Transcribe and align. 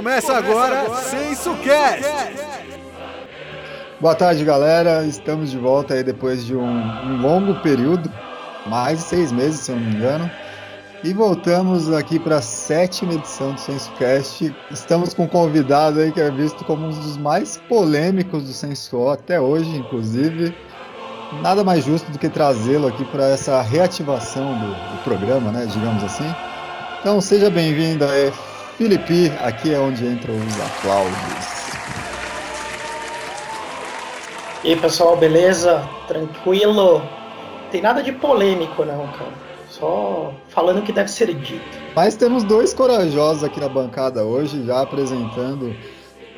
Começa 0.00 0.34
agora 0.34 0.96
SensoCast. 0.96 2.02
Boa 4.00 4.14
tarde, 4.14 4.42
galera. 4.46 5.04
Estamos 5.04 5.50
de 5.50 5.58
volta 5.58 5.92
aí 5.92 6.02
depois 6.02 6.42
de 6.46 6.56
um, 6.56 6.66
um 6.66 7.20
longo 7.20 7.60
período, 7.60 8.10
mais 8.64 9.00
de 9.00 9.04
seis 9.04 9.30
meses, 9.30 9.60
se 9.60 9.70
eu 9.70 9.76
não 9.76 9.84
me 9.84 9.96
engano. 9.96 10.30
E 11.04 11.12
voltamos 11.12 11.92
aqui 11.92 12.18
para 12.18 12.38
a 12.38 12.40
sétima 12.40 13.12
edição 13.12 13.52
do 13.52 13.60
SensoCast. 13.60 14.56
Estamos 14.70 15.12
com 15.12 15.24
um 15.24 15.28
convidado 15.28 16.00
aí 16.00 16.10
que 16.10 16.20
é 16.22 16.30
visto 16.30 16.64
como 16.64 16.86
um 16.86 16.88
dos 16.88 17.18
mais 17.18 17.58
polêmicos 17.68 18.44
do 18.44 18.54
Senso 18.54 19.06
até 19.10 19.38
hoje, 19.38 19.68
inclusive. 19.76 20.56
Nada 21.42 21.62
mais 21.62 21.84
justo 21.84 22.10
do 22.10 22.18
que 22.18 22.30
trazê-lo 22.30 22.88
aqui 22.88 23.04
para 23.04 23.28
essa 23.28 23.60
reativação 23.60 24.58
do, 24.60 24.68
do, 24.68 25.04
programa, 25.04 25.52
né? 25.52 25.66
Digamos 25.70 26.02
assim. 26.02 26.34
Então 27.00 27.20
seja 27.20 27.50
bem-vindo 27.50 28.06
aí, 28.06 28.32
Felipe. 28.80 29.30
Aqui 29.42 29.74
é 29.74 29.78
onde 29.78 30.06
entram 30.06 30.34
os 30.34 30.58
aplausos. 30.58 31.12
E 34.64 34.70
aí, 34.70 34.76
pessoal, 34.76 35.18
beleza? 35.18 35.86
Tranquilo? 36.08 37.02
Tem 37.70 37.82
nada 37.82 38.02
de 38.02 38.10
polêmico, 38.10 38.82
não, 38.86 39.06
cara. 39.08 39.32
Só 39.68 40.32
falando 40.48 40.78
o 40.78 40.82
que 40.82 40.92
deve 40.92 41.10
ser 41.10 41.26
dito. 41.34 41.78
Mas 41.94 42.16
temos 42.16 42.42
dois 42.42 42.72
corajosos 42.72 43.44
aqui 43.44 43.60
na 43.60 43.68
bancada 43.68 44.24
hoje, 44.24 44.64
já 44.64 44.80
apresentando 44.80 45.76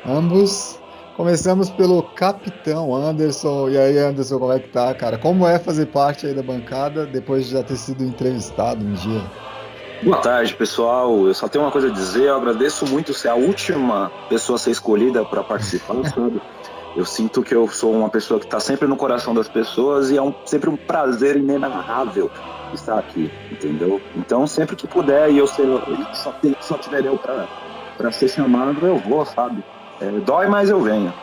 ambos 0.05 0.77
Começamos 1.15 1.69
pelo 1.69 2.01
capitão 2.01 2.93
Anderson. 2.93 3.69
E 3.69 3.77
aí, 3.77 3.99
Anderson, 3.99 4.39
como 4.39 4.51
é 4.51 4.59
que 4.59 4.69
tá, 4.69 4.91
cara? 4.95 5.15
Como 5.19 5.47
é 5.47 5.59
fazer 5.59 5.85
parte 5.85 6.25
aí 6.25 6.33
da 6.33 6.41
bancada 6.41 7.05
depois 7.05 7.45
de 7.45 7.51
já 7.51 7.61
ter 7.61 7.75
sido 7.75 8.03
entrevistado 8.03 8.83
um 8.83 8.93
dia? 8.93 9.21
Boa 10.03 10.17
tarde, 10.17 10.53
pessoal. 10.53 11.27
Eu 11.27 11.33
só 11.33 11.47
tenho 11.47 11.63
uma 11.63 11.71
coisa 11.71 11.87
a 11.87 11.91
dizer. 11.91 12.23
Eu 12.23 12.35
agradeço 12.35 12.85
muito 12.85 13.13
ser 13.13 13.29
a 13.29 13.35
última 13.35 14.11
pessoa 14.27 14.57
a 14.57 14.59
ser 14.59 14.71
escolhida 14.71 15.23
para 15.23 15.41
participar, 15.41 15.95
sabe? 16.09 16.41
Eu 16.95 17.05
sinto 17.05 17.41
que 17.41 17.55
eu 17.55 17.67
sou 17.69 17.93
uma 17.93 18.09
pessoa 18.09 18.37
que 18.39 18.45
está 18.45 18.59
sempre 18.59 18.85
no 18.85 18.97
coração 18.97 19.33
das 19.33 19.47
pessoas 19.47 20.11
e 20.11 20.17
é 20.17 20.21
um, 20.21 20.33
sempre 20.45 20.69
um 20.69 20.75
prazer 20.75 21.37
inenarrável 21.37 22.29
estar 22.73 22.99
aqui, 22.99 23.31
entendeu? 23.49 24.01
Então, 24.15 24.45
sempre 24.45 24.75
que 24.75 24.87
puder 24.87 25.31
e 25.31 25.37
eu 25.37 25.47
ser, 25.47 25.65
só, 26.13 26.35
só 26.59 26.77
tiver 26.77 27.05
eu 27.05 27.17
para 27.97 28.11
ser 28.11 28.27
chamado, 28.27 28.85
eu 28.85 28.97
vou, 28.97 29.25
sabe? 29.25 29.63
É, 30.01 30.11
dói, 30.19 30.47
mas 30.47 30.69
eu 30.69 30.81
venho. 30.81 31.13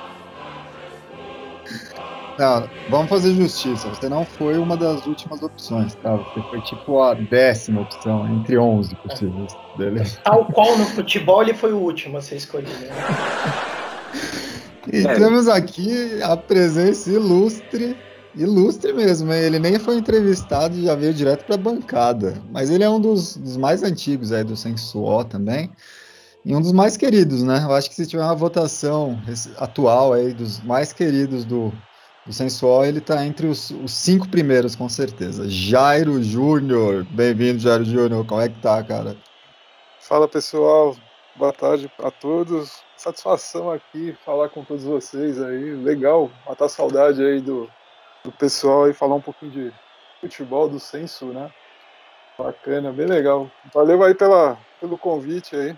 Não, 2.40 2.66
vamos 2.88 3.10
fazer 3.10 3.34
justiça. 3.34 3.86
Você 3.90 4.08
não 4.08 4.24
foi 4.24 4.56
uma 4.56 4.74
das 4.74 5.04
últimas 5.04 5.42
opções, 5.42 5.94
tá? 5.96 6.16
Você 6.16 6.40
foi 6.48 6.62
tipo 6.62 7.02
a 7.02 7.12
décima 7.12 7.82
opção, 7.82 8.26
entre 8.34 8.56
11 8.56 8.94
possíveis. 8.96 9.54
Beleza? 9.76 10.18
Tal 10.24 10.46
qual 10.46 10.78
no 10.78 10.86
futebol, 10.86 11.42
ele 11.42 11.52
foi 11.52 11.74
o 11.74 11.76
último 11.76 12.16
a 12.16 12.22
ser 12.22 12.36
escolhido. 12.36 12.72
Né? 12.72 12.88
e 14.90 15.06
é. 15.06 15.14
temos 15.16 15.48
aqui 15.48 16.22
a 16.22 16.34
presença 16.34 17.10
ilustre, 17.10 17.94
ilustre 18.34 18.94
mesmo. 18.94 19.30
Ele 19.34 19.58
nem 19.58 19.78
foi 19.78 19.98
entrevistado 19.98 20.78
e 20.78 20.84
já 20.84 20.94
veio 20.94 21.12
direto 21.12 21.44
para 21.44 21.56
a 21.56 21.58
bancada. 21.58 22.40
Mas 22.50 22.70
ele 22.70 22.84
é 22.84 22.88
um 22.88 22.98
dos, 22.98 23.36
dos 23.36 23.58
mais 23.58 23.82
antigos 23.82 24.32
aí 24.32 24.44
do 24.44 24.56
Sensual 24.56 25.26
também 25.26 25.70
e 26.42 26.56
um 26.56 26.62
dos 26.62 26.72
mais 26.72 26.96
queridos, 26.96 27.42
né? 27.42 27.60
Eu 27.62 27.74
acho 27.74 27.90
que 27.90 27.94
se 27.94 28.06
tiver 28.06 28.24
uma 28.24 28.34
votação 28.34 29.20
atual 29.58 30.14
aí 30.14 30.32
dos 30.32 30.58
mais 30.60 30.90
queridos 30.90 31.44
do, 31.44 31.70
do 32.30 32.34
Sensual, 32.34 32.86
ele 32.86 33.00
tá 33.00 33.26
entre 33.26 33.48
os, 33.48 33.70
os 33.70 33.92
cinco 33.92 34.28
primeiros, 34.28 34.76
com 34.76 34.88
certeza. 34.88 35.48
Jairo 35.48 36.22
Júnior, 36.22 37.04
bem-vindo, 37.10 37.58
Jairo 37.58 37.84
Júnior, 37.84 38.24
como 38.24 38.40
é 38.40 38.48
que 38.48 38.58
tá, 38.60 38.82
cara? 38.84 39.16
Fala, 39.98 40.28
pessoal, 40.28 40.96
boa 41.34 41.52
tarde 41.52 41.90
a 41.98 42.10
todos. 42.10 42.82
Satisfação 42.96 43.70
aqui 43.70 44.16
falar 44.24 44.48
com 44.48 44.64
todos 44.64 44.84
vocês 44.84 45.42
aí, 45.42 45.74
legal, 45.74 46.30
matar 46.46 46.68
saudade 46.68 47.20
aí 47.20 47.40
do, 47.40 47.68
do 48.22 48.30
pessoal 48.30 48.88
e 48.88 48.94
falar 48.94 49.16
um 49.16 49.20
pouquinho 49.20 49.50
de 49.50 49.72
futebol 50.20 50.68
do 50.68 50.78
Senso, 50.78 51.26
né? 51.26 51.50
Bacana, 52.38 52.92
bem 52.92 53.06
legal. 53.06 53.50
Valeu 53.74 54.02
aí 54.04 54.14
pela, 54.14 54.56
pelo 54.80 54.96
convite 54.96 55.56
aí. 55.56 55.76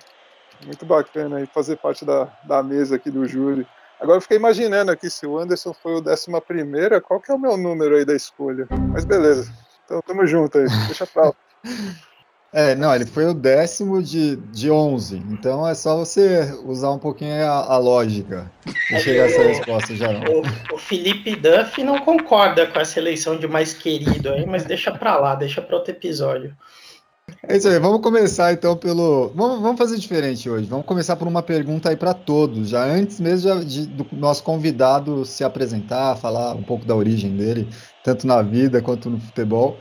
Muito 0.66 0.84
bacana 0.84 1.38
aí 1.38 1.46
fazer 1.46 1.76
parte 1.76 2.04
da, 2.04 2.24
da 2.44 2.62
mesa 2.62 2.96
aqui 2.96 3.10
do 3.10 3.26
júri. 3.26 3.66
Agora 4.02 4.16
eu 4.16 4.20
fiquei 4.20 4.36
imaginando 4.36 4.90
aqui 4.90 5.08
se 5.08 5.24
o 5.24 5.38
Anderson 5.38 5.72
foi 5.72 5.94
o 5.94 6.00
décima 6.00 6.40
primeira, 6.40 7.00
qual 7.00 7.20
que 7.20 7.30
é 7.30 7.34
o 7.34 7.38
meu 7.38 7.56
número 7.56 7.94
aí 7.94 8.04
da 8.04 8.16
escolha? 8.16 8.66
Mas 8.92 9.04
beleza. 9.04 9.52
Então 9.84 10.02
tamo 10.02 10.26
junto 10.26 10.58
aí, 10.58 10.66
deixa 10.86 11.06
pra 11.06 11.26
lá. 11.26 11.34
É, 12.54 12.74
não, 12.74 12.94
ele 12.94 13.06
foi 13.06 13.24
o 13.24 13.32
décimo 13.32 14.02
de, 14.02 14.36
de 14.36 14.70
11, 14.70 15.16
então 15.30 15.66
é 15.66 15.74
só 15.74 15.96
você 15.96 16.54
usar 16.66 16.90
um 16.90 16.98
pouquinho 16.98 17.42
a, 17.46 17.72
a 17.72 17.78
lógica 17.78 18.52
e 18.90 19.00
chegar 19.00 19.22
a 19.22 19.26
essa 19.26 19.42
resposta 19.42 19.96
já. 19.96 20.10
O, 20.10 20.74
o, 20.74 20.78
Felipe 20.78 21.34
Duff 21.34 21.82
não 21.82 22.00
concorda 22.00 22.66
com 22.66 22.78
essa 22.78 22.98
eleição 22.98 23.38
de 23.38 23.48
mais 23.48 23.72
querido 23.72 24.28
aí, 24.28 24.44
mas 24.44 24.64
deixa 24.64 24.92
pra 24.92 25.16
lá, 25.16 25.34
deixa 25.34 25.62
pra 25.62 25.76
outro 25.76 25.92
episódio. 25.92 26.54
É 27.44 27.56
isso 27.56 27.66
aí, 27.66 27.76
vamos 27.80 28.00
começar 28.00 28.52
então 28.52 28.76
pelo. 28.76 29.32
Vamos, 29.34 29.60
vamos 29.60 29.76
fazer 29.76 29.98
diferente 29.98 30.48
hoje. 30.48 30.68
Vamos 30.68 30.86
começar 30.86 31.16
por 31.16 31.26
uma 31.26 31.42
pergunta 31.42 31.88
aí 31.90 31.96
para 31.96 32.14
todos, 32.14 32.68
já 32.68 32.84
antes 32.84 33.18
mesmo 33.18 33.64
de, 33.64 33.84
do 33.84 34.06
nosso 34.12 34.44
convidado 34.44 35.24
se 35.24 35.42
apresentar, 35.42 36.16
falar 36.16 36.54
um 36.54 36.62
pouco 36.62 36.84
da 36.84 36.94
origem 36.94 37.36
dele, 37.36 37.68
tanto 38.04 38.28
na 38.28 38.42
vida 38.42 38.80
quanto 38.80 39.10
no 39.10 39.18
futebol. 39.18 39.76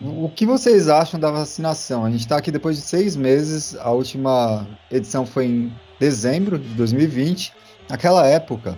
O 0.00 0.28
que 0.28 0.44
vocês 0.44 0.88
acham 0.88 1.18
da 1.18 1.30
vacinação? 1.30 2.04
A 2.04 2.10
gente 2.10 2.20
está 2.20 2.36
aqui 2.38 2.50
depois 2.50 2.76
de 2.76 2.82
seis 2.82 3.14
meses, 3.14 3.76
a 3.76 3.90
última 3.92 4.66
edição 4.90 5.24
foi 5.24 5.46
em 5.46 5.72
dezembro 6.00 6.58
de 6.58 6.74
2020. 6.74 7.52
Naquela 7.88 8.26
época, 8.26 8.76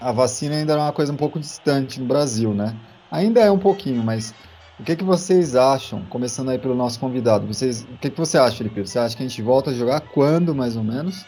a 0.00 0.12
vacina 0.12 0.56
ainda 0.56 0.72
era 0.72 0.80
uma 0.80 0.92
coisa 0.92 1.12
um 1.12 1.16
pouco 1.16 1.38
distante 1.38 2.00
no 2.00 2.06
Brasil, 2.06 2.54
né? 2.54 2.74
Ainda 3.10 3.40
é 3.40 3.50
um 3.50 3.58
pouquinho, 3.58 4.02
mas 4.02 4.34
o 4.78 4.84
que, 4.84 4.94
que 4.94 5.04
vocês 5.04 5.56
acham, 5.56 6.02
começando 6.04 6.50
aí 6.50 6.58
pelo 6.58 6.74
nosso 6.74 7.00
convidado? 7.00 7.46
Vocês, 7.46 7.82
o 7.82 7.98
que, 7.98 8.10
que 8.10 8.18
você 8.18 8.38
acha, 8.38 8.56
Felipe? 8.56 8.80
Você 8.86 8.98
acha 8.98 9.16
que 9.16 9.22
a 9.22 9.26
gente 9.26 9.42
volta 9.42 9.70
a 9.70 9.74
jogar 9.74 10.00
quando, 10.00 10.54
mais 10.54 10.76
ou 10.76 10.84
menos? 10.84 11.24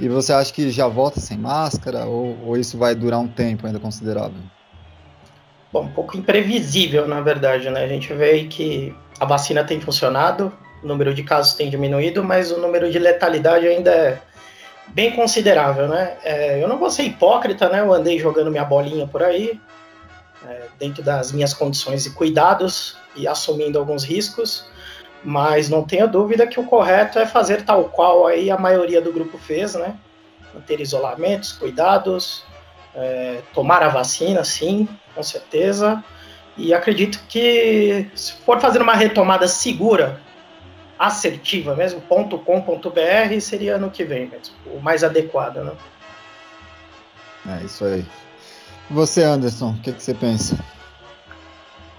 E 0.00 0.08
você 0.08 0.32
acha 0.32 0.52
que 0.52 0.70
já 0.70 0.86
volta 0.86 1.20
sem 1.20 1.36
máscara 1.36 2.06
ou, 2.06 2.38
ou 2.46 2.56
isso 2.56 2.78
vai 2.78 2.94
durar 2.94 3.20
um 3.20 3.28
tempo 3.28 3.66
ainda 3.66 3.78
considerável? 3.78 4.40
Bom, 5.72 5.82
um 5.82 5.92
pouco 5.92 6.16
imprevisível, 6.16 7.06
na 7.06 7.20
verdade, 7.20 7.68
né? 7.68 7.84
A 7.84 7.88
gente 7.88 8.12
vê 8.14 8.44
que 8.44 8.94
a 9.20 9.26
vacina 9.26 9.62
tem 9.64 9.80
funcionado, 9.80 10.50
o 10.82 10.86
número 10.86 11.12
de 11.12 11.22
casos 11.22 11.54
tem 11.54 11.68
diminuído, 11.68 12.24
mas 12.24 12.50
o 12.50 12.58
número 12.58 12.90
de 12.90 12.98
letalidade 12.98 13.66
ainda 13.66 13.90
é 13.90 14.18
bem 14.88 15.12
considerável, 15.12 15.88
né? 15.88 16.16
É, 16.24 16.62
eu 16.62 16.68
não 16.68 16.78
vou 16.78 16.90
ser 16.90 17.02
hipócrita, 17.02 17.68
né? 17.68 17.80
Eu 17.80 17.92
andei 17.92 18.18
jogando 18.18 18.50
minha 18.50 18.64
bolinha 18.64 19.06
por 19.06 19.22
aí, 19.22 19.60
é, 20.46 20.68
dentro 20.78 21.02
das 21.02 21.32
minhas 21.32 21.52
condições 21.52 22.06
e 22.06 22.10
cuidados 22.10 22.96
e 23.16 23.26
assumindo 23.26 23.78
alguns 23.78 24.04
riscos, 24.04 24.64
mas 25.24 25.68
não 25.68 25.82
tenho 25.82 26.08
dúvida 26.08 26.46
que 26.46 26.60
o 26.60 26.64
correto 26.64 27.18
é 27.18 27.26
fazer 27.26 27.62
tal 27.64 27.84
qual 27.84 28.26
aí 28.26 28.50
a 28.50 28.58
maioria 28.58 29.00
do 29.00 29.12
grupo 29.12 29.36
fez, 29.36 29.74
né? 29.74 29.96
Manter 30.54 30.80
isolamentos, 30.80 31.52
cuidados, 31.52 32.44
é, 32.94 33.40
tomar 33.52 33.82
a 33.82 33.88
vacina, 33.88 34.44
sim, 34.44 34.88
com 35.14 35.22
certeza. 35.22 36.02
E 36.56 36.72
acredito 36.74 37.20
que 37.28 38.10
se 38.14 38.32
for 38.44 38.60
fazer 38.60 38.80
uma 38.82 38.94
retomada 38.94 39.46
segura, 39.46 40.20
assertiva 40.98 41.74
mesmo, 41.74 42.00
.com.br 42.00 43.40
seria 43.40 43.76
ano 43.76 43.90
que 43.90 44.04
vem 44.04 44.26
mesmo, 44.26 44.54
o 44.66 44.80
mais 44.80 45.04
adequado, 45.04 45.58
né? 45.58 45.72
É 47.60 47.64
isso 47.64 47.84
aí. 47.84 48.04
Você, 48.90 49.22
Anderson, 49.22 49.72
o 49.72 49.80
que, 49.80 49.92
que, 49.92 50.02
você 50.02 50.14
pensa? 50.14 50.58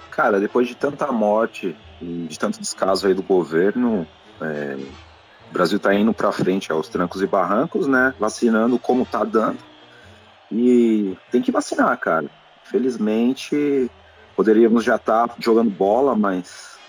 Cara, 0.09 0.39
depois 0.39 0.67
de 0.67 0.75
tanta 0.75 1.11
morte 1.11 1.75
e 2.01 2.25
de 2.27 2.39
tanto 2.39 2.59
descaso 2.59 3.05
aí 3.05 3.13
do 3.13 3.21
governo, 3.21 4.07
é, 4.41 4.75
o 5.49 5.53
Brasil 5.53 5.77
está 5.77 5.93
indo 5.93 6.11
para 6.13 6.31
frente 6.31 6.71
aos 6.71 6.87
trancos 6.87 7.21
e 7.21 7.27
barrancos, 7.27 7.85
né? 7.85 8.13
Vacinando 8.19 8.79
como 8.79 9.05
tá 9.05 9.23
dando. 9.23 9.59
E 10.51 11.15
tem 11.31 11.43
que 11.43 11.51
vacinar, 11.51 11.95
cara. 11.99 12.25
Felizmente, 12.63 13.89
poderíamos 14.35 14.83
já 14.83 14.95
estar 14.95 15.27
tá 15.27 15.35
jogando 15.39 15.69
bola, 15.69 16.15
mas 16.15 16.79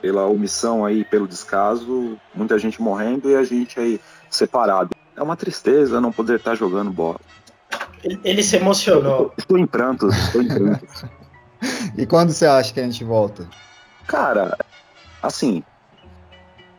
pela 0.00 0.26
omissão 0.26 0.84
aí, 0.84 1.04
pelo 1.04 1.26
descaso, 1.26 2.16
muita 2.32 2.58
gente 2.58 2.80
morrendo 2.80 3.28
e 3.28 3.34
a 3.34 3.42
gente 3.42 3.78
aí 3.78 4.00
separado. 4.30 4.90
É 5.16 5.22
uma 5.22 5.36
tristeza 5.36 6.00
não 6.00 6.12
poder 6.12 6.36
estar 6.36 6.52
tá 6.52 6.56
jogando 6.56 6.92
bola. 6.92 7.20
Ele, 8.02 8.42
se 8.42 8.56
emocionou. 8.56 9.32
Estou 9.38 9.58
em 9.58 9.66
prantos, 9.66 10.16
estou 10.16 10.42
em 10.42 10.48
prantos. 10.48 11.04
e 11.96 12.04
quando 12.06 12.32
você 12.32 12.46
acha 12.46 12.72
que 12.72 12.80
a 12.80 12.84
gente 12.84 13.04
volta? 13.04 13.48
Cara, 14.06 14.58
assim, 15.22 15.62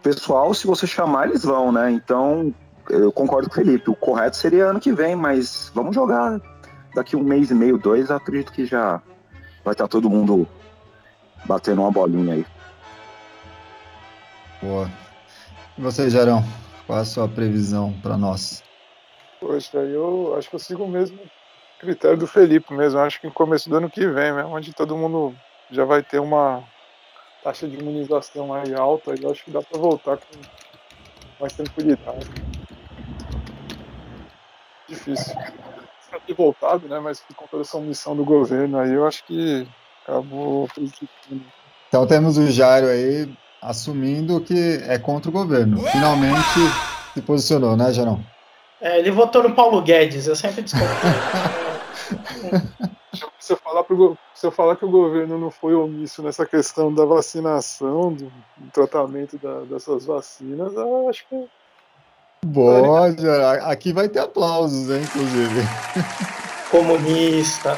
pessoal, 0.01 0.53
se 0.53 0.67
você 0.67 0.85
chamar, 0.85 1.29
eles 1.29 1.43
vão, 1.43 1.71
né? 1.71 1.91
Então, 1.91 2.53
eu 2.89 3.11
concordo 3.11 3.49
com 3.49 3.53
o 3.53 3.63
Felipe. 3.63 3.89
O 3.89 3.95
correto 3.95 4.35
seria 4.35 4.65
ano 4.65 4.79
que 4.79 4.91
vem, 4.91 5.15
mas 5.15 5.71
vamos 5.73 5.95
jogar 5.95 6.41
daqui 6.93 7.15
um 7.15 7.23
mês 7.23 7.49
e 7.49 7.55
meio, 7.55 7.77
dois. 7.77 8.11
Acredito 8.11 8.51
que 8.51 8.65
já 8.65 9.01
vai 9.63 9.73
estar 9.73 9.87
todo 9.87 10.09
mundo 10.09 10.47
batendo 11.45 11.81
uma 11.81 11.91
bolinha 11.91 12.33
aí. 12.33 12.45
Boa. 14.61 14.89
E 15.77 15.81
você, 15.81 16.09
Gerão? 16.09 16.43
Qual 16.85 16.99
a 16.99 17.05
sua 17.05 17.27
previsão 17.27 17.93
para 18.01 18.17
nós? 18.17 18.61
Poxa, 19.43 19.79
eu 19.79 20.35
acho 20.37 20.49
que 20.49 20.55
eu 20.55 20.59
sigo 20.59 20.85
o 20.85 20.87
mesmo 20.87 21.19
critério 21.77 22.17
do 22.17 22.25
Felipe 22.25 22.73
mesmo. 22.73 22.99
Acho 22.99 23.19
que 23.19 23.27
no 23.27 23.33
começo 23.33 23.69
do 23.69 23.75
ano 23.75 23.89
que 23.89 24.07
vem, 24.07 24.31
mesmo, 24.31 24.55
onde 24.55 24.73
todo 24.73 24.95
mundo 24.95 25.35
já 25.69 25.83
vai 25.83 26.01
ter 26.01 26.19
uma 26.19 26.63
taxa 27.43 27.67
de 27.67 27.77
imunização 27.77 28.53
aí 28.53 28.73
alta, 28.73 29.13
eu 29.21 29.29
acho 29.29 29.43
que 29.43 29.51
dá 29.51 29.61
para 29.61 29.77
voltar 29.77 30.15
com 30.15 30.39
mais 31.41 31.51
tranquilidade. 31.51 32.25
Difícil. 34.87 35.35
Ter 36.25 36.33
voltado, 36.35 36.87
né? 36.87 37.01
Mas 37.01 37.19
por 37.19 37.35
conta 37.35 37.57
dessa 37.57 37.77
omissão 37.77 38.15
do 38.15 38.23
governo 38.23 38.79
aí, 38.79 38.93
eu 38.93 39.05
acho 39.05 39.25
que 39.25 39.67
acabou 40.03 40.69
prejudicando. 40.69 41.43
Então 41.89 42.07
temos 42.07 42.37
o 42.37 42.49
Jairo 42.49 42.87
aí 42.87 43.29
assumindo 43.61 44.39
que 44.39 44.81
é 44.87 44.97
contra 44.97 45.29
o 45.29 45.33
governo. 45.33 45.79
Finalmente 45.87 46.59
se 47.13 47.21
posicionou, 47.21 47.75
né, 47.75 47.91
Jarão? 47.91 48.23
É, 48.83 48.99
ele 48.99 49.09
votou 49.11 49.41
no 49.41 49.55
Paulo 49.55 49.81
Guedes, 49.81 50.27
eu 50.27 50.35
sempre 50.35 50.61
desconfio. 50.61 50.83
se, 53.39 53.53
eu 53.53 53.57
falar 53.57 53.85
pro, 53.85 54.17
se 54.35 54.45
eu 54.45 54.51
falar 54.51 54.75
que 54.75 54.83
o 54.83 54.91
governo 54.91 55.39
não 55.39 55.49
foi 55.49 55.73
omisso 55.73 56.21
nessa 56.21 56.45
questão 56.45 56.93
da 56.93 57.05
vacinação, 57.05 58.11
do, 58.11 58.25
do 58.57 58.71
tratamento 58.73 59.37
da, 59.37 59.61
dessas 59.61 60.05
vacinas, 60.05 60.73
eu 60.73 61.07
acho 61.07 61.25
que. 61.29 61.47
Boa, 62.45 63.07
aqui 63.71 63.93
vai 63.93 64.09
ter 64.09 64.19
aplausos, 64.19 64.89
hein, 64.89 65.01
inclusive. 65.01 65.61
Comunista. 66.69 67.77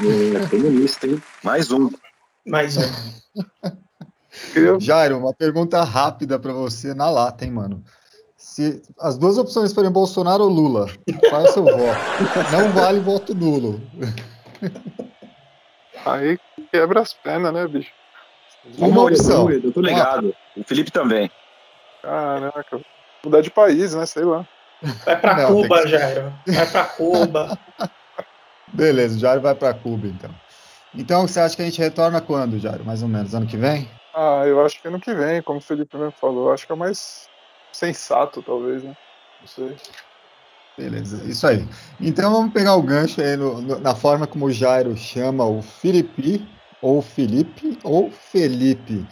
É, 0.00 0.48
comunista, 0.48 1.06
hein? 1.06 1.22
Mais 1.44 1.70
um. 1.70 1.88
Mais 2.44 2.76
um. 2.76 2.82
Jairo, 4.80 5.16
uma 5.16 5.32
pergunta 5.32 5.84
rápida 5.84 6.40
para 6.40 6.52
você 6.52 6.92
na 6.92 7.08
lata, 7.08 7.44
hein, 7.44 7.52
mano. 7.52 7.84
Se 8.54 8.80
as 9.00 9.18
duas 9.18 9.36
opções 9.36 9.72
forem 9.72 9.90
Bolsonaro 9.90 10.44
ou 10.44 10.48
Lula, 10.48 10.86
qual 11.28 11.44
é 11.44 11.44
o 11.44 11.52
seu 11.52 11.64
voto? 11.64 11.98
Não 12.52 12.70
vale 12.70 13.00
voto 13.00 13.34
nulo. 13.34 13.80
Aí 16.06 16.38
quebra 16.70 17.00
as 17.00 17.12
pernas, 17.12 17.52
né, 17.52 17.66
bicho? 17.66 17.90
Uma 18.78 19.06
opção. 19.06 19.50
Eu 19.50 19.72
tô 19.72 19.80
ligado. 19.80 20.32
O 20.56 20.62
Felipe 20.62 20.92
também. 20.92 21.28
Caraca. 22.00 22.80
Mudar 23.24 23.40
de 23.40 23.50
país, 23.50 23.92
né? 23.92 24.06
Sei 24.06 24.22
lá. 24.22 24.46
Vai 25.04 25.20
pra 25.20 25.34
Não, 25.34 25.48
Cuba, 25.48 25.82
que... 25.82 25.88
Jairo. 25.88 26.32
Vai 26.46 26.70
pra 26.70 26.84
Cuba. 26.84 27.58
Beleza, 28.72 29.16
o 29.16 29.18
Jairo 29.18 29.40
vai 29.40 29.56
pra 29.56 29.74
Cuba, 29.74 30.06
então. 30.06 30.30
Então, 30.94 31.26
você 31.26 31.40
acha 31.40 31.56
que 31.56 31.62
a 31.62 31.64
gente 31.64 31.80
retorna 31.80 32.20
quando, 32.20 32.60
Jairo? 32.60 32.84
Mais 32.84 33.02
ou 33.02 33.08
menos, 33.08 33.34
ano 33.34 33.48
que 33.48 33.56
vem? 33.56 33.90
Ah, 34.14 34.44
eu 34.46 34.64
acho 34.64 34.80
que 34.80 34.86
ano 34.86 35.00
que 35.00 35.12
vem, 35.12 35.42
como 35.42 35.58
o 35.58 35.60
Felipe 35.60 35.96
mesmo 35.96 36.12
falou. 36.12 36.52
Acho 36.52 36.64
que 36.64 36.72
é 36.72 36.76
mais 36.76 37.28
sensato, 37.74 38.42
talvez, 38.42 38.82
né? 38.82 38.96
Não 39.40 39.48
sei. 39.48 39.76
Beleza, 40.76 41.22
isso 41.24 41.46
aí. 41.46 41.66
Então 42.00 42.32
vamos 42.32 42.52
pegar 42.52 42.74
o 42.74 42.82
gancho 42.82 43.20
aí 43.20 43.36
no, 43.36 43.60
no, 43.60 43.78
na 43.78 43.94
forma 43.94 44.26
como 44.26 44.46
o 44.46 44.52
Jairo 44.52 44.96
chama 44.96 45.44
o 45.44 45.62
Felipe, 45.62 46.46
ou 46.82 47.00
Felipe, 47.00 47.78
ou 47.84 48.10
Felipe. 48.10 49.06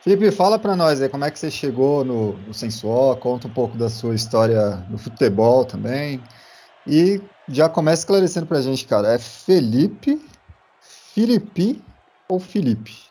Felipe, 0.00 0.30
fala 0.30 0.58
para 0.58 0.76
nós 0.76 1.00
aí 1.00 1.08
como 1.08 1.24
é 1.24 1.30
que 1.30 1.38
você 1.38 1.50
chegou 1.50 2.04
no, 2.04 2.32
no 2.38 2.54
Sensuó, 2.54 3.14
conta 3.16 3.46
um 3.46 3.52
pouco 3.52 3.76
da 3.76 3.88
sua 3.88 4.14
história 4.14 4.76
no 4.88 4.98
futebol 4.98 5.64
também. 5.64 6.22
E 6.86 7.20
já 7.48 7.68
começa 7.68 8.02
esclarecendo 8.02 8.46
pra 8.46 8.60
gente, 8.60 8.84
cara, 8.84 9.14
é 9.14 9.18
Felipe, 9.18 10.20
Felipe 10.80 11.82
ou 12.28 12.38
Felipe? 12.38 13.06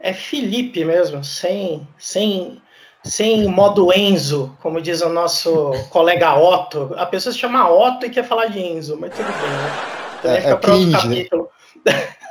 É 0.00 0.12
Felipe 0.12 0.84
mesmo, 0.84 1.24
sem, 1.24 1.88
sem 1.98 2.60
sem 3.04 3.46
modo 3.46 3.92
Enzo, 3.92 4.56
como 4.62 4.80
diz 4.80 5.02
o 5.02 5.10
nosso 5.10 5.72
colega 5.90 6.34
Otto. 6.34 6.94
A 6.96 7.04
pessoa 7.04 7.32
se 7.32 7.38
chama 7.38 7.70
Otto 7.70 8.06
e 8.06 8.10
quer 8.10 8.24
falar 8.24 8.46
de 8.46 8.58
Enzo, 8.58 8.96
mas 8.98 9.14
tudo 9.14 9.26
bem, 9.26 9.50
né? 9.50 10.20
Também 10.22 10.42
é, 10.42 10.50
é 10.50 10.56
cringe. 10.56 10.92
Capítulo. 10.92 11.50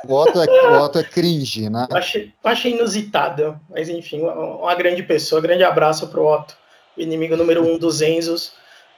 O 0.06 0.14
Otto, 0.14 0.42
é, 0.42 0.46
o 0.46 0.82
Otto 0.82 0.98
é 0.98 1.04
cringe, 1.04 1.70
né? 1.70 1.86
Achei, 1.92 2.32
achei 2.42 2.72
inusitado, 2.72 3.58
mas 3.70 3.88
enfim, 3.88 4.20
uma, 4.20 4.74
grande 4.74 5.02
pessoa. 5.02 5.40
Grande 5.40 5.62
abraço 5.62 6.08
pro 6.08 6.26
Otto, 6.26 6.56
o 6.96 7.00
inimigo 7.00 7.36
número 7.36 7.64
um 7.64 7.78
dos 7.78 8.02
Enzos. 8.02 8.52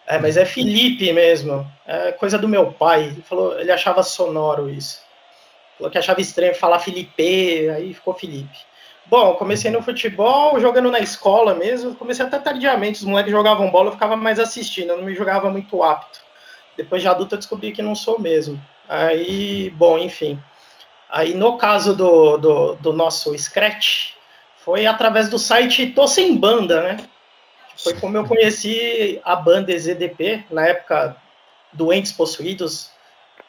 É, 0.07 0.19
mas 0.19 0.37
é 0.37 0.45
Felipe 0.45 1.13
mesmo, 1.13 1.67
é 1.87 2.13
coisa 2.13 2.39
do 2.39 2.49
meu 2.49 2.73
pai. 2.73 3.05
Ele, 3.05 3.23
falou, 3.23 3.59
ele 3.59 3.71
achava 3.71 4.03
sonoro 4.03 4.71
isso. 4.71 5.01
Falou 5.77 5.91
que 5.91 5.99
achava 5.99 6.21
estranho 6.21 6.55
falar 6.55 6.79
Felipe, 6.79 7.69
aí 7.69 7.93
ficou 7.93 8.15
Felipe. 8.15 8.57
Bom, 9.09 9.35
comecei 9.35 9.71
no 9.71 9.83
futebol, 9.83 10.59
jogando 10.59 10.91
na 10.91 10.99
escola 10.99 11.55
mesmo. 11.55 11.95
Comecei 11.95 12.25
até 12.25 12.39
tardiamente. 12.39 13.01
Os 13.01 13.05
moleques 13.05 13.31
jogavam 13.31 13.71
bola, 13.71 13.89
eu 13.89 13.93
ficava 13.93 14.17
mais 14.17 14.41
assistindo, 14.41 14.91
eu 14.91 14.97
não 14.97 15.05
me 15.05 15.15
jogava 15.15 15.51
muito 15.51 15.83
apto. 15.83 16.21
Depois 16.77 17.01
de 17.01 17.09
adulto 17.09 17.35
eu 17.35 17.39
descobri 17.39 17.73
que 17.73 17.83
não 17.83 17.95
sou 17.95 18.19
mesmo. 18.19 18.61
Aí, 18.89 19.71
bom, 19.71 19.99
enfim. 19.99 20.39
Aí 21.09 21.35
no 21.35 21.57
caso 21.57 21.95
do, 21.95 22.37
do, 22.37 22.75
do 22.75 22.93
nosso 22.93 23.37
Scratch, 23.39 24.15
foi 24.59 24.87
através 24.87 25.29
do 25.29 25.39
site 25.39 25.87
Tô 25.87 26.09
Sem 26.09 26.37
Banda, 26.37 26.83
né? 26.83 26.97
Foi 27.77 27.95
como 27.95 28.17
eu 28.17 28.25
conheci 28.25 29.21
a 29.25 29.37
banda 29.37 29.73
EZDP, 29.73 30.47
na 30.51 30.67
época 30.67 31.17
Doentes 31.73 32.11
Possuídos. 32.11 32.91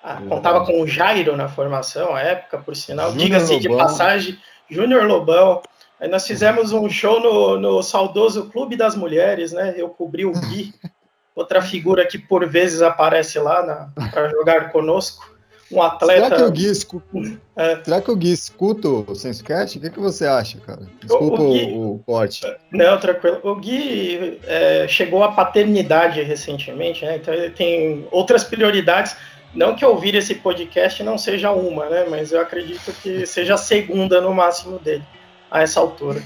Ah, 0.03 0.21
contava 0.29 0.65
com 0.65 0.81
o 0.81 0.87
Jairo 0.87 1.35
na 1.35 1.49
formação, 1.49 2.15
à 2.15 2.21
época, 2.21 2.59
por 2.59 2.75
sinal. 2.75 3.11
Diga-se 3.13 3.59
de 3.59 3.67
passagem 3.69 4.37
Júnior 4.69 5.05
Lobão. 5.05 5.61
Aí 5.99 6.07
nós 6.07 6.27
fizemos 6.27 6.71
um 6.71 6.89
show 6.89 7.19
no, 7.19 7.59
no 7.59 7.81
saudoso 7.81 8.49
Clube 8.49 8.75
das 8.75 8.95
Mulheres, 8.95 9.51
né? 9.51 9.73
Eu 9.75 9.89
cobri 9.89 10.25
o 10.25 10.31
Gui, 10.31 10.73
outra 11.35 11.61
figura 11.61 12.05
que 12.05 12.17
por 12.17 12.47
vezes 12.47 12.81
aparece 12.81 13.39
lá 13.39 13.91
para 14.11 14.29
jogar 14.29 14.71
conosco. 14.71 15.37
Um 15.69 15.81
atleta. 15.81 16.23
Será 16.23 16.35
que 16.37 16.43
o 16.43 16.51
Gui 16.51 16.71
escuta, 16.71 17.41
é. 17.57 17.83
Será 17.83 18.01
que 18.01 18.09
o 18.09 18.15
Gui 18.15 18.31
escuta 18.31 18.87
o 18.87 19.13
SensoCast? 19.13 19.77
O 19.77 19.81
que, 19.81 19.89
que 19.89 19.99
você 19.99 20.25
acha, 20.25 20.57
cara? 20.59 20.87
Desculpa 21.01 21.41
o, 21.41 21.49
o, 21.49 21.53
Gui, 21.53 21.73
o, 21.73 22.01
corte. 22.05 22.41
Não, 22.71 22.97
tranquilo. 22.97 23.41
O 23.43 23.53
Gui 23.55 24.39
é, 24.45 24.87
chegou 24.87 25.25
à 25.25 25.33
paternidade 25.33 26.21
recentemente, 26.21 27.03
né? 27.03 27.17
Então 27.17 27.33
ele 27.33 27.49
tem 27.49 28.07
outras 28.11 28.45
prioridades. 28.45 29.17
Não 29.57 29.75
que 29.75 29.83
ouvir 29.83 30.13
esse 30.13 30.35
podcast 30.35 31.01
não 31.01 31.17
seja 31.17 31.49
uma, 31.49 31.89
né? 31.89 32.05
Mas 32.07 32.31
eu 32.31 32.39
acredito 32.39 32.93
que 33.01 33.25
seja 33.25 33.55
a 33.55 33.57
segunda 33.57 34.21
no 34.21 34.31
máximo 34.31 34.77
dele, 34.77 35.03
a 35.49 35.63
essa 35.63 35.79
altura. 35.79 36.21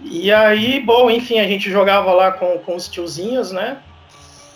E 0.00 0.32
aí, 0.32 0.80
bom, 0.80 1.08
enfim, 1.08 1.38
a 1.38 1.46
gente 1.46 1.70
jogava 1.70 2.12
lá 2.12 2.32
com, 2.32 2.58
com 2.58 2.74
os 2.74 2.88
tiozinhos, 2.88 3.52
né? 3.52 3.78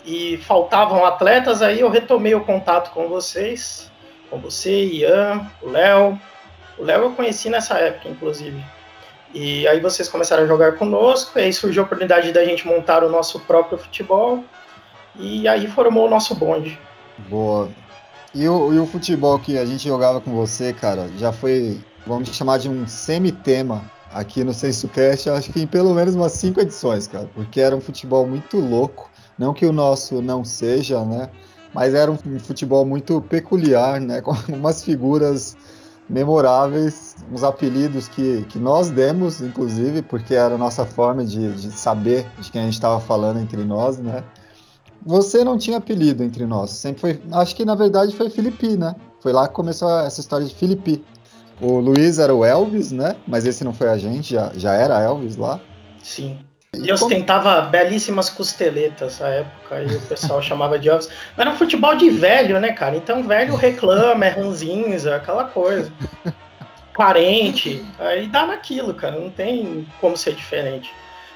E 0.05 0.39
faltavam 0.39 1.07
atletas, 1.07 1.63
aí 1.63 1.79
eu 1.79 1.89
retomei 1.89 2.35
o 2.35 2.41
contato 2.41 2.91
com 2.91 3.07
vocês, 3.07 3.93
com 4.29 4.41
você, 4.41 4.87
Ian, 4.87 5.49
o 5.63 5.71
Léo. 5.71 6.21
O 6.77 6.83
Léo 6.83 7.05
eu 7.05 7.13
conheci 7.13 7.49
nessa 7.49 7.79
época, 7.79 8.09
inclusive. 8.09 8.61
E 9.33 9.69
aí 9.69 9.79
vocês 9.79 10.09
começaram 10.09 10.43
a 10.43 10.47
jogar 10.49 10.73
conosco, 10.73 11.39
aí 11.39 11.53
surgiu 11.53 11.85
a 11.85 11.87
oportunidade 11.87 12.33
da 12.33 12.45
gente 12.45 12.67
montar 12.67 13.05
o 13.05 13.09
nosso 13.09 13.39
próprio 13.39 13.79
futebol, 13.79 14.43
e 15.15 15.47
aí 15.47 15.69
formou 15.69 16.07
o 16.07 16.11
nosso 16.11 16.35
bonde. 16.35 16.77
Boa. 17.29 17.71
E 18.39 18.47
o, 18.47 18.71
e 18.75 18.79
o 18.79 18.85
futebol 18.85 19.39
que 19.39 19.57
a 19.57 19.65
gente 19.65 19.89
jogava 19.89 20.21
com 20.21 20.31
você, 20.35 20.71
cara, 20.71 21.09
já 21.17 21.33
foi, 21.33 21.81
vamos 22.07 22.29
chamar 22.29 22.59
de 22.59 22.69
um 22.69 22.87
semi-tema 22.87 23.83
aqui 24.13 24.45
no 24.45 24.53
SensoCast, 24.53 25.31
acho 25.31 25.51
que 25.51 25.63
em 25.63 25.67
pelo 25.67 25.95
menos 25.95 26.15
umas 26.15 26.33
cinco 26.33 26.61
edições, 26.61 27.07
cara, 27.07 27.31
porque 27.35 27.63
era 27.63 27.75
um 27.75 27.81
futebol 27.81 28.27
muito 28.27 28.59
louco. 28.59 29.11
Não 29.39 29.55
que 29.55 29.65
o 29.65 29.73
nosso 29.73 30.21
não 30.21 30.45
seja, 30.45 31.03
né? 31.03 31.31
Mas 31.73 31.95
era 31.95 32.13
um, 32.13 32.19
um 32.27 32.39
futebol 32.39 32.85
muito 32.85 33.23
peculiar, 33.23 33.99
né? 34.03 34.21
Com 34.23 34.35
umas 34.49 34.85
figuras 34.85 35.57
memoráveis, 36.07 37.17
uns 37.33 37.43
apelidos 37.43 38.07
que, 38.07 38.45
que 38.51 38.59
nós 38.59 38.91
demos, 38.91 39.41
inclusive, 39.41 40.03
porque 40.03 40.35
era 40.35 40.57
a 40.57 40.59
nossa 40.59 40.85
forma 40.85 41.25
de, 41.25 41.55
de 41.55 41.71
saber 41.71 42.27
de 42.39 42.53
quem 42.53 42.61
a 42.61 42.65
gente 42.65 42.75
estava 42.75 43.01
falando 43.01 43.41
entre 43.41 43.65
nós, 43.65 43.97
né? 43.97 44.23
Você 45.05 45.45
não 45.45 45.59
tinha 45.59 45.79
apelido 45.79 46.23
entre 46.23 46.47
nós. 46.47 46.71
Sempre 46.71 47.01
foi. 47.01 47.23
Acho 47.33 47.55
que 47.55 47.65
na 47.65 47.75
verdade 47.75 48.15
foi 48.15 48.31
Felipe, 48.31 48.77
né? 48.77 48.95
Foi 49.21 49.33
lá 49.33 49.49
que 49.49 49.55
começou 49.55 49.91
essa 50.01 50.21
história 50.21 50.47
de 50.47 50.55
Felipe. 50.55 51.05
O 51.61 51.79
Luiz 51.79 52.19
era 52.19 52.35
o 52.35 52.45
Elvis, 52.45 52.93
né? 52.93 53.17
Mas 53.27 53.47
esse 53.47 53.65
não 53.65 53.73
foi 53.73 53.89
a 53.89 53.97
gente, 53.97 54.35
já, 54.35 54.53
já 54.55 54.75
era 54.75 55.01
Elvis 55.01 55.37
lá. 55.37 55.59
Sim. 56.03 56.39
E 56.75 56.89
eu 56.89 56.95
ostentava 56.95 57.63
belíssimas 57.63 58.29
costeletas 58.29 59.19
na 59.21 59.29
época, 59.29 59.83
e 59.83 59.97
o 59.97 60.01
pessoal 60.03 60.41
chamava 60.43 60.79
de 60.79 60.89
Elvis. 60.89 61.09
Mas 61.37 61.47
era 61.47 61.51
um 61.51 61.59
futebol 61.59 61.95
de 61.95 62.11
velho, 62.11 62.61
né, 62.61 62.73
cara? 62.73 62.97
Então 62.97 63.23
velho 63.23 63.55
reclama, 63.55 64.27
é 64.27 64.29
ranzinza, 64.29 65.17
aquela 65.17 65.45
coisa. 65.45 65.91
Parente, 66.95 67.85
aí 67.99 68.27
dá 68.27 68.47
naquilo, 68.47 68.95
cara. 68.95 69.19
Não 69.19 69.31
tem 69.31 69.87
como 70.01 70.17
ser 70.17 70.35
diferente. 70.35 70.93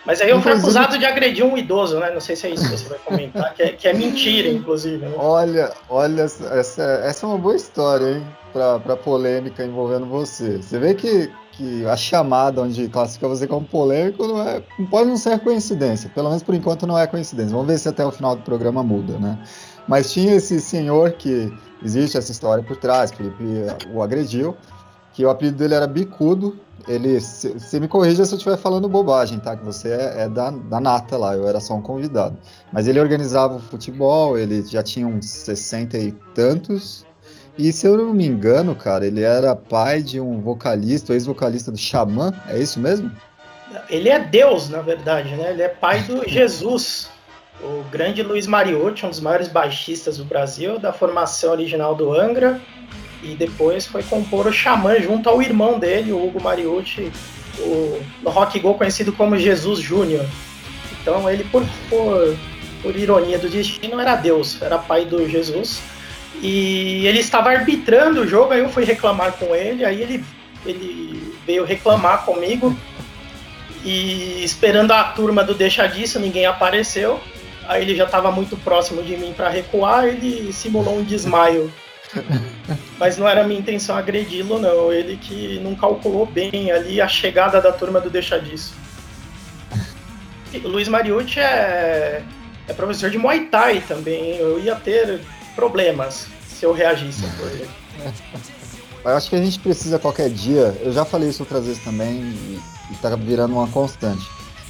Mas 0.06 0.20
aí 0.20 0.30
eu 0.30 0.40
fui 0.40 0.52
acusado 0.52 0.98
de 0.98 1.04
agredir 1.04 1.44
um 1.44 1.56
idoso, 1.56 1.98
né? 1.98 2.10
Não 2.10 2.20
sei 2.20 2.34
se 2.34 2.46
é 2.46 2.50
isso 2.50 2.68
que 2.68 2.76
você 2.76 2.88
vai 2.88 2.98
comentar, 2.98 3.52
que 3.54 3.62
é, 3.62 3.72
que 3.72 3.86
é 3.86 3.92
mentira, 3.92 4.48
inclusive. 4.48 5.04
Né? 5.04 5.12
Olha, 5.16 5.72
olha, 5.88 6.22
essa, 6.22 6.82
essa 7.04 7.26
é 7.26 7.28
uma 7.28 7.38
boa 7.38 7.54
história, 7.54 8.12
hein? 8.12 8.26
Pra, 8.52 8.80
pra 8.80 8.96
polêmica 8.96 9.64
envolvendo 9.64 10.06
você. 10.06 10.56
Você 10.56 10.78
vê 10.78 10.94
que 10.94 11.30
que 11.60 11.84
a 11.84 11.94
chamada 11.94 12.62
onde 12.62 12.88
classifica 12.88 13.28
você 13.28 13.46
como 13.46 13.66
polêmico 13.66 14.26
não 14.26 14.42
é, 14.42 14.62
pode 14.90 15.10
não 15.10 15.16
ser 15.18 15.38
coincidência. 15.40 16.10
Pelo 16.14 16.28
menos 16.28 16.42
por 16.42 16.54
enquanto 16.54 16.86
não 16.86 16.98
é 16.98 17.06
coincidência. 17.06 17.52
Vamos 17.52 17.66
ver 17.66 17.78
se 17.78 17.86
até 17.86 18.04
o 18.04 18.10
final 18.10 18.34
do 18.34 18.42
programa 18.42 18.82
muda, 18.82 19.18
né? 19.18 19.38
Mas 19.86 20.10
tinha 20.10 20.34
esse 20.34 20.58
senhor 20.58 21.12
que 21.12 21.52
existe 21.84 22.16
essa 22.16 22.32
história 22.32 22.64
por 22.64 22.76
trás, 22.76 23.10
que 23.10 23.18
Felipe 23.18 23.44
o 23.92 24.02
agrediu, 24.02 24.56
que 25.12 25.24
o 25.24 25.28
apelido 25.28 25.58
dele 25.58 25.74
era 25.74 25.86
Bicudo. 25.86 26.58
Ele, 26.88 27.20
você 27.20 27.78
me 27.78 27.88
corrija 27.88 28.24
se 28.24 28.32
eu 28.32 28.36
estiver 28.36 28.56
falando 28.56 28.88
bobagem, 28.88 29.38
tá? 29.38 29.56
Que 29.56 29.64
você 29.64 29.88
é, 29.88 30.22
é, 30.22 30.28
da, 30.28 30.50
da 30.50 30.80
nata 30.80 31.16
lá, 31.16 31.34
eu 31.34 31.46
era 31.46 31.60
só 31.60 31.74
um 31.74 31.82
convidado. 31.82 32.36
Mas 32.72 32.88
ele 32.88 33.00
organizava 33.00 33.56
o 33.56 33.60
futebol, 33.60 34.38
ele 34.38 34.62
já 34.62 34.82
tinha 34.82 35.06
uns 35.06 35.26
60 35.26 35.98
e 35.98 36.12
tantos. 36.34 37.04
E 37.58 37.72
se 37.72 37.86
eu 37.86 37.96
não 37.96 38.14
me 38.14 38.26
engano, 38.26 38.74
cara, 38.74 39.06
ele 39.06 39.22
era 39.22 39.54
pai 39.54 40.02
de 40.02 40.20
um 40.20 40.40
vocalista, 40.40 41.12
ex-vocalista 41.12 41.70
do 41.70 41.78
Xamã, 41.78 42.32
é 42.48 42.58
isso 42.58 42.80
mesmo? 42.80 43.10
Ele 43.88 44.08
é 44.08 44.18
Deus, 44.18 44.68
na 44.68 44.80
verdade, 44.80 45.34
né? 45.34 45.50
Ele 45.50 45.62
é 45.62 45.68
pai 45.68 46.02
do 46.02 46.26
Jesus. 46.28 47.10
O 47.62 47.84
grande 47.90 48.22
Luiz 48.22 48.46
Mariotti, 48.46 49.04
um 49.04 49.10
dos 49.10 49.20
maiores 49.20 49.48
baixistas 49.48 50.16
do 50.16 50.24
Brasil, 50.24 50.78
da 50.78 50.92
formação 50.92 51.52
original 51.52 51.94
do 51.94 52.12
Angra, 52.12 52.58
e 53.22 53.34
depois 53.34 53.86
foi 53.86 54.02
compor 54.02 54.46
o 54.46 54.52
Xamã 54.52 54.98
junto 55.00 55.28
ao 55.28 55.42
irmão 55.42 55.78
dele, 55.78 56.12
o 56.12 56.24
Hugo 56.24 56.42
Mariotti, 56.42 57.10
o, 57.58 58.00
no 58.22 58.30
Rock 58.30 58.58
Go 58.58 58.74
conhecido 58.74 59.12
como 59.12 59.36
Jesus 59.36 59.80
Júnior. 59.80 60.24
Então 61.00 61.28
ele, 61.30 61.44
por, 61.44 61.64
por, 61.88 62.36
por 62.82 62.96
ironia 62.96 63.38
do 63.38 63.48
destino, 63.48 64.00
era 64.00 64.16
Deus, 64.16 64.60
era 64.60 64.78
pai 64.78 65.04
do 65.04 65.28
Jesus. 65.28 65.80
E 66.42 67.06
ele 67.06 67.18
estava 67.18 67.50
arbitrando 67.50 68.22
o 68.22 68.26
jogo, 68.26 68.52
aí 68.52 68.60
eu 68.60 68.68
fui 68.70 68.84
reclamar 68.84 69.32
com 69.32 69.54
ele, 69.54 69.84
aí 69.84 70.00
ele, 70.00 70.24
ele 70.64 71.34
veio 71.46 71.64
reclamar 71.64 72.24
comigo. 72.24 72.76
E 73.84 74.42
esperando 74.44 74.92
a 74.92 75.04
turma 75.04 75.42
do 75.42 75.54
Deixa 75.54 75.86
Disso, 75.86 76.18
ninguém 76.18 76.46
apareceu. 76.46 77.20
Aí 77.66 77.82
ele 77.82 77.94
já 77.94 78.04
estava 78.04 78.30
muito 78.30 78.56
próximo 78.56 79.02
de 79.02 79.16
mim 79.16 79.32
para 79.34 79.48
recuar, 79.48 80.06
ele 80.06 80.52
simulou 80.52 80.98
um 80.98 81.04
desmaio. 81.04 81.72
Mas 82.98 83.16
não 83.16 83.28
era 83.28 83.46
minha 83.46 83.60
intenção 83.60 83.96
agredi-lo, 83.96 84.58
não. 84.58 84.92
Ele 84.92 85.16
que 85.16 85.58
não 85.60 85.74
calculou 85.74 86.26
bem 86.26 86.70
ali 86.70 87.00
a 87.00 87.08
chegada 87.08 87.60
da 87.60 87.72
turma 87.72 88.00
do 88.00 88.10
Deixa 88.10 88.38
Disso. 88.38 88.74
O 90.64 90.68
Luiz 90.68 90.88
Mariucci 90.88 91.38
é, 91.38 92.22
é 92.66 92.72
professor 92.72 93.10
de 93.10 93.18
Muay 93.18 93.46
Thai 93.46 93.82
também. 93.86 94.36
Eu 94.36 94.58
ia 94.58 94.74
ter 94.74 95.20
problemas 95.54 96.26
se 96.48 96.64
eu 96.64 96.72
reagisse 96.72 97.22
por 97.38 97.46
ele. 97.48 97.68
Eu 99.04 99.16
acho 99.16 99.30
que 99.30 99.36
a 99.36 99.42
gente 99.42 99.58
precisa 99.58 99.98
qualquer 99.98 100.28
dia, 100.28 100.76
eu 100.82 100.92
já 100.92 101.06
falei 101.06 101.30
isso 101.30 101.42
outras 101.42 101.64
vezes 101.64 101.82
também, 101.82 102.20
e, 102.20 102.60
e 102.90 102.94
tá 103.00 103.16
virando 103.16 103.54
uma 103.54 103.66
constante. 103.66 104.26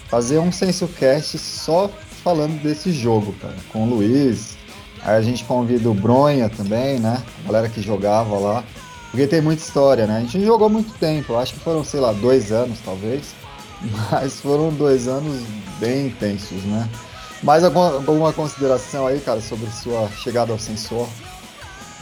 Fazer 0.08 0.38
um 0.38 0.52
SensoCast 0.52 1.36
só 1.38 1.90
falando 2.22 2.62
desse 2.62 2.92
jogo, 2.92 3.32
cara, 3.40 3.56
com 3.72 3.84
o 3.84 3.90
Luiz. 3.90 4.56
Aí 5.04 5.16
a 5.16 5.22
gente 5.22 5.44
convida 5.44 5.88
o 5.88 5.94
Bronha 5.94 6.48
também, 6.48 6.98
né? 6.98 7.22
A 7.44 7.46
galera 7.46 7.68
que 7.68 7.80
jogava 7.80 8.38
lá. 8.38 8.64
Porque 9.10 9.26
tem 9.26 9.40
muita 9.40 9.62
história, 9.62 10.06
né? 10.06 10.18
A 10.18 10.20
gente 10.20 10.44
jogou 10.44 10.68
muito 10.68 10.92
tempo, 10.98 11.36
acho 11.36 11.54
que 11.54 11.60
foram, 11.60 11.82
sei 11.82 12.00
lá, 12.00 12.12
dois 12.12 12.52
anos 12.52 12.78
talvez. 12.84 13.34
Mas 14.10 14.40
foram 14.40 14.70
dois 14.70 15.08
anos 15.08 15.42
bem 15.78 16.08
intensos, 16.08 16.62
né? 16.64 16.88
Mais 17.42 17.64
alguma, 17.64 18.32
consideração 18.32 19.06
aí, 19.06 19.18
cara, 19.20 19.40
sobre 19.40 19.70
sua 19.70 20.08
chegada 20.10 20.52
ao 20.52 20.58
sensor? 20.58 21.08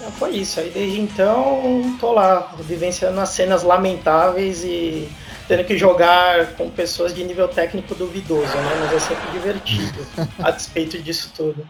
Não, 0.00 0.10
foi 0.12 0.30
isso. 0.36 0.58
Aí 0.58 0.70
desde 0.70 1.00
então 1.00 1.96
tô 2.00 2.12
lá, 2.12 2.52
vivenciando 2.60 3.20
as 3.20 3.28
cenas 3.30 3.62
lamentáveis 3.62 4.64
e 4.64 5.08
tendo 5.46 5.64
que 5.64 5.78
jogar 5.78 6.54
com 6.54 6.68
pessoas 6.68 7.14
de 7.14 7.22
nível 7.22 7.46
técnico 7.46 7.94
duvidoso, 7.94 8.42
né? 8.42 8.76
Mas 8.80 8.92
é 8.92 8.98
sempre 8.98 9.30
divertido, 9.30 10.06
a 10.42 10.50
despeito 10.50 11.00
disso 11.00 11.32
tudo. 11.36 11.66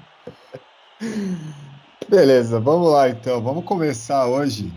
Beleza, 2.09 2.59
vamos 2.59 2.91
lá 2.93 3.09
então. 3.09 3.43
Vamos 3.43 3.65
começar 3.65 4.27
hoje. 4.27 4.73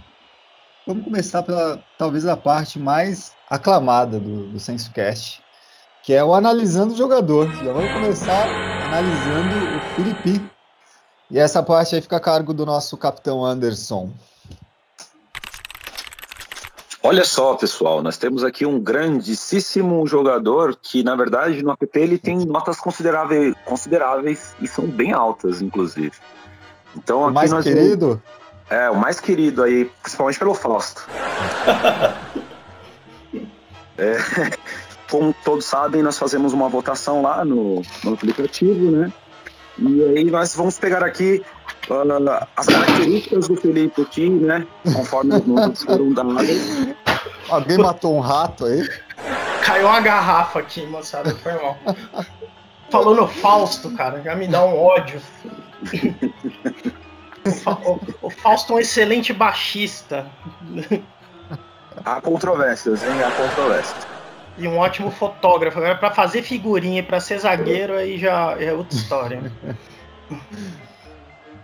Vamos 0.86 1.04
começar 1.04 1.44
pela 1.44 1.84
talvez 1.98 2.26
a 2.26 2.36
parte 2.36 2.80
mais 2.80 3.34
aclamada 3.50 4.20
do, 4.20 4.48
do 4.48 4.60
SensoCast, 4.60 5.42
que 6.04 6.14
é 6.14 6.24
o 6.24 6.34
analisando 6.34 6.94
o 6.94 6.98
jogador. 6.98 7.52
Já 7.64 7.72
vamos 7.72 7.92
começar 7.92 8.48
analisando 8.86 9.78
o 9.78 9.96
Felipe. 9.96 10.52
E 11.30 11.40
essa 11.40 11.64
parte 11.64 11.96
aí 11.96 12.02
fica 12.02 12.18
a 12.18 12.20
cargo 12.20 12.54
do 12.54 12.66
nosso 12.66 12.98
capitão 12.98 13.46
Anderson. 13.46 14.12
Olha 17.04 17.26
só, 17.26 17.56
pessoal, 17.56 18.04
nós 18.04 18.16
temos 18.18 18.44
aqui 18.44 18.64
um 18.64 18.80
grandíssimo 18.80 20.06
jogador 20.06 20.78
que, 20.80 21.04
na 21.04 21.16
verdade, 21.16 21.64
no 21.64 21.72
app 21.72 21.90
ele 21.96 22.20
tem 22.20 22.46
notas 22.46 22.80
consideráveis, 22.80 23.56
consideráveis 23.66 24.56
e 24.62 24.68
são 24.68 24.86
bem 24.86 25.12
altas, 25.12 25.64
inclusive. 25.64 26.12
Então, 26.96 27.28
o 27.28 27.32
mais 27.32 27.52
querido? 27.52 28.22
É, 28.70 28.88
o 28.90 28.96
mais 28.96 29.20
querido 29.20 29.64
aí, 29.64 29.86
principalmente 30.04 30.38
pelo 30.38 30.54
Fausto. 30.54 31.08
é, 33.98 34.18
como 35.10 35.34
todos 35.44 35.66
sabem, 35.66 36.04
nós 36.04 36.20
fazemos 36.20 36.54
uma 36.54 36.70
votação 36.70 37.24
lá 37.24 37.44
no, 37.44 37.82
no 38.04 38.14
aplicativo, 38.14 38.92
né? 38.92 39.12
E 39.80 40.04
aí 40.04 40.24
nós 40.26 40.56
vamos 40.56 40.78
pegar 40.78 41.04
aqui 41.04 41.44
uh, 41.90 42.48
as 42.56 42.66
características 42.66 43.48
do 43.48 43.56
Felipe 43.56 44.02
aqui, 44.02 44.30
né? 44.30 44.66
Conforme 44.94 45.36
os 45.36 45.46
números 45.46 45.84
foram 45.84 46.14
dados. 46.14 46.96
Alguém 47.50 47.78
matou 47.78 48.16
um 48.16 48.20
rato 48.20 48.66
aí? 48.66 48.88
Caiu 49.64 49.88
uma 49.88 50.02
garrafa 50.02 50.60
aqui, 50.60 50.86
moçada, 50.86 51.36
foi 51.36 51.54
mal. 51.54 51.78
Falou 52.90 53.16
no 53.16 53.28
Fausto, 53.28 53.92
cara, 53.92 54.22
já 54.22 54.36
me 54.36 54.48
dá 54.48 54.66
um 54.66 54.78
ódio. 54.78 55.22
o, 57.86 58.28
o, 58.28 58.30
Fausto 58.30 58.74
é 58.74 58.76
um 58.76 58.80
excelente 58.80 59.32
baixista. 59.34 60.26
Há 62.04 62.20
controvérsias, 62.22 63.04
hein? 63.04 63.24
Há 63.24 63.32
controvérsias. 63.32 64.08
E 64.58 64.68
um 64.68 64.78
ótimo 64.78 65.10
fotógrafo. 65.10 65.78
Agora, 65.78 65.96
para 65.96 66.12
fazer 66.12 66.42
figurinha 66.44 67.00
e 67.00 67.04
para 67.04 67.20
ser 67.20 67.40
zagueiro, 67.40 67.94
aí 67.94 68.18
já 68.18 68.56
é 68.60 68.74
outra 68.74 68.98
história. 68.98 69.52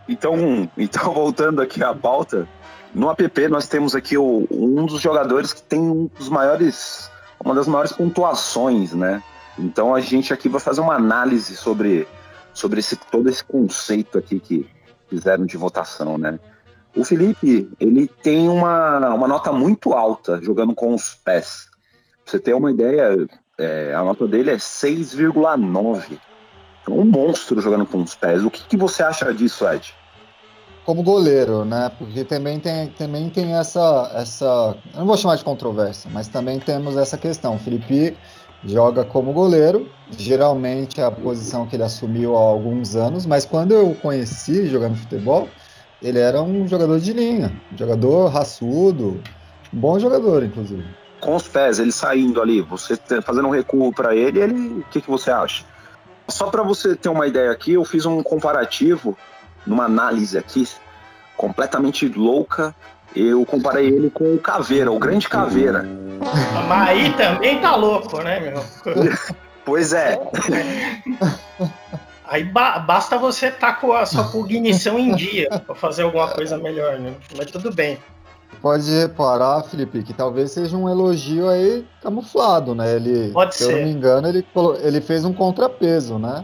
Então, 0.08 0.70
então, 0.78 1.12
voltando 1.14 1.62
aqui 1.62 1.84
à 1.84 1.94
pauta, 1.94 2.48
no 2.94 3.10
app 3.10 3.48
nós 3.48 3.68
temos 3.68 3.96
aqui 3.96 4.18
o, 4.18 4.48
um 4.50 4.86
dos 4.86 5.02
jogadores 5.02 5.54
que 5.54 5.62
tem 5.62 5.80
um 5.80 6.10
dos 6.18 6.30
maiores, 6.30 7.12
uma 7.44 7.54
das 7.54 7.68
maiores 7.68 7.92
pontuações, 7.92 8.94
né? 8.94 9.22
Então 9.58 9.94
a 9.94 10.00
gente 10.00 10.34
aqui 10.34 10.48
vai 10.48 10.62
fazer 10.62 10.82
uma 10.82 10.96
análise 10.96 11.56
sobre, 11.56 12.08
sobre 12.54 12.80
esse, 12.80 12.96
todo 12.96 13.28
esse 13.28 13.44
conceito 13.44 14.18
aqui 14.18 14.40
que 14.40 14.68
fizeram 15.10 15.46
de 15.46 15.58
votação, 15.58 16.18
né? 16.18 16.40
O 16.96 17.04
Felipe, 17.04 17.70
ele 17.80 18.08
tem 18.08 18.50
uma, 18.50 19.14
uma 19.14 19.28
nota 19.28 19.52
muito 19.52 19.94
alta 19.94 20.42
jogando 20.42 20.74
com 20.74 20.96
os 20.96 21.14
pés. 21.14 21.68
Pra 22.24 22.32
você 22.32 22.40
ter 22.40 22.56
uma 22.56 22.72
ideia, 22.72 23.28
é, 23.58 23.94
a 23.94 24.04
nota 24.04 24.28
dele 24.28 24.50
é 24.50 24.58
6,9. 24.58 26.20
Um 26.90 27.06
monstro 27.06 27.62
jogando 27.62 27.86
com 27.86 28.02
os 28.02 28.16
pés. 28.16 28.44
O 28.44 28.50
que, 28.50 28.64
que 28.64 28.78
você 28.78 29.04
acha 29.04 29.34
disso, 29.34 29.68
Ed? 29.68 29.94
Como 30.86 31.04
goleiro, 31.04 31.66
né? 31.66 31.92
Porque 31.98 32.24
também 32.24 32.60
tem, 32.60 32.88
também 32.90 33.30
tem 33.30 33.54
essa, 33.54 34.12
essa. 34.14 34.78
Eu 34.94 35.00
não 35.00 35.06
vou 35.06 35.18
chamar 35.18 35.36
de 35.36 35.44
controvérsia, 35.44 36.10
mas 36.14 36.28
também 36.28 36.60
temos 36.60 36.96
essa 36.96 37.18
questão. 37.18 37.56
O 37.56 37.60
Felipe 37.60 38.16
joga 38.64 39.04
como 39.04 39.34
goleiro, 39.34 39.90
geralmente 40.18 41.00
é 41.00 41.04
a 41.04 41.12
posição 41.12 41.66
que 41.66 41.76
ele 41.76 41.84
assumiu 41.84 42.36
há 42.36 42.40
alguns 42.40 42.96
anos, 42.96 43.26
mas 43.26 43.46
quando 43.46 43.74
eu 43.74 43.92
o 43.92 43.96
conheci 43.96 44.68
jogando 44.68 44.96
futebol, 44.96 45.48
ele 46.02 46.20
era 46.20 46.42
um 46.42 46.68
jogador 46.68 47.00
de 47.00 47.14
linha, 47.14 47.52
um 47.72 47.78
jogador 47.78 48.28
raçudo, 48.28 49.22
bom 49.72 50.00
jogador, 50.00 50.44
inclusive. 50.44 50.86
Com 51.20 51.36
os 51.36 51.48
pés, 51.48 51.80
ele 51.80 51.92
saindo 51.92 52.42
ali, 52.42 52.62
você 52.62 52.96
fazendo 53.24 53.48
um 53.48 53.52
recuo 53.52 53.92
para 53.92 54.16
ele, 54.16 54.40
ele, 54.40 54.80
o 54.80 54.84
que, 54.92 55.02
que 55.02 55.10
você 55.10 55.32
acha? 55.32 55.66
Só 56.28 56.48
para 56.48 56.64
você 56.64 56.96
ter 56.96 57.10
uma 57.10 57.28
ideia 57.28 57.52
aqui, 57.52 57.74
eu 57.74 57.86
fiz 57.86 58.06
um 58.06 58.22
comparativo, 58.22 59.18
numa 59.66 59.86
análise 59.86 60.38
aqui, 60.38 60.68
completamente 61.36 62.08
louca. 62.08 62.76
Eu 63.16 63.46
comparei 63.46 63.88
ele 63.88 64.10
com 64.10 64.36
o 64.36 64.40
Caveira, 64.40 64.92
o 64.92 65.00
grande 65.00 65.30
Caveira. 65.30 65.86
Mas 66.68 66.90
aí 66.90 67.14
também 67.14 67.60
tá 67.62 67.76
louco, 67.76 68.22
né, 68.22 68.40
meu? 68.40 68.64
Pois 69.64 69.92
é. 69.92 70.18
Aí 72.24 72.44
ba 72.44 72.80
basta 72.80 73.18
você 73.18 73.48
estar 73.48 73.74
tá 73.74 73.74
com 73.74 73.94
a 73.94 74.06
sua 74.06 74.30
cognição 74.30 74.98
em 75.00 75.16
dia 75.16 75.50
para 75.66 75.76
fazer 75.76 76.04
alguma 76.04 76.30
coisa 76.30 76.58
melhor, 76.58 77.00
né? 77.00 77.14
Mas 77.36 77.52
tudo 77.52 77.74
bem. 77.74 77.98
Pode 78.62 78.90
reparar, 78.90 79.64
Felipe, 79.64 80.04
que 80.04 80.14
talvez 80.14 80.52
seja 80.52 80.76
um 80.76 80.90
elogio 80.90 81.48
aí 81.48 81.86
camuflado, 82.02 82.74
né? 82.74 82.96
Ele, 82.96 83.32
Pode 83.32 83.56
se 83.56 83.66
ser. 83.66 83.72
eu 83.72 83.78
não 83.78 83.86
me 83.86 83.92
engano, 83.92 84.28
ele, 84.28 84.46
ele 84.82 85.02
fez 85.02 85.24
um 85.24 85.34
contrapeso, 85.34 86.18
né? 86.18 86.44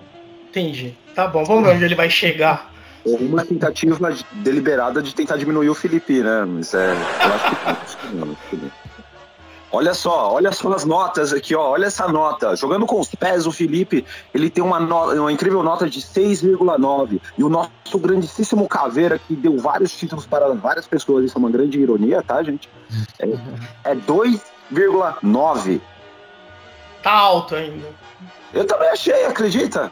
Entendi. 0.49 0.95
Tá 1.15 1.27
bom, 1.27 1.43
vamos 1.43 1.63
ver 1.65 1.75
onde 1.75 1.85
ele 1.85 1.95
vai 1.95 2.09
chegar. 2.09 2.71
Uma 3.05 3.43
tentativa 3.43 4.15
deliberada 4.31 5.01
de 5.01 5.13
tentar 5.13 5.35
diminuir 5.35 5.69
o 5.69 5.75
Felipe, 5.75 6.21
né? 6.23 6.45
Mas 6.45 6.73
é. 6.73 6.91
Eu 6.93 7.33
acho 7.33 8.37
que. 8.49 8.82
Olha 9.75 9.95
só, 9.95 10.31
olha 10.31 10.51
só 10.51 10.71
as 10.71 10.85
notas 10.85 11.33
aqui, 11.33 11.55
ó. 11.55 11.71
Olha 11.71 11.87
essa 11.87 12.07
nota. 12.07 12.55
Jogando 12.55 12.85
com 12.85 12.99
os 12.99 13.07
pés, 13.07 13.47
o 13.47 13.51
Felipe, 13.51 14.05
ele 14.31 14.47
tem 14.47 14.63
uma, 14.63 14.79
no... 14.79 15.11
uma 15.21 15.31
incrível 15.31 15.63
nota 15.63 15.89
de 15.89 15.99
6,9. 15.99 17.19
E 17.35 17.43
o 17.43 17.49
nosso 17.49 17.97
grandíssimo 17.97 18.67
Caveira, 18.67 19.17
que 19.17 19.35
deu 19.35 19.57
vários 19.57 19.91
títulos 19.91 20.27
para 20.27 20.53
várias 20.53 20.85
pessoas, 20.85 21.25
isso 21.25 21.35
é 21.35 21.39
uma 21.39 21.49
grande 21.49 21.79
ironia, 21.79 22.21
tá, 22.21 22.43
gente? 22.43 22.69
É, 23.17 23.27
é 23.91 23.95
2,9. 23.95 25.81
Tá 27.01 27.11
alto 27.11 27.55
ainda. 27.55 27.87
Eu 28.53 28.67
também 28.67 28.89
achei, 28.89 29.25
acredita? 29.25 29.91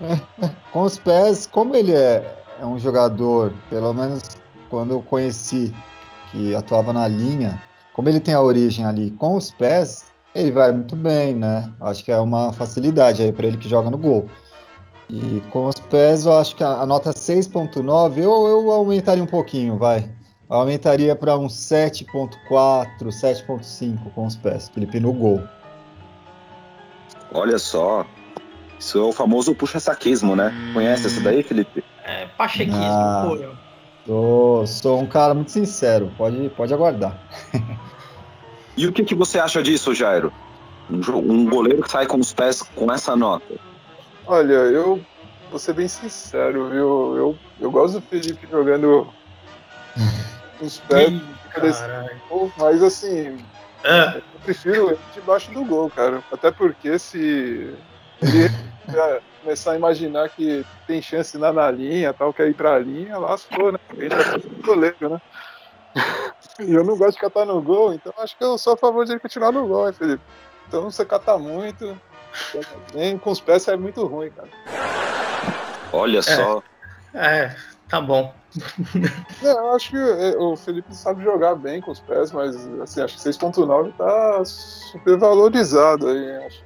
com 0.70 0.82
os 0.82 0.98
pés, 0.98 1.46
como 1.46 1.74
ele 1.74 1.94
é, 1.94 2.36
é 2.60 2.66
um 2.66 2.78
jogador, 2.78 3.50
pelo 3.70 3.94
menos 3.94 4.22
quando 4.68 4.90
eu 4.90 5.00
conheci, 5.00 5.74
que 6.30 6.54
atuava 6.54 6.92
na 6.92 7.08
linha, 7.08 7.58
como 7.96 8.10
ele 8.10 8.20
tem 8.20 8.34
a 8.34 8.42
origem 8.42 8.84
ali 8.84 9.10
com 9.12 9.36
os 9.36 9.50
pés, 9.50 10.04
ele 10.34 10.52
vai 10.52 10.70
muito 10.70 10.94
bem, 10.94 11.34
né? 11.34 11.72
Acho 11.80 12.04
que 12.04 12.12
é 12.12 12.18
uma 12.18 12.52
facilidade 12.52 13.22
aí 13.22 13.32
para 13.32 13.46
ele 13.46 13.56
que 13.56 13.70
joga 13.70 13.90
no 13.90 13.96
gol. 13.96 14.28
E 15.08 15.42
com 15.50 15.64
os 15.64 15.80
pés, 15.80 16.26
eu 16.26 16.38
acho 16.38 16.54
que 16.54 16.62
a, 16.62 16.84
nota 16.84 17.08
6.9 17.10 18.18
eu, 18.18 18.46
eu 18.46 18.70
aumentaria 18.70 19.22
um 19.22 19.26
pouquinho, 19.26 19.78
vai. 19.78 20.10
Eu 20.50 20.56
aumentaria 20.56 21.16
para 21.16 21.38
um 21.38 21.46
7.4, 21.46 22.38
7.5 23.06 24.12
com 24.14 24.26
os 24.26 24.36
pés, 24.36 24.68
Felipe 24.68 25.00
no 25.00 25.14
gol. 25.14 25.42
Olha 27.32 27.58
só. 27.58 28.04
Isso 28.78 28.98
é 28.98 29.02
o 29.02 29.12
famoso 29.12 29.54
puxa-saquismo, 29.54 30.36
né? 30.36 30.52
Conhece 30.74 31.06
essa 31.06 31.20
daí, 31.22 31.42
Felipe? 31.42 31.82
É, 32.04 32.26
pachequismo 32.36 32.76
ah, 32.78 33.24
puro. 33.26 33.65
Sou, 34.06 34.66
sou 34.66 35.00
um 35.00 35.06
cara 35.06 35.34
muito 35.34 35.50
sincero, 35.50 36.12
pode, 36.16 36.48
pode 36.50 36.72
aguardar. 36.72 37.20
E 38.76 38.86
o 38.86 38.92
que, 38.92 39.02
que 39.02 39.14
você 39.14 39.38
acha 39.38 39.62
disso, 39.62 39.94
Jairo? 39.94 40.32
Um, 40.90 41.00
um 41.16 41.46
goleiro 41.46 41.82
que 41.82 41.90
sai 41.90 42.06
com 42.06 42.18
os 42.18 42.32
pés 42.32 42.62
com 42.62 42.92
essa 42.92 43.16
nota? 43.16 43.54
Olha, 44.26 44.52
eu 44.52 45.02
vou 45.50 45.58
ser 45.58 45.72
bem 45.72 45.88
sincero, 45.88 46.68
viu? 46.68 47.16
Eu, 47.16 47.38
eu 47.58 47.70
gosto 47.70 47.94
do 47.94 48.06
Felipe 48.06 48.46
jogando 48.48 49.08
os 50.60 50.78
pés. 50.80 51.20
Desse... 51.60 51.82
Mas 52.58 52.82
assim, 52.82 53.38
é. 53.82 54.18
eu 54.18 54.40
prefiro 54.44 54.90
ele 54.90 54.98
debaixo 55.14 55.50
do 55.52 55.64
gol, 55.64 55.88
cara. 55.88 56.22
Até 56.30 56.50
porque 56.50 56.98
se 56.98 57.74
ele 58.22 58.50
começar 59.42 59.72
a 59.72 59.76
imaginar 59.76 60.28
que 60.28 60.64
tem 60.86 61.00
chance 61.00 61.38
na, 61.38 61.52
na 61.52 61.70
linha, 61.70 62.12
tal, 62.12 62.32
quer 62.32 62.48
ir 62.48 62.54
pra 62.54 62.78
linha, 62.78 63.16
lascou, 63.16 63.70
né? 63.70 63.78
A 63.90 63.94
gente 63.94 64.08
tá 64.10 64.64
goleiro, 64.64 65.08
né? 65.08 65.20
E 66.58 66.74
eu 66.74 66.84
não 66.84 66.96
gosto 66.96 67.12
de 67.12 67.20
catar 67.20 67.44
no 67.44 67.62
gol, 67.62 67.94
então 67.94 68.12
acho 68.18 68.36
que 68.36 68.42
eu 68.42 68.58
sou 68.58 68.74
a 68.74 68.76
favor 68.76 69.04
de 69.04 69.12
ele 69.12 69.20
continuar 69.20 69.52
no 69.52 69.66
gol, 69.66 69.86
hein, 69.86 69.92
Felipe? 69.92 70.22
Então 70.66 70.90
você 70.90 71.04
cata 71.04 71.38
muito, 71.38 71.98
bem, 72.92 73.16
com 73.18 73.30
os 73.30 73.40
pés 73.40 73.68
é 73.68 73.76
muito 73.76 74.04
ruim, 74.06 74.30
cara. 74.30 74.48
Olha 75.92 76.18
é, 76.18 76.22
só. 76.22 76.62
É, 77.14 77.54
tá 77.88 78.00
bom. 78.00 78.34
É, 79.44 79.50
eu 79.50 79.74
acho 79.74 79.90
que 79.90 79.96
é, 79.96 80.34
o 80.38 80.56
Felipe 80.56 80.94
sabe 80.96 81.22
jogar 81.22 81.54
bem 81.56 81.80
com 81.82 81.90
os 81.90 82.00
pés, 82.00 82.32
mas 82.32 82.56
assim, 82.80 83.02
acho 83.02 83.16
que 83.16 83.28
6.9 83.28 83.92
tá 83.96 84.42
super 84.44 85.18
valorizado 85.18 86.08
aí, 86.08 86.36
acho. 86.46 86.65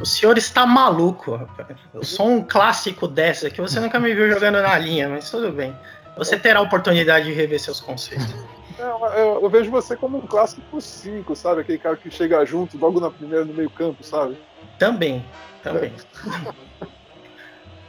O 0.00 0.04
senhor 0.04 0.36
está 0.36 0.66
maluco, 0.66 1.36
rapaz. 1.36 1.78
Eu 1.94 2.04
sou 2.04 2.28
um 2.28 2.42
clássico 2.42 3.08
dessa 3.08 3.50
que 3.50 3.60
você 3.60 3.80
nunca 3.80 3.98
me 3.98 4.14
viu 4.14 4.30
jogando 4.30 4.60
na 4.60 4.78
linha, 4.78 5.08
mas 5.08 5.30
tudo 5.30 5.50
bem. 5.50 5.74
Você 6.16 6.38
terá 6.38 6.58
a 6.58 6.62
oportunidade 6.62 7.26
de 7.26 7.32
rever 7.32 7.58
seus 7.58 7.80
conceitos. 7.80 8.34
É, 8.78 8.82
eu, 9.22 9.40
eu, 9.42 9.50
vejo 9.50 9.70
você 9.70 9.96
como 9.96 10.18
um 10.18 10.26
clássico 10.26 10.80
5, 10.80 11.34
sabe? 11.36 11.62
Aquele 11.62 11.78
cara 11.78 11.96
que 11.96 12.10
chega 12.10 12.44
junto 12.44 12.76
logo 12.76 13.00
na 13.00 13.10
primeira 13.10 13.44
no 13.44 13.54
meio 13.54 13.70
campo, 13.70 14.02
sabe? 14.02 14.36
Também, 14.78 15.24
também. 15.62 15.92
É. 16.82 16.86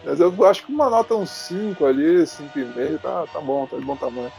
Mas 0.06 0.20
eu 0.20 0.46
acho 0.46 0.66
que 0.66 0.72
uma 0.72 0.90
nota 0.90 1.16
um 1.16 1.26
5 1.26 1.86
ali, 1.86 2.24
5,5, 2.24 3.00
tá, 3.00 3.26
tá 3.32 3.40
bom, 3.40 3.66
tá 3.66 3.78
de 3.78 3.86
bom 3.86 3.96
tamanho. 3.96 4.32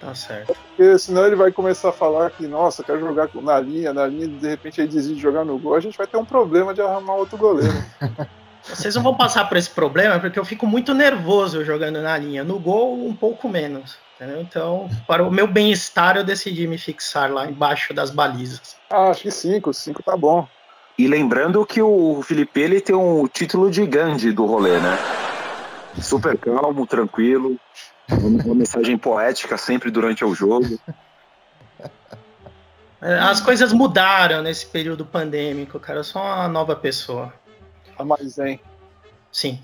Tá 0.00 0.14
certo. 0.14 0.56
Porque 0.68 0.98
senão 0.98 1.26
ele 1.26 1.36
vai 1.36 1.52
começar 1.52 1.90
a 1.90 1.92
falar 1.92 2.30
que, 2.30 2.46
nossa, 2.46 2.82
quero 2.82 3.00
jogar 3.00 3.28
na 3.34 3.60
linha, 3.60 3.92
na 3.92 4.06
linha, 4.06 4.26
de 4.26 4.48
repente 4.48 4.80
ele 4.80 4.88
desiste 4.88 5.16
de 5.16 5.20
jogar 5.20 5.44
no 5.44 5.58
gol, 5.58 5.74
a 5.74 5.80
gente 5.80 5.98
vai 5.98 6.06
ter 6.06 6.16
um 6.16 6.24
problema 6.24 6.72
de 6.72 6.80
arrumar 6.80 7.14
outro 7.14 7.36
goleiro. 7.36 7.74
Vocês 8.62 8.94
não 8.94 9.02
vão 9.02 9.14
passar 9.14 9.48
por 9.48 9.56
esse 9.56 9.70
problema 9.70 10.18
porque 10.18 10.38
eu 10.38 10.44
fico 10.44 10.66
muito 10.66 10.94
nervoso 10.94 11.64
jogando 11.64 12.00
na 12.00 12.16
linha. 12.16 12.44
No 12.44 12.58
gol, 12.58 13.06
um 13.06 13.14
pouco 13.14 13.48
menos. 13.48 13.98
Entendeu? 14.16 14.40
Então, 14.42 14.90
para 15.06 15.22
o 15.24 15.30
meu 15.30 15.46
bem-estar, 15.46 16.16
eu 16.16 16.24
decidi 16.24 16.66
me 16.66 16.76
fixar 16.76 17.32
lá 17.32 17.46
embaixo 17.46 17.94
das 17.94 18.10
balizas. 18.10 18.76
Ah, 18.90 19.08
acho 19.08 19.22
que 19.22 19.30
5, 19.30 19.72
5 19.72 20.02
tá 20.02 20.14
bom. 20.14 20.46
E 20.98 21.08
lembrando 21.08 21.64
que 21.64 21.80
o 21.80 22.20
Felipe 22.22 22.60
ele 22.60 22.82
tem 22.82 22.94
um 22.94 23.26
título 23.26 23.70
de 23.70 23.86
Gandhi 23.86 24.32
do 24.32 24.44
rolê, 24.44 24.78
né? 24.78 24.98
Super 25.98 26.36
calmo, 26.36 26.86
tranquilo, 26.86 27.56
uma 28.12 28.54
mensagem 28.54 28.96
poética 28.98 29.56
sempre 29.56 29.90
durante 29.90 30.24
o 30.24 30.34
jogo. 30.34 30.78
É, 33.02 33.18
as 33.18 33.40
coisas 33.40 33.72
mudaram 33.72 34.42
nesse 34.42 34.66
período 34.66 35.06
pandêmico, 35.06 35.80
cara. 35.80 36.00
Eu 36.00 36.04
sou 36.04 36.20
uma 36.20 36.48
nova 36.48 36.76
pessoa. 36.76 37.32
A 37.98 38.04
mais 38.04 38.34
zen. 38.34 38.60
Sim. 39.32 39.58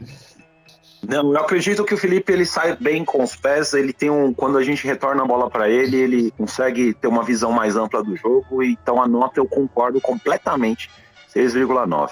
Não, 1.07 1.33
eu 1.33 1.39
acredito 1.39 1.85
que 1.85 1.95
o 1.95 1.99
Felipe 1.99 2.33
ele 2.33 2.47
sai 2.47 2.77
bem 2.77 3.05
com 3.05 3.23
os 3.23 3.37
pés. 3.37 3.75
Ele 3.75 3.93
tem 3.93 4.11
um, 4.11 4.33
quando 4.33 4.57
a 4.59 4.63
gente 4.63 4.87
retorna 4.87 5.23
a 5.23 5.27
bola 5.27 5.51
para 5.51 5.69
ele, 5.69 5.97
ele 5.97 6.31
consegue 6.33 6.95
ter 6.95 7.07
uma 7.07 7.23
visão 7.23 7.53
mais 7.53 7.77
ampla 7.77 8.03
do 8.03 8.17
jogo. 8.17 8.63
Então 8.63 9.03
a 9.03 9.07
nota 9.07 9.39
eu 9.39 9.47
concordo 9.47 10.01
completamente, 10.01 10.91
6,9. 11.35 12.11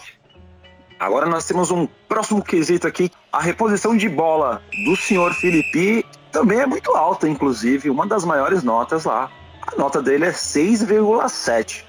Agora 0.98 1.26
nós 1.26 1.46
temos 1.46 1.70
um 1.70 1.86
próximo 2.08 2.42
quesito 2.42 2.86
aqui. 2.86 3.10
A 3.32 3.40
reposição 3.40 3.96
de 3.96 4.08
bola 4.08 4.62
do 4.84 4.94
senhor 4.96 5.34
Felipe 5.34 6.06
também 6.34 6.58
é 6.58 6.66
muito 6.66 6.90
alta, 6.96 7.28
inclusive, 7.28 7.88
uma 7.88 8.04
das 8.08 8.24
maiores 8.24 8.64
notas 8.64 9.04
lá. 9.04 9.30
A 9.64 9.76
nota 9.76 10.02
dele 10.02 10.24
é 10.24 10.32
6,7. 10.32 11.84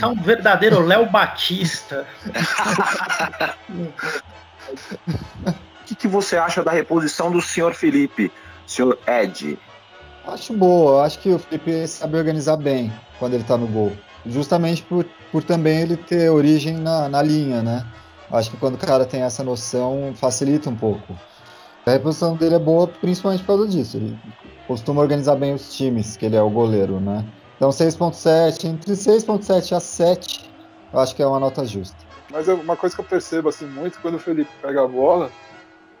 É 0.00 0.06
um 0.06 0.14
verdadeiro 0.14 0.80
Léo 0.86 1.04
Batista. 1.10 2.06
o 5.46 5.84
que, 5.84 5.94
que, 5.94 6.08
você 6.08 6.38
acha 6.38 6.64
da 6.64 6.70
reposição 6.70 7.30
do 7.30 7.42
senhor 7.42 7.74
Felipe, 7.74 8.32
senhor 8.66 8.98
Ed? 9.06 9.58
Acho 10.26 10.54
boa, 10.54 11.04
acho 11.04 11.18
que 11.18 11.28
o 11.28 11.38
Felipe 11.38 11.86
sabe 11.86 12.16
organizar 12.16 12.56
bem 12.56 12.90
quando 13.18 13.34
ele 13.34 13.44
tá 13.44 13.58
no 13.58 13.66
gol. 13.66 13.92
Justamente 14.24 14.82
por, 14.82 15.04
por 15.30 15.44
também 15.44 15.82
ele 15.82 15.98
ter 15.98 16.30
origem 16.30 16.78
na, 16.78 17.06
na 17.06 17.20
linha, 17.20 17.62
né? 17.62 17.86
Acho 18.32 18.50
que 18.50 18.56
quando 18.56 18.76
o 18.76 18.78
cara 18.78 19.04
tem 19.04 19.22
essa 19.22 19.44
noção, 19.44 20.14
facilita 20.16 20.70
um 20.70 20.76
pouco. 20.76 21.18
A 21.86 21.92
reposição 21.92 22.36
dele 22.36 22.56
é 22.56 22.58
boa 22.58 22.86
principalmente 22.86 23.40
por 23.40 23.58
causa 23.58 23.68
disso. 23.68 23.96
Ele 23.96 24.18
costuma 24.66 25.00
organizar 25.00 25.36
bem 25.36 25.54
os 25.54 25.74
times, 25.74 26.16
que 26.16 26.26
ele 26.26 26.36
é 26.36 26.42
o 26.42 26.50
goleiro, 26.50 27.00
né? 27.00 27.24
Então 27.56 27.70
6.7, 27.70 28.64
entre 28.64 28.92
6.7 28.92 29.76
a 29.76 29.80
7, 29.80 30.50
eu 30.92 30.98
acho 30.98 31.14
que 31.14 31.22
é 31.22 31.26
uma 31.26 31.40
nota 31.40 31.64
justa. 31.64 31.96
Mas 32.30 32.46
uma 32.48 32.76
coisa 32.76 32.94
que 32.94 33.00
eu 33.00 33.04
percebo 33.04 33.48
assim 33.48 33.66
muito 33.66 33.98
quando 34.00 34.14
o 34.14 34.18
Felipe 34.18 34.50
pega 34.62 34.84
a 34.84 34.86
bola, 34.86 35.30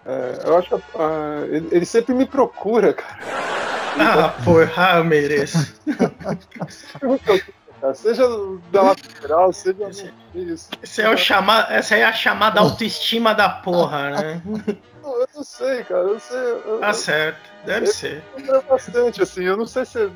é, 0.06 0.42
eu 0.44 0.56
acho 0.56 0.68
que 0.68 0.74
uh, 0.74 1.44
ele, 1.50 1.68
ele, 1.72 1.84
sempre 1.84 2.14
me 2.14 2.26
procura, 2.26 2.92
cara. 2.92 3.18
Ah, 3.98 4.32
porra, 4.44 4.98
eu 4.98 5.04
mereço. 5.04 5.74
seja 7.92 8.22
da 8.70 8.82
lateral, 8.82 9.52
seja 9.52 9.90
no 10.32 10.40
isso. 10.40 10.68
Essa 10.80 11.02
é, 11.02 11.10
o 11.10 11.16
chama... 11.16 11.66
Essa 11.68 11.96
é 11.96 12.04
a 12.04 12.12
chamada 12.12 12.60
autoestima 12.60 13.34
da 13.34 13.48
porra, 13.48 14.10
né? 14.10 14.42
eu 15.04 15.28
não 15.34 15.42
sei, 15.42 15.84
cara. 15.84 16.02
Eu 16.02 16.20
sei. 16.20 16.38
Eu, 16.38 16.78
tá 16.80 16.92
certo, 16.92 17.50
deve 17.64 17.86
eu, 17.86 17.92
ser. 17.92 18.22
Eu 18.46 18.62
bastante, 18.62 19.22
assim. 19.22 19.44
Eu 19.44 19.56
não 19.56 19.66
sei 19.66 19.84
se 19.84 20.10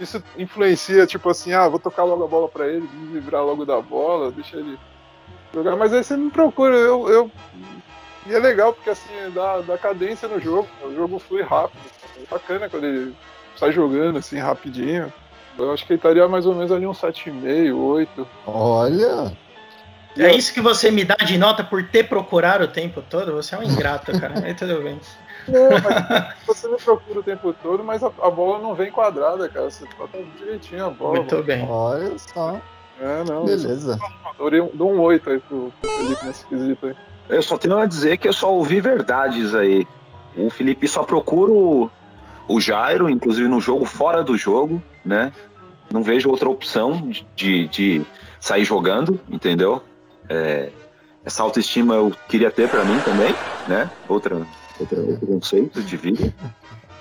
isso 0.00 0.22
influencia, 0.36 1.06
tipo 1.06 1.28
assim, 1.28 1.52
ah, 1.52 1.68
vou 1.68 1.78
tocar 1.78 2.04
logo 2.04 2.24
a 2.24 2.28
bola 2.28 2.48
pra 2.48 2.68
ele, 2.68 2.88
me 2.92 3.14
livrar 3.14 3.44
logo 3.44 3.64
da 3.64 3.80
bola, 3.80 4.30
deixa 4.30 4.56
ele 4.56 4.78
jogar. 5.52 5.76
Mas 5.76 5.92
aí 5.92 6.02
você 6.02 6.16
me 6.16 6.30
procura, 6.30 6.76
eu. 6.76 7.08
eu... 7.08 7.30
E 8.26 8.34
é 8.34 8.38
legal 8.38 8.74
porque 8.74 8.90
assim, 8.90 9.12
dá, 9.34 9.60
dá 9.62 9.78
cadência 9.78 10.28
no 10.28 10.38
jogo. 10.38 10.68
O 10.82 10.94
jogo 10.94 11.18
flui 11.18 11.42
rápido. 11.42 11.80
É 12.16 12.26
bacana 12.30 12.68
quando 12.68 12.84
ele 12.84 13.16
sai 13.56 13.72
jogando 13.72 14.18
assim 14.18 14.38
rapidinho. 14.38 15.12
Eu 15.58 15.72
acho 15.72 15.86
que 15.86 15.92
ele 15.92 15.98
estaria 15.98 16.28
mais 16.28 16.46
ou 16.46 16.54
menos 16.54 16.70
ali 16.70 16.86
um 16.86 16.92
7,5, 16.92 17.74
8. 17.74 18.28
Olha! 18.46 19.32
É 20.18 20.34
isso 20.34 20.52
que 20.52 20.60
você 20.60 20.90
me 20.90 21.04
dá 21.04 21.16
de 21.16 21.38
nota 21.38 21.62
por 21.62 21.82
ter 21.84 22.08
procurado 22.08 22.64
o 22.64 22.68
tempo 22.68 23.02
todo? 23.02 23.32
Você 23.32 23.54
é 23.54 23.58
um 23.58 23.62
ingrato, 23.62 24.18
cara. 24.18 24.44
Aí 24.44 24.54
tudo 24.54 24.82
bem. 24.82 25.00
Não, 25.46 26.46
você 26.46 26.68
me 26.68 26.76
procura 26.76 27.20
o 27.20 27.22
tempo 27.22 27.54
todo, 27.62 27.82
mas 27.82 28.02
a, 28.02 28.10
a, 28.22 28.30
bola 28.30 28.58
não 28.58 28.74
vem 28.74 28.90
quadrada, 28.90 29.48
cara. 29.48 29.70
Você 29.70 29.84
bota 29.98 30.18
direitinho 30.38 30.86
a 30.86 30.90
bola. 30.90 31.16
Muito 31.16 31.42
bem. 31.42 31.66
Olha 31.68 32.18
só. 32.18 32.60
É, 33.00 33.24
não. 33.24 33.44
Beleza. 33.44 33.98
Eu 34.38 34.70
dou 34.74 34.92
um 34.92 35.00
8 35.00 35.30
aí 35.30 35.38
pro, 35.40 35.72
pro 35.80 35.90
Felipe 35.90 36.26
nesse 36.26 36.46
quesito 36.46 36.86
aí. 36.86 36.96
Eu 37.28 37.42
só 37.42 37.56
tenho 37.56 37.78
a 37.78 37.86
dizer 37.86 38.18
que 38.18 38.28
eu 38.28 38.32
só 38.32 38.52
ouvi 38.52 38.80
verdades 38.80 39.54
aí. 39.54 39.86
O 40.36 40.50
Felipe 40.50 40.86
só 40.88 41.02
procura 41.02 41.52
o, 41.52 41.90
o 42.46 42.60
Jairo, 42.60 43.08
inclusive 43.08 43.48
no 43.48 43.60
jogo, 43.60 43.84
fora 43.84 44.22
do 44.22 44.36
jogo, 44.36 44.82
né? 45.04 45.32
não 45.90 46.02
vejo 46.02 46.28
outra 46.30 46.48
opção 46.48 47.10
de, 47.34 47.68
de 47.68 48.02
sair 48.38 48.64
jogando, 48.64 49.20
entendeu? 49.28 49.82
É, 50.28 50.70
essa 51.24 51.42
autoestima 51.42 51.94
eu 51.94 52.14
queria 52.28 52.50
ter 52.50 52.68
para 52.68 52.84
mim 52.84 52.98
também, 53.00 53.34
né? 53.66 53.90
Outra, 54.08 54.46
outra, 54.78 55.00
outro 55.00 55.26
conceito 55.26 55.82
de 55.82 55.96
vida. 55.96 56.32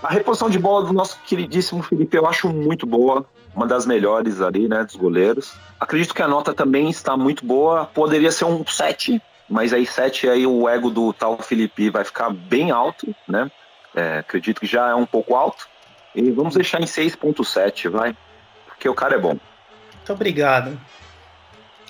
A 0.01 0.09
reposição 0.09 0.49
de 0.49 0.59
bola 0.59 0.85
do 0.85 0.93
nosso 0.93 1.19
queridíssimo 1.25 1.81
Felipe 1.81 2.15
eu 2.17 2.27
acho 2.27 2.49
muito 2.49 2.85
boa, 2.85 3.25
uma 3.55 3.65
das 3.65 3.85
melhores 3.85 4.41
ali, 4.41 4.67
né, 4.67 4.83
dos 4.83 4.95
goleiros. 4.95 5.53
Acredito 5.79 6.13
que 6.13 6.21
a 6.21 6.27
nota 6.27 6.53
também 6.53 6.89
está 6.89 7.17
muito 7.17 7.45
boa, 7.45 7.85
poderia 7.85 8.31
ser 8.31 8.45
um 8.45 8.65
7, 8.65 9.21
mas 9.49 9.73
aí 9.73 9.85
7 9.85 10.29
aí 10.29 10.45
o 10.45 10.69
ego 10.69 10.89
do 10.89 11.11
tal 11.13 11.37
Felipe 11.39 11.89
vai 11.89 12.03
ficar 12.03 12.29
bem 12.29 12.69
alto, 12.69 13.15
né? 13.27 13.49
É, 13.95 14.19
acredito 14.19 14.59
que 14.59 14.67
já 14.67 14.89
é 14.89 14.95
um 14.95 15.05
pouco 15.05 15.35
alto. 15.35 15.67
E 16.13 16.29
vamos 16.31 16.55
deixar 16.55 16.81
em 16.81 16.85
6.7, 16.85 17.89
vai, 17.89 18.15
porque 18.67 18.87
o 18.87 18.93
cara 18.93 19.15
é 19.15 19.19
bom. 19.19 19.37
Muito 19.95 20.13
obrigado. 20.13 20.79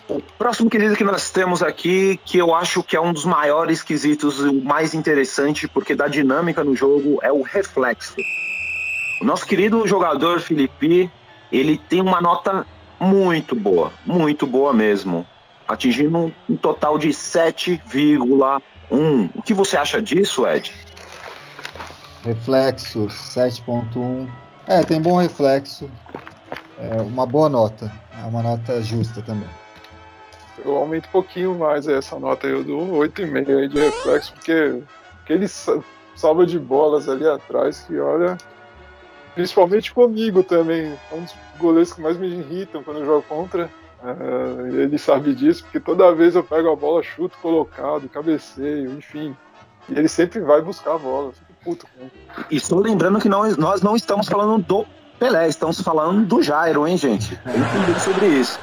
O 0.09 0.21
próximo 0.37 0.69
quesito 0.69 0.95
que 0.95 1.03
nós 1.03 1.29
temos 1.31 1.61
aqui, 1.61 2.17
que 2.23 2.37
eu 2.37 2.55
acho 2.55 2.81
que 2.81 2.95
é 2.95 3.01
um 3.01 3.11
dos 3.11 3.25
maiores 3.25 3.83
quesitos, 3.83 4.39
o 4.39 4.53
mais 4.53 4.93
interessante, 4.93 5.67
porque 5.67 5.93
dá 5.93 6.07
dinâmica 6.07 6.63
no 6.63 6.73
jogo, 6.73 7.19
é 7.21 7.29
o 7.29 7.41
reflexo. 7.41 8.15
O 9.21 9.25
nosso 9.25 9.45
querido 9.45 9.85
jogador 9.85 10.39
Felipe, 10.39 11.11
ele 11.51 11.77
tem 11.77 11.99
uma 11.99 12.21
nota 12.21 12.65
muito 12.97 13.53
boa, 13.53 13.91
muito 14.05 14.47
boa 14.47 14.71
mesmo, 14.71 15.27
atingindo 15.67 16.33
um, 16.49 16.55
total 16.55 16.97
de 16.97 17.09
7,1. 17.09 19.29
O 19.35 19.41
que 19.41 19.53
você 19.53 19.75
acha 19.75 20.01
disso, 20.01 20.47
Ed? 20.47 20.73
Reflexo 22.23 23.07
7.1. 23.07 24.25
É, 24.65 24.83
tem 24.83 25.01
bom 25.01 25.17
reflexo. 25.17 25.91
É 26.79 27.01
uma 27.01 27.25
boa 27.25 27.49
nota. 27.49 27.91
É 28.23 28.25
uma 28.25 28.41
nota 28.41 28.81
justa 28.81 29.21
também 29.21 29.66
eu 30.63 30.75
aumento 30.75 31.07
um 31.07 31.11
pouquinho 31.11 31.55
mais 31.55 31.87
essa 31.87 32.19
nota 32.19 32.47
aí, 32.47 32.53
eu 32.53 32.63
dou 32.63 32.87
8,5 32.99 33.57
aí 33.57 33.67
de 33.67 33.79
reflexo, 33.79 34.33
porque 34.33 34.81
aquele 35.23 35.47
salva 35.47 36.45
de 36.45 36.57
bolas 36.57 37.07
ali 37.07 37.27
atrás 37.27 37.85
que 37.87 37.99
olha, 37.99 38.37
principalmente 39.35 39.93
comigo 39.93 40.43
também, 40.43 40.97
é 41.11 41.15
um 41.15 41.21
dos 41.21 41.35
goleiros 41.59 41.93
que 41.93 42.01
mais 42.01 42.17
me 42.17 42.27
irritam 42.27 42.83
quando 42.83 42.99
eu 42.99 43.05
jogo 43.05 43.23
contra. 43.23 43.69
Uh, 44.01 44.67
ele 44.67 44.97
sabe 44.97 45.33
disso, 45.33 45.63
porque 45.63 45.79
toda 45.79 46.13
vez 46.13 46.35
eu 46.35 46.43
pego 46.43 46.71
a 46.71 46.75
bola, 46.75 47.01
chuto 47.01 47.37
colocado, 47.39 48.07
cabeceio, 48.09 48.91
enfim. 48.91 49.35
E 49.89 49.97
ele 49.97 50.07
sempre 50.07 50.39
vai 50.39 50.61
buscar 50.61 50.95
a 50.95 50.97
bola. 50.97 51.31
Puto 51.63 51.87
E 52.51 52.55
estou 52.55 52.79
lembrando 52.79 53.19
que 53.19 53.27
nós, 53.27 53.57
nós 53.57 53.81
não 53.81 53.95
estamos 53.95 54.27
falando 54.27 54.63
do 54.63 54.85
Pelé, 55.19 55.47
estamos 55.47 55.81
falando 55.81 56.25
do 56.25 56.43
Jairo, 56.43 56.87
hein, 56.87 56.95
gente? 56.95 57.35
Tem 57.37 57.99
sobre 57.99 58.27
isso. 58.27 58.59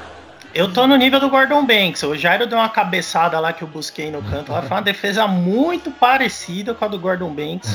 Eu 0.54 0.72
tô 0.72 0.86
no 0.86 0.94
nível 0.94 1.18
do 1.18 1.28
Gordon 1.28 1.66
Banks. 1.66 2.04
O 2.04 2.14
Jairo 2.14 2.46
deu 2.46 2.56
uma 2.56 2.68
cabeçada 2.68 3.40
lá 3.40 3.52
que 3.52 3.62
eu 3.62 3.68
busquei 3.68 4.08
no 4.08 4.22
canto. 4.22 4.52
Lá 4.52 4.62
foi 4.62 4.70
uma 4.70 4.82
defesa 4.82 5.26
muito 5.26 5.90
parecida 5.90 6.72
com 6.72 6.84
a 6.84 6.88
do 6.88 6.96
Gordon 6.96 7.34
Banks 7.34 7.74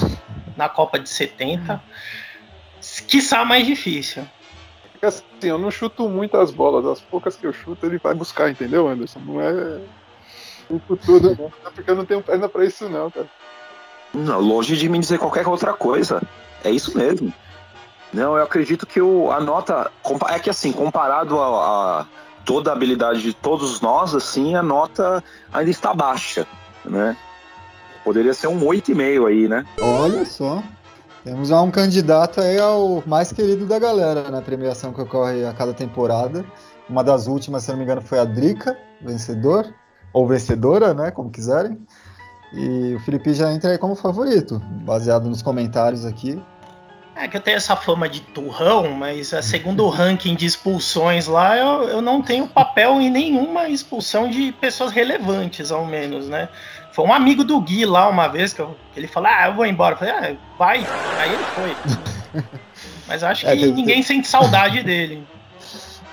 na 0.55 0.69
Copa 0.69 0.97
de 0.97 1.09
70. 1.09 1.81
Quiçá 3.05 3.43
mais 3.43 3.67
difícil. 3.67 4.25
Assim, 5.01 5.23
eu 5.41 5.57
não 5.57 5.69
chuto 5.69 6.07
muitas 6.07 6.51
bolas. 6.51 6.85
As 6.85 7.01
poucas 7.01 7.35
que 7.35 7.45
eu 7.45 7.51
chuto, 7.51 7.85
ele 7.85 7.97
vai 7.97 8.13
buscar, 8.13 8.49
entendeu, 8.49 8.87
Anderson? 8.87 9.19
Não 9.19 9.41
é 9.41 9.81
chuto 10.65 10.95
tudo, 10.95 11.35
não. 11.37 11.51
É 11.65 11.69
porque 11.71 11.91
eu 11.91 11.95
não 11.95 12.05
tenho 12.05 12.21
perna 12.21 12.47
pra 12.47 12.63
isso, 12.63 12.87
não, 12.87 13.11
cara. 13.11 13.27
Não, 14.13 14.39
longe 14.39 14.77
de 14.77 14.87
me 14.87 14.99
dizer 14.99 15.19
qualquer 15.19 15.45
outra 15.45 15.73
coisa. 15.73 16.21
É 16.63 16.71
isso 16.71 16.97
mesmo. 16.97 17.33
Não, 18.13 18.37
eu 18.37 18.43
acredito 18.43 18.87
que 18.87 19.01
o, 19.01 19.31
a 19.31 19.41
nota. 19.41 19.91
É 20.29 20.39
que 20.39 20.49
assim, 20.49 20.71
comparado 20.71 21.39
a, 21.39 22.01
a 22.01 22.05
toda 22.49 22.71
a 22.71 22.73
habilidade 22.73 23.21
de 23.21 23.31
todos 23.31 23.79
nós, 23.79 24.15
assim, 24.15 24.55
a 24.55 24.63
nota 24.63 25.23
ainda 25.53 25.69
está 25.69 25.93
baixa, 25.93 26.47
né? 26.83 27.15
Poderia 28.03 28.33
ser 28.33 28.47
um 28.47 28.59
8,5 28.59 29.27
aí, 29.27 29.47
né? 29.47 29.63
Olha 29.79 30.25
só. 30.25 30.63
Temos 31.23 31.51
um 31.51 31.69
candidato 31.69 32.41
aí 32.41 32.59
ao 32.59 33.03
mais 33.05 33.31
querido 33.31 33.67
da 33.67 33.77
galera 33.77 34.31
na 34.31 34.41
premiação 34.41 34.91
que 34.91 34.99
ocorre 34.99 35.45
a 35.45 35.53
cada 35.53 35.75
temporada. 35.75 36.43
Uma 36.89 37.03
das 37.03 37.27
últimas, 37.27 37.65
se 37.65 37.69
não 37.69 37.77
me 37.77 37.83
engano, 37.83 38.01
foi 38.01 38.17
a 38.17 38.25
Drica, 38.25 38.75
vencedor, 38.99 39.71
ou 40.11 40.27
vencedora, 40.27 40.91
né? 40.91 41.11
Como 41.11 41.29
quiserem. 41.29 41.77
E 42.51 42.95
o 42.95 42.99
Felipe 43.01 43.31
já 43.31 43.53
entra 43.53 43.69
aí 43.69 43.77
como 43.77 43.93
favorito, 43.93 44.59
baseado 44.83 45.29
nos 45.29 45.43
comentários 45.43 46.03
aqui. 46.03 46.41
É 47.19 47.27
que 47.27 47.35
eu 47.35 47.41
tenho 47.41 47.57
essa 47.57 47.75
fama 47.75 48.07
de 48.07 48.21
turrão, 48.21 48.91
mas 48.91 49.33
é, 49.33 49.41
segundo 49.41 49.85
o 49.85 49.89
ranking 49.91 50.35
de 50.35 50.45
expulsões 50.45 51.27
lá, 51.27 51.57
eu, 51.57 51.83
eu 51.89 52.01
não 52.01 52.21
tenho 52.21 52.47
papel 52.47 53.01
em 53.01 53.09
nenhuma 53.09 53.67
expulsão 53.67 54.29
de 54.29 54.53
pessoas 54.53 54.91
relevantes, 54.91 55.71
ao 55.71 55.85
menos, 55.85 56.29
né? 56.29 56.47
Foi 56.93 57.05
um 57.05 57.13
amigo 57.13 57.43
do 57.43 57.59
Gui 57.59 57.85
lá 57.85 58.07
uma 58.07 58.27
vez 58.27 58.53
que, 58.53 58.61
eu, 58.61 58.75
ele 58.95 59.07
falou: 59.07 59.29
Ah, 59.29 59.47
eu 59.47 59.53
vou 59.53 59.65
embora. 59.65 59.95
Eu 59.95 59.99
falei: 59.99 60.13
Ah, 60.13 60.35
vai. 60.57 60.77
Aí 61.17 61.33
ele 61.33 61.43
foi. 61.43 62.43
Mas 63.07 63.23
acho 63.23 63.47
é, 63.47 63.55
que 63.55 63.63
é, 63.63 63.67
ninguém 63.67 64.01
sente 64.01 64.27
saudade 64.27 64.81
dele. 64.83 65.25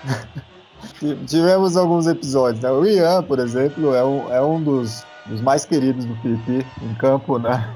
Tivemos 1.26 1.76
alguns 1.76 2.06
episódios, 2.06 2.62
né? 2.62 2.70
O 2.70 2.86
Ian, 2.86 3.22
por 3.22 3.38
exemplo, 3.38 3.94
é 3.94 4.02
um, 4.02 4.32
é 4.32 4.40
um 4.40 4.62
dos 4.62 5.04
dos 5.28 5.40
mais 5.40 5.64
queridos 5.64 6.04
do 6.04 6.14
Felipe 6.16 6.66
em 6.82 6.94
campo, 6.94 7.38
né? 7.38 7.68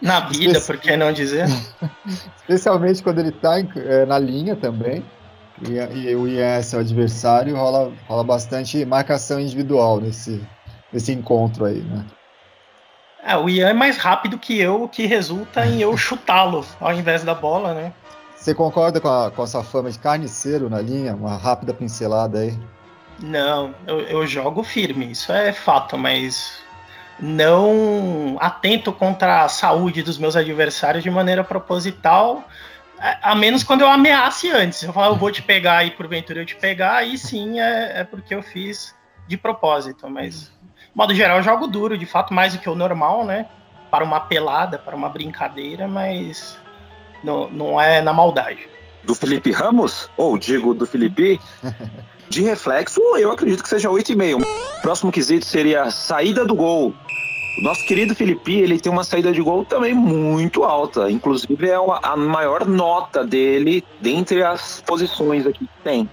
Na 0.00 0.20
vida, 0.28 0.60
por 0.60 0.76
que 0.78 0.96
não 0.96 1.12
dizer? 1.12 1.46
Especialmente 2.36 3.02
quando 3.02 3.18
ele 3.18 3.30
está 3.30 3.58
é, 3.58 4.06
na 4.06 4.18
linha 4.18 4.56
também. 4.56 5.04
E, 5.62 5.74
e 5.98 6.16
o 6.16 6.26
Ian 6.26 6.44
é 6.44 6.62
seu 6.62 6.80
adversário, 6.80 7.56
rola, 7.56 7.92
rola 8.08 8.24
bastante 8.24 8.84
marcação 8.84 9.38
individual 9.38 10.00
nesse, 10.00 10.44
nesse 10.92 11.12
encontro 11.12 11.64
aí, 11.64 11.80
né? 11.80 12.04
É, 13.26 13.36
o 13.36 13.48
Ian 13.48 13.68
é 13.68 13.72
mais 13.72 13.96
rápido 13.96 14.36
que 14.36 14.60
eu, 14.60 14.82
o 14.82 14.88
que 14.88 15.06
resulta 15.06 15.64
em 15.64 15.80
eu 15.80 15.96
chutá-lo 15.98 16.64
ao 16.80 16.92
invés 16.92 17.24
da 17.24 17.34
bola, 17.34 17.72
né? 17.72 17.92
Você 18.36 18.54
concorda 18.54 19.00
com, 19.00 19.08
a, 19.08 19.30
com 19.30 19.42
essa 19.42 19.62
fama 19.62 19.90
de 19.90 19.98
carniceiro 19.98 20.68
na 20.68 20.80
linha? 20.80 21.14
Uma 21.14 21.36
rápida 21.36 21.72
pincelada 21.72 22.40
aí? 22.40 22.58
Não, 23.20 23.74
eu, 23.86 24.00
eu 24.00 24.26
jogo 24.26 24.62
firme, 24.62 25.12
isso 25.12 25.32
é 25.32 25.52
fato, 25.52 25.96
mas 25.96 26.63
não 27.20 28.36
atento 28.40 28.92
contra 28.92 29.44
a 29.44 29.48
saúde 29.48 30.02
dos 30.02 30.18
meus 30.18 30.36
adversários 30.36 31.02
de 31.02 31.10
maneira 31.10 31.44
proposital, 31.44 32.44
a 32.98 33.34
menos 33.34 33.62
quando 33.62 33.82
eu 33.82 33.88
ameace 33.88 34.50
antes. 34.50 34.82
Eu 34.82 34.92
falo, 34.92 35.14
eu 35.14 35.18
vou 35.18 35.30
te 35.30 35.42
pegar 35.42 35.84
e 35.84 35.90
porventura 35.90 36.40
eu 36.40 36.46
te 36.46 36.56
pegar, 36.56 36.96
aí 36.96 37.18
sim 37.18 37.60
é, 37.60 38.00
é 38.00 38.04
porque 38.04 38.34
eu 38.34 38.42
fiz 38.42 38.94
de 39.26 39.36
propósito. 39.36 40.08
Mas, 40.08 40.52
de 40.90 40.90
modo 40.94 41.14
geral, 41.14 41.38
eu 41.38 41.42
jogo 41.42 41.66
duro, 41.66 41.98
de 41.98 42.06
fato, 42.06 42.32
mais 42.32 42.54
do 42.54 42.58
que 42.58 42.68
o 42.68 42.74
normal, 42.74 43.24
né? 43.24 43.46
Para 43.90 44.04
uma 44.04 44.20
pelada, 44.20 44.78
para 44.78 44.96
uma 44.96 45.08
brincadeira, 45.08 45.86
mas 45.86 46.58
não, 47.22 47.48
não 47.48 47.80
é 47.80 48.00
na 48.00 48.12
maldade. 48.12 48.68
Do 49.04 49.14
Felipe 49.14 49.52
Ramos? 49.52 50.10
Ou 50.16 50.38
digo, 50.38 50.74
do 50.74 50.86
Felipe? 50.86 51.40
De 52.28 52.42
reflexo, 52.42 53.00
eu 53.16 53.30
acredito 53.30 53.62
que 53.62 53.68
seja 53.68 53.88
8,5. 53.88 54.44
Próximo 54.82 55.12
quesito 55.12 55.46
seria 55.46 55.90
saída 55.90 56.44
do 56.44 56.54
gol. 56.54 56.92
O 57.58 57.62
nosso 57.62 57.86
querido 57.86 58.14
Felipe, 58.14 58.58
ele 58.58 58.78
tem 58.80 58.90
uma 58.90 59.04
saída 59.04 59.30
de 59.32 59.40
gol 59.40 59.64
também 59.64 59.94
muito 59.94 60.64
alta. 60.64 61.08
Inclusive, 61.10 61.68
é 61.68 61.76
a 62.02 62.16
maior 62.16 62.66
nota 62.66 63.24
dele 63.24 63.84
dentre 64.00 64.42
as 64.42 64.80
posições 64.80 65.46
aqui 65.46 65.60
que 65.60 65.82
tem. 65.84 66.10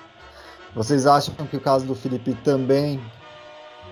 Vocês 0.75 1.07
acham 1.07 1.35
que 1.35 1.59
o 1.59 1.61
caso 1.61 1.85
do 1.85 1.95
Felipe 1.95 2.33
também 2.43 2.99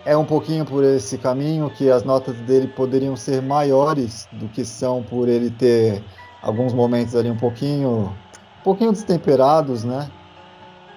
é 0.09 0.17
um 0.17 0.25
pouquinho 0.25 0.65
por 0.65 0.83
esse 0.83 1.19
caminho 1.19 1.69
que 1.69 1.91
as 1.91 2.03
notas 2.03 2.35
dele 2.37 2.67
poderiam 2.67 3.15
ser 3.15 3.43
maiores 3.43 4.27
do 4.33 4.49
que 4.49 4.65
são 4.65 5.03
por 5.03 5.29
ele 5.29 5.51
ter 5.51 6.03
alguns 6.41 6.73
momentos 6.73 7.15
ali 7.15 7.31
um 7.31 7.37
pouquinho 7.37 8.17
um 8.61 8.65
pouquinho 8.65 8.91
destemperados, 8.91 9.85
né? 9.85 10.11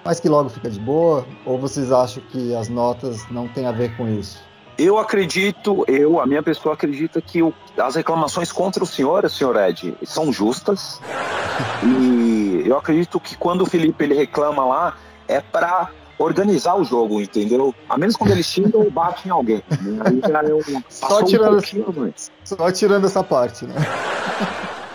Mas 0.02 0.18
que 0.18 0.30
logo 0.30 0.48
fica 0.48 0.70
de 0.70 0.80
boa? 0.80 1.26
Ou 1.44 1.58
vocês 1.58 1.92
acham 1.92 2.22
que 2.30 2.54
as 2.54 2.70
notas 2.70 3.30
não 3.30 3.46
têm 3.48 3.66
a 3.66 3.72
ver 3.72 3.94
com 3.98 4.08
isso? 4.08 4.42
Eu 4.78 4.96
acredito, 4.96 5.84
eu, 5.86 6.18
a 6.18 6.26
minha 6.26 6.42
pessoa 6.42 6.74
acredita 6.74 7.20
que 7.20 7.42
o, 7.42 7.52
as 7.76 7.94
reclamações 7.94 8.50
contra 8.50 8.82
o 8.82 8.86
senhor, 8.86 9.28
senhor 9.28 9.56
Ed, 9.56 9.94
são 10.04 10.32
justas. 10.32 11.00
E 11.84 12.62
eu 12.66 12.78
acredito 12.78 13.20
que 13.20 13.36
quando 13.36 13.62
o 13.62 13.66
Felipe 13.66 14.04
ele 14.04 14.14
reclama 14.14 14.64
lá, 14.64 14.96
é 15.28 15.40
para 15.40 15.90
organizar 16.22 16.76
o 16.76 16.84
jogo, 16.84 17.20
entendeu? 17.20 17.74
A 17.88 17.98
menos 17.98 18.16
quando 18.16 18.30
eles 18.30 18.46
xingam 18.46 18.80
ou 18.82 18.90
batem 18.90 19.26
em 19.26 19.30
alguém. 19.30 19.62
Aí 20.04 20.20
já 20.20 20.42
é 20.42 20.54
um, 20.54 20.82
só, 20.88 21.22
tirando, 21.22 21.58
um 21.58 22.12
só 22.44 22.70
tirando 22.70 23.06
essa 23.06 23.22
parte, 23.22 23.64
né? 23.64 23.74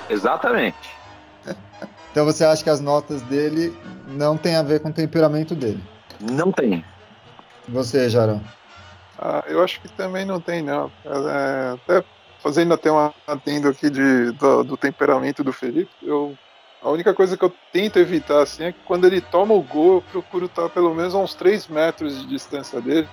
Exatamente. 0.10 0.98
Então 2.12 2.26
você 2.26 2.44
acha 2.44 2.64
que 2.64 2.70
as 2.70 2.80
notas 2.80 3.22
dele 3.24 3.78
não 4.08 4.38
tem 4.38 4.56
a 4.56 4.64
ver 4.64 4.80
com 4.80 4.90
o 4.90 4.94
temperamento 4.94 5.54
dele? 5.54 5.84
Não 6.20 6.52
tem. 6.52 6.84
Você, 7.70 8.10
Jarão? 8.10 8.42
Ah, 9.20 9.44
eu 9.48 9.64
acho 9.64 9.82
que 9.82 9.90
também 9.90 10.26
não 10.26 10.40
tem, 10.40 10.62
não. 10.62 10.92
É, 11.06 11.74
até 11.74 12.04
fazendo 12.42 12.74
até 12.74 12.92
um 12.92 13.12
atendo 13.26 13.68
aqui 13.68 13.90
de, 13.90 14.32
do, 14.32 14.64
do, 14.64 14.78
temperamento 14.78 15.44
do 15.44 15.52
Felipe, 15.52 15.92
eu, 16.02 16.38
a 16.88 16.92
única 16.92 17.14
coisa 17.14 17.36
que 17.36 17.44
eu 17.44 17.54
tento 17.74 18.00
evitar 18.00 18.42
assim, 18.42 18.64
é 18.64 18.72
que 18.72 18.80
quando 18.86 19.06
ele 19.06 19.20
toma 19.20 19.54
o 19.54 19.62
gol, 19.62 19.96
eu 19.96 20.02
procuro 20.02 20.46
estar 20.46 20.70
pelo 20.70 20.96
menos 20.96 21.14
a 21.14 21.18
uns 21.18 21.34
3 21.34 21.68
metros 21.68 22.18
de 22.18 22.28
distância 22.28 22.80
dele. 22.80 23.08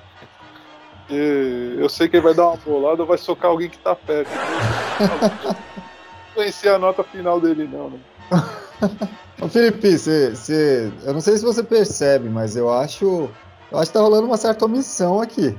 E 1.10 1.74
eu 1.76 1.88
sei 1.88 2.08
que 2.08 2.16
ele 2.16 2.22
vai 2.22 2.34
dar 2.34 2.48
uma 2.48 2.56
bolada 2.56 3.02
ou 3.02 3.08
vai 3.08 3.18
socar 3.18 3.50
alguém 3.50 3.68
que 3.68 3.78
tá 3.78 3.96
perto. 3.96 4.30
Não 6.36 6.42
influencia 6.42 6.74
a 6.74 6.78
nota 6.78 7.02
final 7.02 7.40
dele, 7.40 7.68
não. 7.70 7.90
Né? 7.90 7.98
Ô 9.42 9.48
Felipe, 9.48 9.98
você, 9.98 10.30
você, 10.30 10.92
eu 11.04 11.12
não 11.12 11.20
sei 11.20 11.36
se 11.36 11.44
você 11.44 11.62
percebe, 11.62 12.28
mas 12.28 12.56
eu 12.56 12.72
acho, 12.72 13.28
eu 13.70 13.78
acho 13.78 13.90
que 13.90 13.98
tá 13.98 14.00
rolando 14.00 14.26
uma 14.26 14.36
certa 14.36 14.64
omissão 14.64 15.20
aqui. 15.20 15.56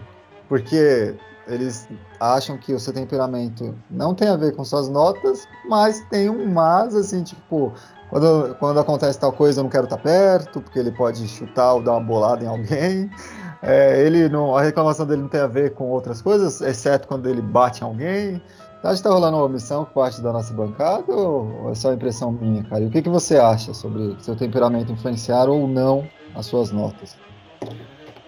Porque 0.50 1.16
eles 1.48 1.88
acham 2.20 2.58
que 2.58 2.74
o 2.74 2.80
seu 2.80 2.94
temperamento 2.94 3.76
não 3.90 4.14
tem 4.16 4.28
a 4.28 4.36
ver 4.36 4.56
com 4.56 4.64
suas 4.64 4.90
notas, 4.90 5.48
mas 5.70 6.02
tem 6.10 6.30
um 6.30 6.46
mas, 6.48 6.96
assim, 6.96 7.24
tipo, 7.24 7.74
quando, 8.10 8.56
quando 8.56 8.80
acontece 8.80 9.20
tal 9.20 9.32
coisa 9.32 9.60
eu 9.60 9.64
não 9.64 9.70
quero 9.70 9.86
estar 9.86 9.98
perto, 9.98 10.62
porque 10.62 10.80
ele 10.80 10.92
pode 10.92 11.28
chutar 11.28 11.74
ou 11.74 11.82
dar 11.82 11.94
uma 11.94 12.02
bolada 12.02 12.44
em 12.44 12.48
alguém. 12.48 13.10
É, 13.68 14.06
ele 14.06 14.30
não, 14.30 14.56
a 14.56 14.62
reclamação 14.62 15.08
dele 15.08 15.24
não 15.24 15.30
tem 15.30 15.40
a 15.42 15.48
ver 15.48 15.74
com 15.74 15.86
outras 15.86 16.22
coisas, 16.22 16.62
exceto 16.62 17.08
quando 17.08 17.28
ele 17.28 17.42
bate 17.42 17.82
em 17.82 17.86
alguém. 17.86 18.42
Acha 18.84 18.98
que 18.98 19.04
tá 19.04 19.10
rolando 19.10 19.38
uma 19.38 19.46
omissão 19.46 19.84
por 19.86 19.94
parte 19.94 20.22
da 20.22 20.32
nossa 20.32 20.54
bancada 20.54 21.12
ou 21.12 21.72
é 21.72 21.74
só 21.74 21.92
impressão 21.92 22.32
minha, 22.32 22.64
cara? 22.66 22.84
E 22.84 22.86
o 22.86 22.92
que, 22.92 23.02
que 23.02 23.10
você 23.10 23.38
acha 23.38 23.74
sobre 23.74 24.16
seu 24.20 24.36
temperamento 24.36 24.92
influenciar 24.92 25.50
ou 25.50 25.68
não 25.68 26.08
as 26.36 26.46
suas 26.46 26.72
notas? 26.72 27.18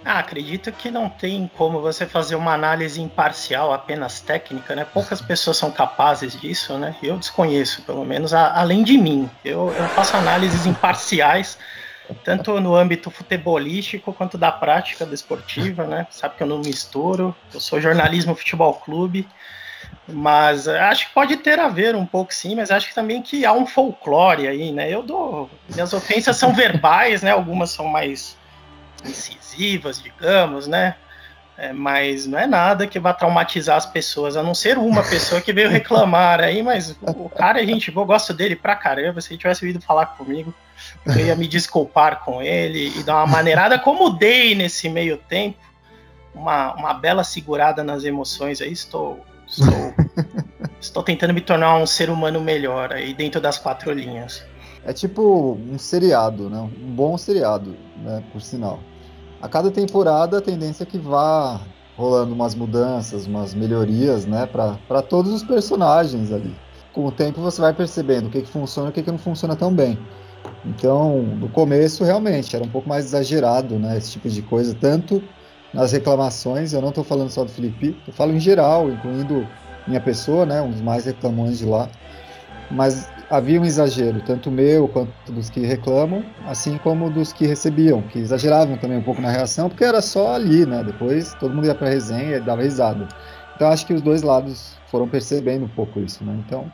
Ah, 0.10 0.20
acredito 0.20 0.72
que 0.72 0.90
não 0.90 1.10
tem 1.10 1.52
como 1.58 1.82
você 1.82 2.06
fazer 2.06 2.38
uma 2.38 2.54
análise 2.54 3.02
imparcial, 3.02 3.74
apenas 3.74 4.22
técnica, 4.22 4.74
né? 4.74 4.86
Poucas 4.86 5.20
pessoas 5.22 5.58
são 5.58 5.70
capazes 5.70 6.40
disso, 6.40 6.78
né? 6.78 6.96
Eu 7.04 7.18
desconheço, 7.18 7.82
pelo 7.82 8.06
menos, 8.06 8.34
a, 8.34 8.58
além 8.58 8.86
de 8.86 8.98
mim. 8.98 9.30
Eu, 9.44 9.70
eu 9.74 9.86
faço 9.90 10.16
análises 10.16 10.66
imparciais, 10.66 11.60
tanto 12.24 12.58
no 12.62 12.74
âmbito 12.74 13.12
futebolístico 13.12 14.14
quanto 14.14 14.38
da 14.38 14.50
prática 14.50 15.06
desportiva, 15.06 15.86
né? 15.86 16.08
Sabe 16.10 16.38
que 16.38 16.44
eu 16.44 16.48
não 16.48 16.60
misturo. 16.60 17.36
Eu 17.54 17.60
sou 17.60 17.82
jornalismo 17.82 18.34
futebol 18.34 18.76
clube. 18.76 19.28
Mas 20.08 20.70
acho 20.70 21.10
que 21.10 21.14
pode 21.14 21.36
ter 21.36 21.60
a 21.60 21.68
ver 21.68 21.98
um 21.98 22.06
pouco 22.06 22.34
sim, 22.34 22.56
mas 22.56 22.72
acho 22.72 22.88
que 22.88 22.96
também 22.96 23.22
que 23.22 23.46
há 23.46 23.52
um 23.52 23.66
folclore 23.66 24.48
aí, 24.48 24.72
né? 24.72 24.90
Eu 24.90 25.04
dou. 25.04 25.50
Minhas 25.68 25.92
ofensas 25.92 26.38
são 26.38 26.54
verbais, 26.54 27.22
né? 27.22 27.32
Algumas 27.32 27.72
são 27.72 27.86
mais 27.88 28.37
incisivas, 29.04 30.02
digamos, 30.02 30.68
né? 30.68 30.96
É, 31.58 31.74
mas 31.74 32.28
não 32.28 32.38
é 32.38 32.46
nada 32.46 32.86
que 32.86 33.00
vá 33.00 33.12
traumatizar 33.12 33.78
as 33.78 33.86
pessoas, 33.86 34.38
a 34.38 34.44
não 34.44 34.54
ser 34.54 34.78
uma 34.78 35.02
pessoa 35.02 35.42
que 35.42 35.52
veio 35.52 35.70
reclamar 35.70 36.40
aí, 36.40 36.62
mas 36.62 36.96
o 37.02 37.28
cara, 37.30 37.60
a 37.60 37.66
gente, 37.66 37.92
eu 37.94 38.06
gosto 38.06 38.32
dele 38.32 38.56
pra 38.56 38.76
caramba. 38.76 39.22
Se 39.22 39.34
ele 39.34 39.40
tivesse 39.40 39.66
vindo 39.66 39.82
falar 39.82 40.06
comigo, 40.06 40.54
eu 41.04 41.18
ia 41.18 41.36
me 41.36 41.48
desculpar 41.48 42.20
com 42.20 42.44
ele 42.44 42.94
e 42.96 43.02
dar 43.02 43.16
uma 43.16 43.28
maneirada, 43.28 43.80
como 43.80 44.12
dei 44.12 44.54
nesse 44.54 44.88
meio 44.88 45.18
tempo, 45.18 45.58
uma, 46.32 46.76
uma 46.76 46.94
bela 46.94 47.24
segurada 47.24 47.84
nas 47.84 48.04
emoções 48.04 48.62
aí. 48.62 48.72
Estou, 48.72 49.26
estou, 49.48 49.96
estou 50.80 51.02
tentando 51.02 51.34
me 51.34 51.42
tornar 51.42 51.76
um 51.78 51.88
ser 51.88 52.12
humano 52.12 52.40
melhor 52.40 52.94
aí 52.94 53.16
dentro 53.16 53.42
das 53.42 53.58
quatro 53.58 53.92
linhas. 53.92 54.46
É 54.86 54.94
tipo 54.94 55.58
um 55.70 55.78
seriado, 55.78 56.50
né? 56.50 56.60
Um 56.60 56.94
bom 56.94 57.18
seriado, 57.18 57.76
né? 58.04 58.24
Por 58.32 58.42
sinal. 58.42 58.80
A 59.42 59.48
cada 59.48 59.70
temporada 59.70 60.38
a 60.38 60.42
tendência 60.42 60.84
é 60.84 60.86
que 60.86 60.98
vá 60.98 61.62
rolando 61.98 62.34
umas 62.34 62.56
mudanças, 62.56 63.26
umas 63.26 63.54
melhorias, 63.54 64.26
né? 64.26 64.46
Para 64.46 65.02
todos 65.02 65.34
os 65.34 65.44
personagens 65.44 66.32
ali. 66.32 66.56
Com 66.94 67.06
o 67.06 67.12
tempo 67.12 67.42
você 67.42 67.62
vai 67.62 67.74
percebendo 67.74 68.28
o 68.28 68.30
que, 68.30 68.42
que 68.42 68.50
funciona 68.50 68.90
e 68.90 68.92
o 68.92 68.94
que, 68.94 69.04
que 69.04 69.12
não 69.12 69.18
funciona 69.18 69.56
tão 69.56 69.74
bem. 69.74 69.98
Então, 70.66 71.22
no 71.22 71.50
começo, 71.50 72.04
realmente, 72.04 72.56
era 72.56 72.64
um 72.64 72.70
pouco 72.70 72.88
mais 72.88 73.06
exagerado, 73.06 73.78
né? 73.78 73.98
Esse 73.98 74.12
tipo 74.12 74.30
de 74.30 74.42
coisa, 74.42 74.76
tanto 74.76 75.22
nas 75.74 75.92
reclamações, 75.92 76.74
eu 76.74 76.82
não 76.82 76.90
estou 76.90 77.04
falando 77.04 77.30
só 77.30 77.44
do 77.44 77.52
Felipe, 77.52 77.96
eu 78.08 78.14
falo 78.14 78.34
em 78.34 78.40
geral, 78.40 78.90
incluindo 78.90 79.48
minha 79.88 80.02
pessoa, 80.02 80.46
né? 80.46 80.62
Uns 80.62 80.82
mais 80.82 81.06
reclamões 81.06 81.60
de 81.60 81.66
lá. 81.66 81.90
Mas 82.70 83.10
havia 83.30 83.60
um 83.60 83.66
exagero, 83.66 84.22
tanto 84.22 84.50
meu 84.52 84.88
quanto 84.88 85.32
dos 85.32 85.50
que 85.50 85.60
reclamam, 85.62 86.24
assim 86.46 86.78
como 86.78 87.10
dos 87.10 87.34
que 87.34 87.46
recebiam, 87.46 88.02
que 88.02 88.20
exageravam 88.20 88.78
também 88.78 88.98
um 88.98 89.04
pouco 89.04 89.22
na 89.22 89.30
reação, 89.30 89.70
porque 89.70 89.84
era 89.84 90.02
só 90.02 90.34
ali, 90.34 90.66
né? 90.66 90.84
Depois 90.84 91.34
todo 91.36 91.54
mundo 91.54 91.68
ia 91.68 91.76
para 91.76 91.88
a 91.88 91.92
resenha 91.92 92.38
e 92.38 92.42
dava 92.42 92.62
risada. 92.62 93.08
Então 93.56 93.68
acho 93.70 93.86
que 93.86 93.94
os 93.94 94.02
dois 94.02 94.22
lados 94.22 94.80
foram 94.88 95.08
percebendo 95.10 95.66
um 95.66 95.70
pouco 95.70 96.00
isso, 96.00 96.24
né? 96.24 96.36
Então 96.46 96.72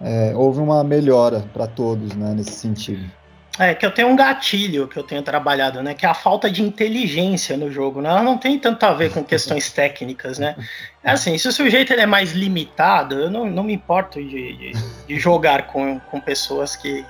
é, 0.00 0.34
houve 0.34 0.60
uma 0.60 0.82
melhora 0.82 1.40
para 1.52 1.66
todos, 1.66 2.14
né? 2.16 2.34
Nesse 2.34 2.52
sentido. 2.52 3.19
É 3.60 3.74
que 3.74 3.84
eu 3.84 3.90
tenho 3.90 4.08
um 4.08 4.16
gatilho 4.16 4.88
que 4.88 4.96
eu 4.96 5.02
tenho 5.02 5.20
trabalhado, 5.20 5.82
né? 5.82 5.92
Que 5.92 6.06
é 6.06 6.08
a 6.08 6.14
falta 6.14 6.50
de 6.50 6.62
inteligência 6.62 7.58
no 7.58 7.70
jogo, 7.70 8.00
né? 8.00 8.08
Ela 8.08 8.22
não 8.22 8.38
tem 8.38 8.58
tanto 8.58 8.82
a 8.84 8.94
ver 8.94 9.12
com 9.12 9.22
questões 9.22 9.68
técnicas, 9.70 10.38
né? 10.38 10.56
É 11.04 11.10
assim, 11.10 11.36
se 11.36 11.46
o 11.46 11.52
sujeito 11.52 11.92
ele 11.92 12.00
é 12.00 12.06
mais 12.06 12.32
limitado, 12.32 13.16
eu 13.16 13.30
não, 13.30 13.44
não 13.44 13.62
me 13.62 13.74
importo 13.74 14.18
de, 14.18 14.56
de, 14.56 14.72
de 15.06 15.18
jogar 15.18 15.66
com, 15.66 16.00
com 16.00 16.18
pessoas 16.18 16.74
que, 16.74 17.04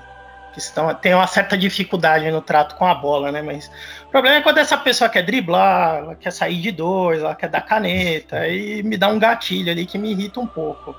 que 0.52 0.58
estão, 0.58 0.92
têm 0.92 1.14
uma 1.14 1.28
certa 1.28 1.56
dificuldade 1.56 2.28
no 2.32 2.42
trato 2.42 2.74
com 2.74 2.84
a 2.84 2.96
bola, 2.96 3.30
né? 3.30 3.40
Mas 3.42 3.70
o 4.08 4.10
problema 4.10 4.38
é 4.38 4.40
quando 4.40 4.58
essa 4.58 4.76
pessoa 4.76 5.08
quer 5.08 5.22
driblar, 5.22 5.98
ela 5.98 6.14
quer 6.16 6.32
sair 6.32 6.60
de 6.60 6.72
dois, 6.72 7.20
ela 7.20 7.36
quer 7.36 7.48
dar 7.48 7.60
caneta, 7.60 8.48
e 8.48 8.82
me 8.82 8.96
dá 8.96 9.06
um 9.06 9.20
gatilho 9.20 9.70
ali 9.70 9.86
que 9.86 9.96
me 9.96 10.10
irrita 10.10 10.40
um 10.40 10.48
pouco. 10.48 10.96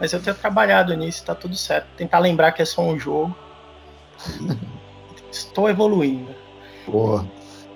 Mas 0.00 0.12
eu 0.12 0.20
tenho 0.20 0.34
trabalhado 0.34 0.92
nisso, 0.96 1.24
tá 1.24 1.36
tudo 1.36 1.54
certo. 1.54 1.86
Tentar 1.96 2.18
lembrar 2.18 2.50
que 2.50 2.62
é 2.62 2.64
só 2.64 2.82
um 2.82 2.98
jogo. 2.98 3.36
Estou 5.30 5.68
evoluindo. 5.68 6.34
Boa. 6.86 7.26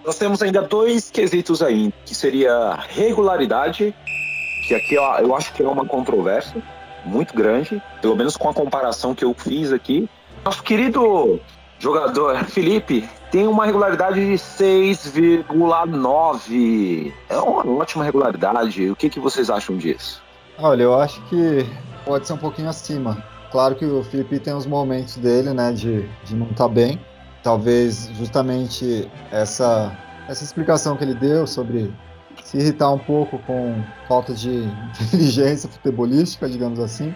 Nós 0.04 0.18
temos 0.18 0.42
ainda 0.42 0.62
dois 0.62 1.10
quesitos 1.10 1.62
aí, 1.62 1.92
que 2.04 2.14
seria 2.14 2.74
regularidade, 2.88 3.94
que 4.66 4.74
aqui 4.74 4.98
ó, 4.98 5.18
eu 5.18 5.34
acho 5.34 5.52
que 5.52 5.62
é 5.62 5.68
uma 5.68 5.84
controvérsia 5.84 6.62
muito 7.04 7.34
grande, 7.34 7.82
pelo 8.00 8.16
menos 8.16 8.36
com 8.36 8.48
a 8.48 8.54
comparação 8.54 9.14
que 9.14 9.24
eu 9.24 9.34
fiz 9.34 9.72
aqui. 9.72 10.08
Nosso 10.44 10.62
querido 10.62 11.40
jogador 11.78 12.44
Felipe 12.44 13.08
tem 13.30 13.46
uma 13.46 13.66
regularidade 13.66 14.16
de 14.16 14.34
6,9. 14.34 17.12
É 17.28 17.36
uma 17.36 17.78
ótima 17.78 18.04
regularidade. 18.04 18.90
O 18.90 18.96
que, 18.96 19.08
que 19.08 19.20
vocês 19.20 19.48
acham 19.50 19.76
disso? 19.76 20.20
Olha, 20.58 20.82
eu 20.82 21.00
acho 21.00 21.22
que 21.22 21.64
pode 22.04 22.26
ser 22.26 22.34
um 22.34 22.38
pouquinho 22.38 22.68
acima. 22.68 23.24
Claro 23.50 23.74
que 23.74 23.84
o 23.84 24.04
Felipe 24.04 24.38
tem 24.38 24.54
os 24.54 24.66
momentos 24.66 25.16
dele, 25.16 25.52
né, 25.52 25.72
de, 25.72 26.08
de 26.24 26.34
não 26.34 26.46
estar 26.46 26.64
tá 26.64 26.68
bem, 26.68 27.00
talvez 27.42 28.10
justamente 28.14 29.10
essa, 29.30 29.96
essa 30.28 30.44
explicação 30.44 30.96
que 30.96 31.04
ele 31.04 31.14
deu 31.14 31.46
sobre 31.46 31.92
se 32.44 32.58
irritar 32.58 32.92
um 32.92 32.98
pouco 32.98 33.38
com 33.40 33.82
falta 34.08 34.32
de 34.32 34.64
inteligência 35.00 35.68
futebolística, 35.68 36.48
digamos 36.48 36.78
assim, 36.78 37.14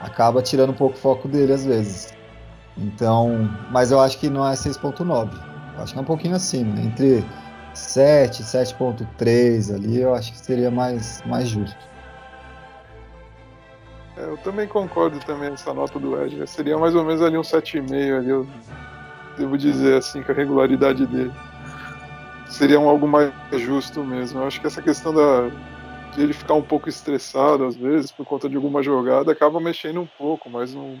acaba 0.00 0.42
tirando 0.42 0.70
um 0.70 0.74
pouco 0.74 0.96
o 0.96 0.98
foco 0.98 1.28
dele 1.28 1.52
às 1.52 1.64
vezes. 1.64 2.14
Então, 2.76 3.50
mas 3.70 3.90
eu 3.90 4.00
acho 4.00 4.18
que 4.18 4.30
não 4.30 4.46
é 4.46 4.54
6.9. 4.54 5.30
Acho 5.78 5.92
que 5.92 5.98
é 5.98 6.02
um 6.02 6.04
pouquinho 6.04 6.36
acima, 6.36 6.80
entre 6.80 7.24
7, 7.72 8.42
7.3 8.42 9.74
ali, 9.74 10.00
eu 10.00 10.14
acho 10.14 10.32
que 10.32 10.38
seria 10.38 10.70
mais, 10.70 11.22
mais 11.24 11.48
justo. 11.48 11.88
É, 14.16 14.24
eu 14.24 14.36
também 14.38 14.66
concordo 14.66 15.18
também 15.20 15.52
essa 15.52 15.72
nota 15.72 15.98
do 15.98 16.20
Ed. 16.20 16.44
Seria 16.48 16.76
mais 16.76 16.94
ou 16.94 17.04
menos 17.04 17.22
ali 17.22 17.38
um 17.38 17.42
7,5 17.42 18.18
ali. 18.18 18.48
Devo 19.38 19.56
dizer 19.56 19.98
assim, 19.98 20.22
com 20.22 20.32
a 20.32 20.34
regularidade 20.34 21.06
dele. 21.06 21.32
Seria 22.48 22.80
um 22.80 22.88
algo 22.88 23.06
mais 23.06 23.32
justo 23.52 24.02
mesmo. 24.02 24.40
Eu 24.40 24.46
acho 24.46 24.60
que 24.60 24.66
essa 24.66 24.82
questão 24.82 25.14
da, 25.14 25.50
de 26.14 26.22
ele 26.22 26.32
ficar 26.32 26.54
um 26.54 26.62
pouco 26.62 26.88
estressado 26.88 27.64
às 27.64 27.76
vezes 27.76 28.10
por 28.10 28.26
conta 28.26 28.48
de 28.48 28.56
alguma 28.56 28.82
jogada 28.82 29.32
acaba 29.32 29.60
mexendo 29.60 30.00
um 30.00 30.08
pouco, 30.18 30.50
mas 30.50 30.74
não, 30.74 30.98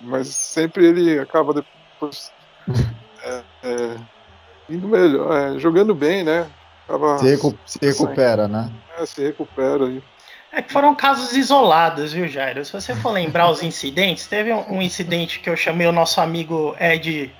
mas 0.00 0.28
sempre 0.28 0.86
ele 0.86 1.18
acaba 1.18 1.52
depois 1.52 2.32
é, 3.22 3.42
é, 3.64 3.96
indo 4.68 4.88
melhor, 4.88 5.32
é, 5.36 5.58
jogando 5.58 5.94
bem, 5.94 6.24
né? 6.24 6.46
Acaba 6.88 7.18
se, 7.18 7.28
recu 7.28 7.58
se 7.66 7.78
recupera, 7.82 8.48
né? 8.48 8.70
É, 8.98 9.04
se 9.04 9.22
recupera 9.22 9.86
aí. 9.86 10.02
É 10.52 10.62
que 10.62 10.72
foram 10.72 10.94
casos 10.94 11.36
isolados, 11.36 12.12
viu, 12.12 12.26
Jairo? 12.28 12.64
Se 12.64 12.72
você 12.72 12.94
for 12.94 13.10
lembrar 13.10 13.50
os 13.50 13.60
incidentes, 13.64 14.26
teve 14.26 14.52
um, 14.52 14.76
um 14.76 14.82
incidente 14.82 15.40
que 15.40 15.50
eu 15.50 15.56
chamei 15.56 15.86
o 15.86 15.92
nosso 15.92 16.20
amigo 16.20 16.74
Ed. 16.80 17.34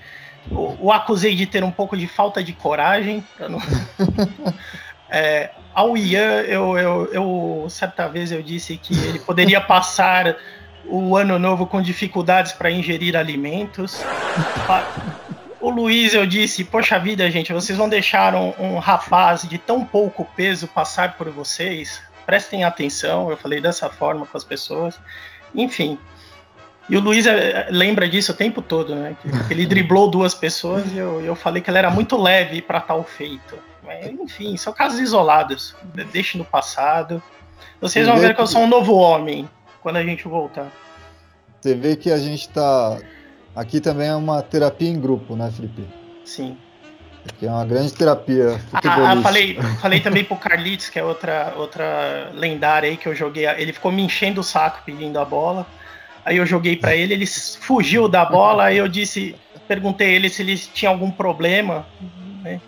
O, 0.50 0.86
o, 0.86 0.92
acusei 0.92 1.34
de 1.34 1.46
ter 1.46 1.64
um 1.64 1.70
pouco 1.70 1.96
de 1.96 2.06
falta 2.06 2.42
de 2.42 2.52
coragem. 2.52 3.24
Não... 3.38 3.58
É, 5.08 5.50
ao 5.72 5.96
Ian, 5.96 6.40
eu, 6.48 6.76
eu, 6.76 7.08
eu, 7.12 7.66
certa 7.70 8.08
vez 8.08 8.32
eu 8.32 8.42
disse 8.42 8.76
que 8.76 8.92
ele 9.06 9.20
poderia 9.20 9.60
passar 9.60 10.36
o 10.84 11.16
ano 11.16 11.38
novo 11.38 11.64
com 11.64 11.80
dificuldades 11.80 12.50
para 12.50 12.72
ingerir 12.72 13.16
alimentos. 13.16 14.04
O 15.60 15.70
Luiz, 15.70 16.12
eu 16.12 16.26
disse, 16.26 16.64
poxa 16.64 16.98
vida, 16.98 17.30
gente, 17.30 17.52
vocês 17.52 17.78
vão 17.78 17.88
deixar 17.88 18.34
um, 18.34 18.52
um 18.58 18.78
rapaz 18.80 19.42
de 19.42 19.58
tão 19.58 19.84
pouco 19.84 20.24
peso 20.34 20.66
passar 20.66 21.16
por 21.16 21.30
vocês? 21.30 22.02
prestem 22.26 22.64
atenção. 22.64 23.30
Eu 23.30 23.36
falei 23.36 23.60
dessa 23.60 23.88
forma 23.88 24.26
com 24.26 24.36
as 24.36 24.44
pessoas. 24.44 24.98
Enfim. 25.54 25.96
E 26.88 26.96
o 26.96 27.00
Luiz 27.00 27.26
é, 27.26 27.66
lembra 27.70 28.08
disso 28.08 28.32
o 28.32 28.34
tempo 28.34 28.62
todo, 28.62 28.94
né? 28.94 29.16
Que 29.20 29.28
ele 29.52 29.66
driblou 29.66 30.10
duas 30.10 30.34
pessoas 30.34 30.84
e 30.92 30.98
eu, 30.98 31.20
eu 31.20 31.34
falei 31.34 31.60
que 31.60 31.70
ele 31.70 31.78
era 31.78 31.90
muito 31.90 32.16
leve 32.20 32.62
para 32.62 32.80
tal 32.80 33.02
feito. 33.02 33.58
Mas, 33.84 34.06
enfim, 34.06 34.56
são 34.56 34.72
casos 34.72 35.00
isolados. 35.00 35.74
Deixe 36.12 36.36
no 36.36 36.44
passado. 36.44 37.22
Vocês 37.80 38.06
vão 38.06 38.16
ver 38.16 38.34
que 38.34 38.40
eu 38.40 38.46
sou 38.46 38.62
um 38.62 38.66
novo 38.66 38.94
homem 38.94 39.48
quando 39.80 39.96
a 39.96 40.04
gente 40.04 40.26
voltar. 40.26 40.70
Você 41.60 41.74
vê 41.74 41.96
que 41.96 42.10
a 42.10 42.18
gente 42.18 42.48
tá. 42.48 42.98
Aqui 43.54 43.80
também 43.80 44.08
é 44.08 44.14
uma 44.14 44.42
terapia 44.42 44.88
em 44.88 45.00
grupo, 45.00 45.34
né, 45.34 45.50
Felipe? 45.54 45.86
Sim. 46.24 46.56
Que 47.38 47.46
é 47.46 47.50
uma 47.50 47.64
grande 47.64 47.92
terapia. 47.92 48.60
Ah, 48.72 48.80
ah, 49.12 49.22
falei, 49.22 49.58
falei 49.80 50.00
também 50.00 50.24
pro 50.24 50.36
Carlitos, 50.36 50.88
que 50.88 50.98
é 50.98 51.04
outra, 51.04 51.54
outra 51.56 52.30
lendária 52.34 52.88
aí 52.88 52.96
que 52.96 53.08
eu 53.08 53.14
joguei. 53.14 53.46
Ele 53.46 53.72
ficou 53.72 53.90
me 53.90 54.02
enchendo 54.02 54.40
o 54.40 54.44
saco 54.44 54.82
pedindo 54.84 55.18
a 55.18 55.24
bola. 55.24 55.66
Aí 56.26 56.38
eu 56.38 56.44
joguei 56.44 56.76
para 56.76 56.96
ele, 56.96 57.14
ele 57.14 57.24
fugiu 57.24 58.08
da 58.08 58.24
bola. 58.24 58.64
Aí 58.64 58.78
eu 58.78 58.88
disse, 58.88 59.36
perguntei 59.68 60.12
ele 60.12 60.28
se 60.28 60.42
ele 60.42 60.58
tinha 60.58 60.90
algum 60.90 61.08
problema 61.08 61.86
né, 62.42 62.60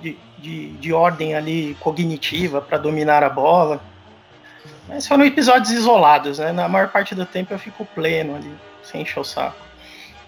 de, 0.00 0.16
de, 0.38 0.68
de 0.74 0.92
ordem 0.92 1.34
ali 1.34 1.76
cognitiva 1.80 2.60
para 2.60 2.78
dominar 2.78 3.24
a 3.24 3.28
bola. 3.28 3.80
Mas 4.86 5.08
foram 5.08 5.24
episódios 5.24 5.72
isolados, 5.72 6.38
né? 6.38 6.52
Na 6.52 6.68
maior 6.68 6.88
parte 6.88 7.12
do 7.12 7.26
tempo 7.26 7.52
eu 7.52 7.58
fico 7.58 7.84
pleno 7.84 8.36
ali, 8.36 8.54
sem 8.84 9.02
encher 9.02 9.18
o 9.18 9.24
saco. 9.24 9.56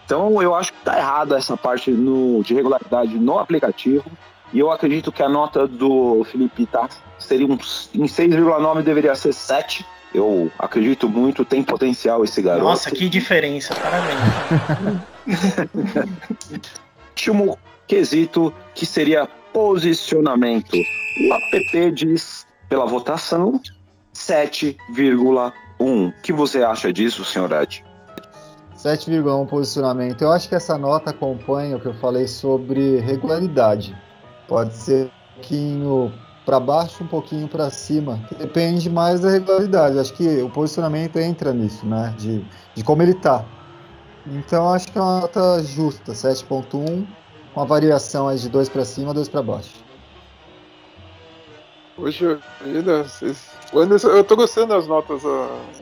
Então 0.04 0.42
eu 0.42 0.52
acho 0.52 0.72
que 0.72 0.78
está 0.80 0.98
errado 0.98 1.36
essa 1.36 1.56
parte 1.56 1.92
no, 1.92 2.42
de 2.42 2.52
regularidade 2.52 3.16
no 3.16 3.38
aplicativo. 3.38 4.10
E 4.52 4.58
eu 4.58 4.72
acredito 4.72 5.12
que 5.12 5.22
a 5.22 5.28
nota 5.28 5.68
do 5.68 6.24
Felipe 6.24 6.66
tá, 6.66 6.88
seria 7.16 7.46
um, 7.46 7.52
em 7.94 8.06
6,9 8.06 8.82
deveria 8.82 9.14
ser 9.14 9.32
7. 9.32 9.86
Eu 10.14 10.50
acredito 10.58 11.08
muito, 11.08 11.44
tem 11.44 11.62
potencial 11.62 12.22
esse 12.22 12.42
garoto. 12.42 12.64
Nossa, 12.64 12.90
que 12.90 13.08
diferença, 13.08 13.74
parabéns. 13.74 14.18
Último 17.10 17.58
quesito 17.86 18.52
que 18.74 18.84
seria 18.84 19.26
posicionamento. 19.52 20.74
O 20.74 21.34
app 21.34 21.90
diz, 21.92 22.46
pela 22.68 22.86
votação, 22.86 23.60
7,1. 24.14 25.52
O 25.78 26.12
que 26.22 26.32
você 26.32 26.62
acha 26.62 26.92
disso, 26.92 27.24
senhor 27.24 27.50
Ed? 27.52 27.84
7,1 28.76 29.46
posicionamento. 29.46 30.22
Eu 30.22 30.32
acho 30.32 30.48
que 30.48 30.54
essa 30.54 30.76
nota 30.76 31.10
acompanha 31.10 31.76
o 31.76 31.80
que 31.80 31.86
eu 31.86 31.94
falei 31.94 32.26
sobre 32.26 32.98
regularidade. 32.98 33.96
Pode 34.48 34.74
ser 34.74 35.06
um 35.06 35.34
pouquinho 35.34 36.12
para 36.44 36.58
baixo, 36.58 37.04
um 37.04 37.06
pouquinho 37.06 37.48
para 37.48 37.70
cima. 37.70 38.20
Depende 38.38 38.90
mais 38.90 39.20
da 39.20 39.30
regularidade. 39.30 39.98
Acho 39.98 40.12
que 40.14 40.42
o 40.42 40.50
posicionamento 40.50 41.18
entra 41.18 41.52
nisso, 41.52 41.86
né? 41.86 42.14
De, 42.18 42.44
de 42.74 42.84
como 42.84 43.02
ele 43.02 43.12
está. 43.12 43.44
Então 44.26 44.72
acho 44.72 44.90
que 44.90 44.98
é 44.98 45.00
uma 45.00 45.20
nota 45.20 45.62
justa, 45.62 46.12
7.1, 46.12 47.06
com 47.54 47.60
a 47.60 47.64
variação 47.64 48.34
de 48.34 48.48
2 48.48 48.68
para 48.68 48.84
cima, 48.84 49.12
2 49.12 49.28
para 49.28 49.42
baixo. 49.42 49.82
Poxa 51.96 52.40
vida, 52.64 53.04
vocês... 53.04 53.50
o 53.72 53.78
Anderson, 53.78 54.08
eu 54.08 54.24
tô 54.24 54.34
gostando 54.34 54.68
das 54.68 54.86
notas, 54.86 55.22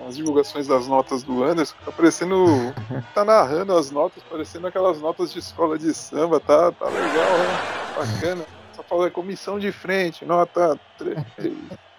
as 0.08 0.16
divulgações 0.16 0.66
das 0.66 0.88
notas 0.88 1.22
do 1.22 1.44
Anderson, 1.44 1.74
tá 1.84 1.92
parecendo. 1.92 2.46
tá 3.14 3.24
narrando 3.24 3.76
as 3.76 3.90
notas, 3.90 4.22
parecendo 4.28 4.66
aquelas 4.66 5.00
notas 5.00 5.32
de 5.32 5.38
escola 5.38 5.78
de 5.78 5.94
samba, 5.94 6.40
tá, 6.40 6.72
tá 6.72 6.86
legal, 6.86 7.38
né? 7.38 7.94
Bacana. 7.96 8.59
Fala 8.90 9.06
é 9.06 9.10
comissão 9.10 9.56
de 9.56 9.70
frente, 9.70 10.24
nota 10.24 10.78
3. 10.98 11.16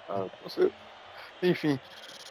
Ah, 0.09 0.25
você... 0.43 0.69
Enfim. 1.41 1.79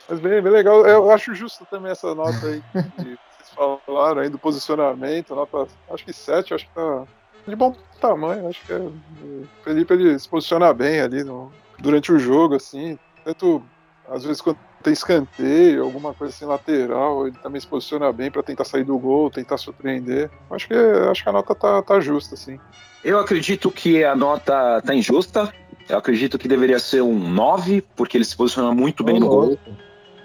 Mas 0.06 0.20
bem, 0.20 0.42
bem 0.42 0.52
legal. 0.52 0.86
Eu 0.86 1.10
acho 1.10 1.34
justo 1.34 1.64
também 1.64 1.90
essa 1.90 2.14
nota 2.14 2.46
aí 2.46 2.62
que 2.72 3.18
vocês 3.38 3.50
falaram 3.86 4.20
aí 4.20 4.28
do 4.28 4.38
posicionamento, 4.38 5.34
nota, 5.34 5.66
acho 5.90 6.04
que 6.04 6.12
7, 6.12 6.52
acho 6.52 6.66
que 6.66 6.74
tá 6.74 7.06
de 7.46 7.56
bom 7.56 7.74
tamanho, 8.00 8.48
acho 8.48 8.64
que 8.66 8.72
é. 8.72 8.76
O 8.76 9.48
Felipe 9.64 9.94
ele 9.94 10.18
se 10.18 10.28
posiciona 10.28 10.74
bem 10.74 11.00
ali 11.00 11.24
no, 11.24 11.50
durante 11.78 12.12
o 12.12 12.18
jogo, 12.18 12.56
assim. 12.56 12.98
Tanto, 13.24 13.62
às 14.08 14.24
vezes, 14.24 14.42
tem 14.82 14.92
escanteio, 14.92 15.84
alguma 15.84 16.14
coisa 16.14 16.34
assim 16.34 16.44
lateral, 16.44 17.26
ele 17.26 17.36
também 17.42 17.60
se 17.60 17.66
posiciona 17.66 18.12
bem 18.12 18.30
para 18.30 18.42
tentar 18.42 18.64
sair 18.64 18.84
do 18.84 18.98
gol, 18.98 19.30
tentar 19.30 19.58
surpreender. 19.58 20.30
Acho 20.50 20.68
que, 20.68 20.74
acho 20.74 21.22
que 21.22 21.28
a 21.28 21.32
nota 21.32 21.54
tá, 21.54 21.82
tá 21.82 22.00
justa, 22.00 22.34
assim. 22.34 22.58
Eu 23.04 23.18
acredito 23.18 23.70
que 23.70 24.04
a 24.04 24.14
nota 24.14 24.82
tá 24.82 24.94
injusta. 24.94 25.52
Eu 25.88 25.98
acredito 25.98 26.38
que 26.38 26.46
deveria 26.46 26.78
ser 26.78 27.02
um 27.02 27.18
9, 27.18 27.82
porque 27.96 28.16
ele 28.16 28.24
se 28.24 28.36
posiciona 28.36 28.72
muito 28.72 29.02
bem 29.02 29.16
oh, 29.16 29.20
no 29.20 29.28
gol. 29.28 29.58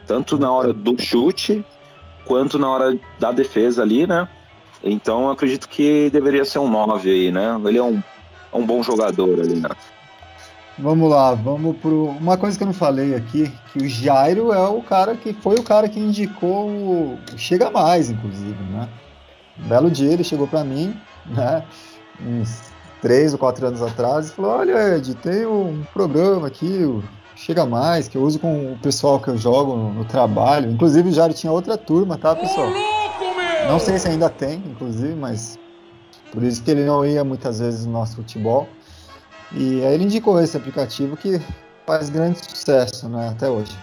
Tanto 0.06 0.38
na 0.38 0.52
hora 0.52 0.72
do 0.72 1.02
chute, 1.02 1.66
quanto 2.26 2.60
na 2.60 2.70
hora 2.70 2.98
da 3.20 3.32
defesa 3.32 3.82
ali, 3.82 4.06
né? 4.06 4.28
Então 4.84 5.24
eu 5.24 5.32
acredito 5.32 5.68
que 5.68 6.10
deveria 6.12 6.46
ser 6.46 6.60
um 6.60 6.70
9 6.70 7.10
aí, 7.10 7.32
né? 7.32 7.60
Ele 7.66 7.78
é 7.78 7.84
um, 7.84 8.04
é 8.54 8.56
um 8.56 8.66
bom 8.66 8.84
jogador 8.84 9.40
ali, 9.40 9.56
né? 9.56 9.70
Vamos 10.78 11.10
lá, 11.10 11.34
vamos 11.34 11.78
pro. 11.78 12.08
Uma 12.20 12.38
coisa 12.38 12.58
que 12.58 12.64
eu 12.64 12.68
não 12.68 12.74
falei 12.74 13.16
aqui, 13.16 13.52
que 13.72 13.80
o 13.80 13.88
Jairo 13.88 14.52
é 14.52 14.68
o 14.68 14.82
cara 14.82 15.16
que 15.16 15.34
foi 15.34 15.56
o 15.56 15.64
cara 15.64 15.88
que 15.88 16.00
indicou 16.00 16.68
o 16.68 17.18
Chega 17.38 17.72
Mais, 17.72 18.10
inclusive, 18.10 18.62
né? 18.72 18.90
Um 19.58 19.68
belo 19.70 19.90
dia 19.90 20.12
ele 20.12 20.24
chegou 20.24 20.48
para 20.48 20.66
mim, 20.66 20.94
né? 21.28 21.64
Uns 22.22 22.74
três 23.02 23.32
ou 23.32 23.40
quatro 23.40 23.66
anos 23.66 23.82
atrás, 23.82 24.30
e 24.30 24.34
falou: 24.34 24.52
Olha, 24.52 24.98
Ed, 24.98 25.16
tem 25.16 25.46
um 25.46 25.82
programa 25.94 26.48
aqui, 26.48 26.84
o 26.84 27.02
Chega 27.38 27.66
Mais, 27.66 28.10
que 28.10 28.18
eu 28.18 28.24
uso 28.24 28.38
com 28.38 28.74
o 28.74 28.78
pessoal 28.80 29.18
que 29.20 29.30
eu 29.30 29.38
jogo 29.38 29.78
no, 29.78 29.94
no 29.94 30.04
trabalho. 30.04 30.70
Inclusive 30.70 31.08
o 31.08 31.14
Jairo 31.14 31.34
tinha 31.34 31.54
outra 31.54 31.78
turma, 31.78 32.18
tá, 32.18 32.36
pessoal? 32.36 32.70
Não 33.68 33.80
sei 33.80 33.98
se 33.98 34.10
ainda 34.10 34.30
tem, 34.30 34.62
inclusive, 34.66 35.16
mas 35.16 35.58
por 36.32 36.44
isso 36.44 36.62
que 36.62 36.70
ele 36.70 36.84
não 36.84 37.06
ia 37.06 37.24
muitas 37.24 37.60
vezes 37.60 37.86
no 37.86 37.94
nosso 37.94 38.18
futebol. 38.18 38.68
E 39.52 39.84
aí 39.84 39.94
ele 39.94 40.06
indicou 40.06 40.40
esse 40.42 40.58
aplicativo 40.58 41.16
que 41.16 41.40
faz 41.86 42.10
grande 42.10 42.40
sucesso, 42.40 43.08
né, 43.08 43.30
até 43.30 43.50
hoje. 43.50 43.76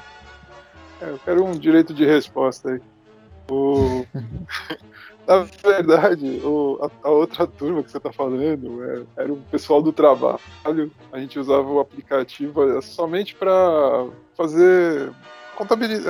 É, 1.00 1.08
eu 1.10 1.18
quero 1.24 1.44
um 1.44 1.52
direito 1.52 1.94
de 1.94 2.04
resposta 2.04 2.70
aí. 2.70 2.80
O... 3.50 4.04
Na 5.26 5.46
verdade, 5.64 6.40
o... 6.44 6.78
a, 6.82 7.08
a, 7.08 7.10
outra 7.10 7.46
turma 7.46 7.82
que 7.82 7.90
você 7.90 7.98
está 7.98 8.12
falando 8.12 8.42
é, 8.84 9.02
era 9.16 9.32
o 9.32 9.36
pessoal 9.50 9.80
do 9.80 9.92
trabalho. 9.92 10.40
A 11.12 11.18
gente 11.18 11.38
usava 11.38 11.68
o 11.68 11.80
aplicativo 11.80 12.82
somente 12.82 13.34
para 13.34 14.06
fazer 14.36 15.12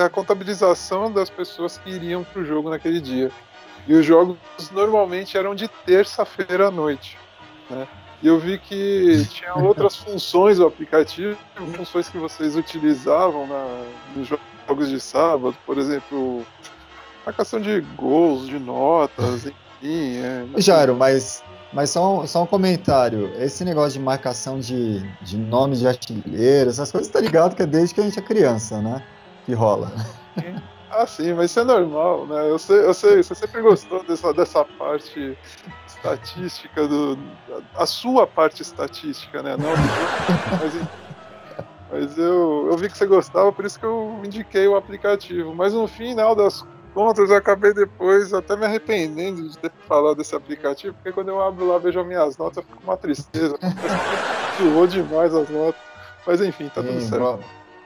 a 0.03 0.09
contabilização 0.09 1.11
das 1.11 1.29
pessoas 1.29 1.77
que 1.77 1.91
iriam 1.91 2.23
para 2.23 2.41
o 2.41 2.45
jogo 2.45 2.69
naquele 2.69 2.99
dia. 2.99 3.31
E 3.87 3.93
os 3.93 4.05
jogos 4.05 4.37
normalmente 4.71 5.37
eram 5.37 5.53
de 5.53 5.67
terça-feira 5.67 6.67
à 6.67 6.71
noite. 6.71 7.17
Né? 7.69 7.87
E 8.23 8.27
eu 8.27 8.39
vi 8.39 8.57
que 8.57 9.27
tinha 9.29 9.53
outras 9.53 9.97
funções 9.97 10.57
do 10.57 10.65
aplicativo, 10.65 11.37
funções 11.75 12.07
que 12.07 12.17
vocês 12.17 12.55
utilizavam 12.55 13.45
na, 13.45 13.83
nos 14.15 14.29
jogos 14.29 14.89
de 14.89 14.97
sábado, 15.01 15.53
por 15.65 15.77
exemplo, 15.77 16.45
marcação 17.25 17.59
de 17.59 17.81
gols, 17.97 18.47
de 18.47 18.57
notas, 18.57 19.45
enfim. 19.81 20.15
É, 20.15 20.45
Jairo, 20.55 20.95
mas, 20.95 21.43
mas 21.73 21.89
só, 21.89 22.21
um, 22.21 22.25
só 22.25 22.43
um 22.43 22.45
comentário. 22.45 23.29
Esse 23.37 23.65
negócio 23.65 23.99
de 23.99 24.05
marcação 24.05 24.57
de, 24.57 25.01
de 25.21 25.37
nome 25.37 25.75
de 25.75 25.85
artilheiro, 25.85 26.69
essas 26.69 26.89
coisas, 26.93 27.11
tá 27.11 27.19
ligado 27.19 27.57
que 27.57 27.63
é 27.63 27.65
desde 27.65 27.93
que 27.93 27.99
a 27.99 28.05
gente 28.05 28.17
é 28.17 28.21
criança, 28.21 28.81
né? 28.81 29.03
Que 29.45 29.53
rola. 29.53 29.91
Ah, 30.89 31.07
sim, 31.07 31.33
mas 31.33 31.51
isso 31.51 31.59
é 31.59 31.63
normal, 31.65 32.25
né? 32.27 32.49
Eu 32.49 32.59
sei, 32.59 32.85
eu 32.85 32.93
sei, 32.93 33.21
você 33.21 33.35
sempre 33.35 33.61
gostou 33.61 34.01
dessa, 34.03 34.33
dessa 34.33 34.63
parte 34.63 35.35
estatística 36.03 36.87
do. 36.87 37.17
A 37.75 37.85
sua 37.85 38.27
parte 38.27 38.61
estatística, 38.61 39.41
né? 39.41 39.55
Não, 39.57 39.69
mas, 40.59 40.87
mas 41.91 42.17
eu, 42.17 42.67
eu 42.69 42.77
vi 42.77 42.89
que 42.89 42.97
você 42.97 43.05
gostava, 43.05 43.51
por 43.51 43.65
isso 43.65 43.79
que 43.79 43.85
eu 43.85 44.19
indiquei 44.23 44.67
o 44.67 44.75
aplicativo. 44.75 45.55
Mas 45.55 45.73
no 45.73 45.87
final 45.87 46.35
das 46.35 46.65
contas, 46.93 47.29
eu 47.29 47.35
acabei 47.37 47.73
depois 47.73 48.33
até 48.33 48.55
me 48.55 48.65
arrependendo 48.65 49.49
de 49.49 49.57
ter 49.57 49.71
falado 49.87 50.17
desse 50.17 50.35
aplicativo, 50.35 50.93
porque 50.95 51.11
quando 51.11 51.29
eu 51.29 51.41
abro 51.41 51.67
lá 51.67 51.77
vejo 51.77 51.99
as 51.99 52.05
minhas 52.05 52.37
notas, 52.37 52.57
eu 52.57 52.63
fico 52.63 52.77
com 52.77 52.83
uma 52.83 52.97
tristeza. 52.97 53.57
Zoou 54.61 54.85
demais 54.85 55.33
as 55.33 55.49
notas. 55.49 55.81
Mas 56.27 56.41
enfim, 56.41 56.69
tá 56.69 56.81
Sim, 56.81 56.87
tudo 56.87 57.01
certo. 57.01 57.39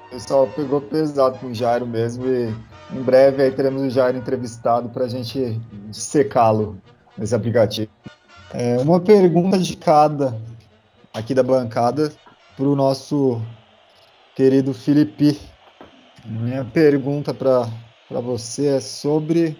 O 0.07 0.09
pessoal 0.09 0.47
pegou 0.55 0.79
pesado 0.79 1.37
com 1.39 1.47
o 1.47 1.53
Jairo 1.53 1.85
mesmo 1.85 2.25
e 2.27 2.53
em 2.91 3.01
breve 3.01 3.43
aí 3.43 3.51
teremos 3.51 3.81
o 3.81 3.89
Jairo 3.89 4.17
entrevistado 4.17 4.87
para 4.89 5.03
a 5.03 5.07
gente 5.07 5.59
secá-lo 5.91 6.77
nesse 7.17 7.35
aplicativo. 7.35 7.89
É, 8.53 8.77
uma 8.77 8.99
pergunta 8.99 9.57
de 9.57 9.75
cada 9.75 10.39
aqui 11.13 11.33
da 11.33 11.43
bancada 11.43 12.13
para 12.55 12.65
o 12.65 12.75
nosso 12.75 13.41
querido 14.35 14.73
Felipe. 14.73 15.39
Minha 16.25 16.63
pergunta 16.63 17.33
para 17.33 18.21
você 18.21 18.67
é 18.67 18.79
sobre. 18.79 19.57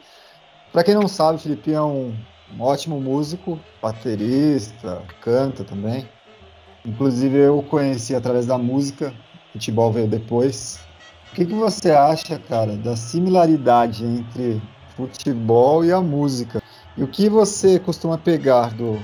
Para 0.71 0.83
quem 0.83 0.95
não 0.95 1.07
sabe, 1.07 1.39
Felipe 1.39 1.73
é 1.73 1.81
um, 1.81 2.15
um 2.55 2.61
ótimo 2.61 2.99
músico, 2.99 3.59
baterista, 3.81 5.01
canta 5.21 5.63
também. 5.63 6.07
Inclusive 6.85 7.37
eu 7.37 7.61
conheci 7.63 8.15
através 8.15 8.45
da 8.45 8.57
música, 8.57 9.13
futebol 9.51 9.91
veio 9.91 10.07
depois. 10.07 10.79
O 11.31 11.35
que, 11.35 11.45
que 11.45 11.53
você 11.53 11.91
acha, 11.91 12.39
cara, 12.39 12.77
da 12.77 12.95
similaridade 12.95 14.05
entre 14.05 14.61
futebol 14.95 15.83
e 15.83 15.91
a 15.91 15.99
música? 15.99 16.61
E 16.97 17.03
o 17.03 17.07
que 17.07 17.29
você 17.29 17.79
costuma 17.79 18.17
pegar 18.17 18.73
do, 18.73 18.99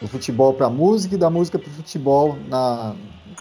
do 0.00 0.08
futebol 0.08 0.54
para 0.54 0.66
a 0.66 0.70
música 0.70 1.14
e 1.14 1.18
da 1.18 1.28
música 1.28 1.58
para 1.58 1.68
o 1.68 1.72
futebol 1.72 2.38
na, 2.48 2.96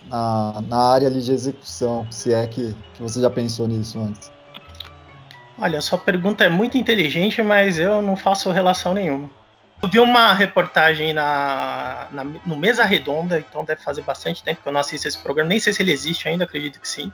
na, 0.08 0.62
na, 0.68 0.78
área 0.78 1.08
ali 1.08 1.22
de 1.22 1.32
execução, 1.32 2.06
se 2.12 2.34
é 2.34 2.46
que, 2.46 2.76
que 2.94 3.02
você 3.02 3.22
já 3.22 3.30
pensou 3.30 3.68
nisso 3.68 3.98
antes? 3.98 4.30
Olha, 5.58 5.80
sua 5.80 5.98
pergunta 5.98 6.44
é 6.44 6.50
muito 6.50 6.78
inteligente, 6.78 7.42
mas 7.42 7.80
eu 7.80 8.02
não 8.02 8.18
faço 8.18 8.52
relação 8.52 8.94
nenhuma. 8.94 9.30
Eu 9.82 9.90
vi 9.90 10.00
uma 10.00 10.32
reportagem 10.34 11.12
na, 11.12 12.08
na, 12.12 12.24
no 12.24 12.56
Mesa 12.56 12.84
Redonda, 12.84 13.40
então 13.40 13.66
deve 13.66 13.82
fazer 13.82 14.04
bastante 14.04 14.44
tempo 14.44 14.62
que 14.62 14.68
eu 14.68 14.72
não 14.72 14.80
assisto 14.80 15.08
esse 15.08 15.18
programa, 15.18 15.50
nem 15.50 15.60
sei 15.60 15.74
se 15.74 15.82
ele 15.82 15.92
existe 15.92 16.28
ainda, 16.28 16.44
acredito 16.44 16.80
que 16.80 16.88
sim. 16.88 17.12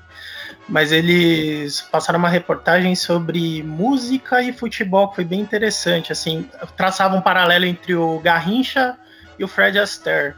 Mas 0.67 0.91
eles 0.91 1.79
passaram 1.79 2.19
uma 2.19 2.27
reportagem 2.27 2.93
sobre 2.93 3.63
música 3.63 4.41
e 4.43 4.51
futebol, 4.51 5.07
que 5.07 5.15
foi 5.15 5.23
bem 5.23 5.39
interessante. 5.39 6.11
Assim, 6.11 6.49
traçava 6.75 7.15
um 7.15 7.21
paralelo 7.21 7.63
entre 7.63 7.95
o 7.95 8.19
Garrincha 8.19 8.97
e 9.39 9.45
o 9.45 9.47
Fred 9.47 9.79
Astaire. 9.79 10.35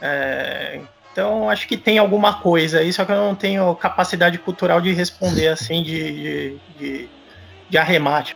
É, 0.00 0.80
então 1.12 1.50
acho 1.50 1.68
que 1.68 1.76
tem 1.76 1.98
alguma 1.98 2.40
coisa 2.40 2.78
aí, 2.78 2.90
só 2.90 3.04
que 3.04 3.12
eu 3.12 3.16
não 3.16 3.34
tenho 3.34 3.74
capacidade 3.74 4.38
cultural 4.38 4.80
de 4.80 4.94
responder 4.94 5.48
assim 5.52 5.82
de, 5.82 6.12
de, 6.12 6.58
de, 6.78 7.08
de 7.68 7.78
arremate. 7.78 8.34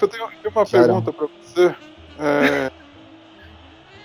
Eu 0.00 0.06
tenho, 0.08 0.24
uma 0.24 0.64
pergunta 0.64 1.12
para 1.12 1.26
você. 1.26 1.74
É, 2.20 2.70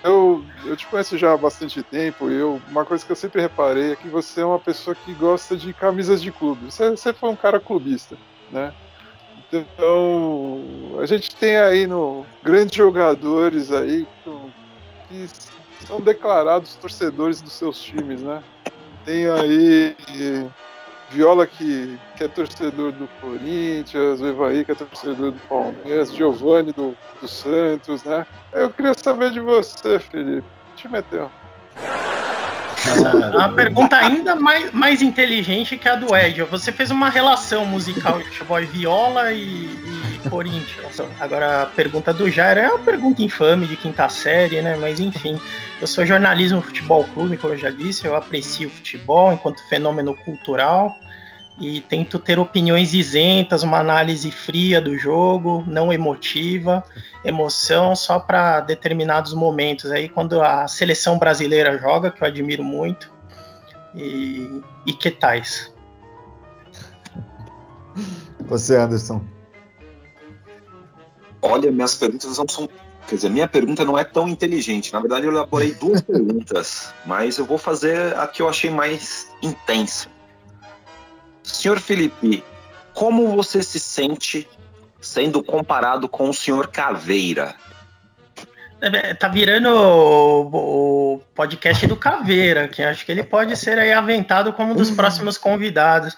eu, 0.02 0.42
eu 0.64 0.76
te 0.76 0.86
conheço 0.86 1.18
já 1.18 1.32
há 1.32 1.36
bastante 1.36 1.82
tempo 1.82 2.30
e 2.30 2.34
eu, 2.34 2.60
uma 2.68 2.84
coisa 2.84 3.04
que 3.04 3.12
eu 3.12 3.16
sempre 3.16 3.42
reparei 3.42 3.92
é 3.92 3.96
que 3.96 4.08
você 4.08 4.40
é 4.40 4.44
uma 4.46 4.58
pessoa 4.58 4.94
que 4.94 5.12
gosta 5.12 5.56
de 5.56 5.72
camisas 5.74 6.22
de 6.22 6.32
clube. 6.32 6.70
Você, 6.70 6.90
você 6.90 7.12
foi 7.12 7.28
um 7.28 7.36
cara 7.36 7.60
clubista, 7.60 8.16
né? 8.50 8.72
Então, 9.52 10.60
a 11.00 11.06
gente 11.06 11.34
tem 11.36 11.56
aí 11.56 11.86
no 11.86 12.24
grandes 12.42 12.74
jogadores 12.74 13.70
aí 13.70 14.06
que 15.08 15.28
são 15.86 16.00
declarados 16.00 16.74
torcedores 16.76 17.40
dos 17.40 17.52
seus 17.52 17.80
times, 17.80 18.22
né? 18.22 18.42
Tem 19.04 19.28
aí 19.28 19.96
Viola 21.10 21.46
que, 21.46 21.98
que 22.16 22.24
é 22.24 22.28
torcedor 22.28 22.92
do 22.92 23.08
Corinthians, 23.20 24.20
o 24.20 24.26
Evaí 24.26 24.64
que 24.64 24.72
é 24.72 24.74
torcedor 24.74 25.30
do 25.32 25.40
Palmeiras, 25.48 26.14
Giovanni 26.14 26.72
do, 26.72 26.96
do 27.20 27.28
Santos, 27.28 28.02
né? 28.04 28.26
Eu 28.52 28.70
queria 28.70 28.92
saber 28.94 29.30
de 29.30 29.40
você, 29.40 29.98
Felipe. 29.98 30.46
Te 30.74 30.88
meteu. 30.88 31.30
Uma 33.34 33.48
pergunta 33.50 33.96
ainda 33.96 34.36
mais, 34.36 34.70
mais 34.72 35.02
inteligente 35.02 35.76
que 35.76 35.88
a 35.88 35.96
do 35.96 36.14
Ed. 36.14 36.42
Você 36.44 36.70
fez 36.70 36.90
uma 36.90 37.08
relação 37.08 37.64
musical 37.66 38.18
de 38.18 38.24
futebol 38.24 38.60
viola 38.60 39.32
e, 39.32 39.42
e 39.42 40.05
Corinthians. 40.30 41.00
Agora 41.20 41.62
a 41.62 41.66
pergunta 41.66 42.12
do 42.12 42.30
Jair 42.30 42.58
é 42.58 42.68
uma 42.68 42.78
pergunta 42.78 43.22
infame 43.22 43.66
de 43.66 43.76
quinta 43.76 44.08
série, 44.08 44.60
né? 44.62 44.76
Mas 44.76 45.00
enfim, 45.00 45.40
eu 45.80 45.86
sou 45.86 46.04
jornalismo 46.06 46.60
futebol 46.60 47.04
clube, 47.04 47.36
como 47.36 47.54
eu 47.54 47.58
já 47.58 47.70
disse, 47.70 48.06
eu 48.06 48.14
aprecio 48.14 48.68
o 48.68 48.70
futebol 48.70 49.32
enquanto 49.32 49.66
fenômeno 49.68 50.14
cultural 50.14 50.94
e 51.58 51.80
tento 51.80 52.18
ter 52.18 52.38
opiniões 52.38 52.92
isentas, 52.92 53.62
uma 53.62 53.78
análise 53.78 54.30
fria 54.30 54.80
do 54.80 54.96
jogo, 54.96 55.64
não 55.66 55.92
emotiva, 55.92 56.84
emoção 57.24 57.96
só 57.96 58.18
para 58.18 58.60
determinados 58.60 59.32
momentos. 59.32 59.90
Aí 59.90 60.08
quando 60.08 60.42
a 60.42 60.68
seleção 60.68 61.18
brasileira 61.18 61.78
joga, 61.78 62.10
que 62.10 62.22
eu 62.22 62.26
admiro 62.26 62.62
muito, 62.62 63.10
e, 63.94 64.62
e 64.84 64.92
que 64.92 65.10
tais. 65.10 65.72
Você, 68.40 68.76
Anderson. 68.76 69.24
Olha, 71.46 71.70
minhas 71.70 71.94
perguntas 71.94 72.36
não 72.36 72.48
são. 72.48 72.68
Quer 73.08 73.14
dizer, 73.14 73.30
minha 73.30 73.46
pergunta 73.46 73.84
não 73.84 73.96
é 73.96 74.02
tão 74.02 74.28
inteligente. 74.28 74.92
Na 74.92 74.98
verdade, 75.00 75.26
eu 75.26 75.32
elaborei 75.32 75.72
duas 75.80 76.00
perguntas, 76.00 76.92
mas 77.04 77.38
eu 77.38 77.44
vou 77.44 77.58
fazer 77.58 78.16
a 78.16 78.26
que 78.26 78.42
eu 78.42 78.48
achei 78.48 78.70
mais 78.70 79.28
intensa. 79.40 80.08
Senhor 81.42 81.78
Felipe, 81.78 82.42
como 82.92 83.28
você 83.36 83.62
se 83.62 83.78
sente 83.78 84.48
sendo 85.00 85.42
comparado 85.42 86.08
com 86.08 86.28
o 86.28 86.34
senhor 86.34 86.66
Caveira? 86.68 87.54
É, 88.80 89.14
tá 89.14 89.28
virando 89.28 89.70
o, 89.70 91.14
o, 91.14 91.20
podcast 91.34 91.86
do 91.86 91.96
Caveira, 91.96 92.68
que 92.68 92.82
acho 92.82 93.06
que 93.06 93.12
ele 93.12 93.22
pode 93.22 93.56
ser 93.56 93.78
aí 93.78 93.92
aventado 93.92 94.52
como 94.52 94.72
um 94.72 94.76
dos 94.76 94.90
uhum. 94.90 94.96
próximos 94.96 95.38
convidados. 95.38 96.16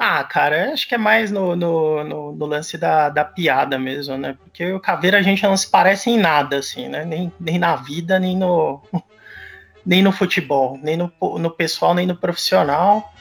Ah, 0.00 0.22
cara, 0.22 0.72
acho 0.72 0.88
que 0.88 0.94
é 0.94 0.98
mais 0.98 1.32
no, 1.32 1.56
no, 1.56 2.04
no, 2.04 2.32
no, 2.32 2.46
lance 2.46 2.78
da, 2.78 3.08
da 3.08 3.24
piada 3.24 3.76
mesmo, 3.80 4.16
né? 4.16 4.36
Porque 4.38 4.72
o 4.72 4.78
Caveira 4.78 5.18
a 5.18 5.22
gente 5.22 5.42
não 5.42 5.56
se 5.56 5.68
parece 5.68 6.08
em 6.08 6.16
nada, 6.16 6.58
assim, 6.58 6.88
né? 6.88 7.04
Nem, 7.04 7.32
nem 7.40 7.58
na 7.58 7.74
vida, 7.74 8.16
nem 8.16 8.36
no, 8.36 8.80
nem 9.84 10.00
no 10.00 10.12
futebol, 10.12 10.78
nem 10.80 10.96
no, 10.96 11.12
no 11.20 11.50
pessoal, 11.50 11.94
nem 11.94 12.06
no 12.06 12.16
profissional. 12.16 13.12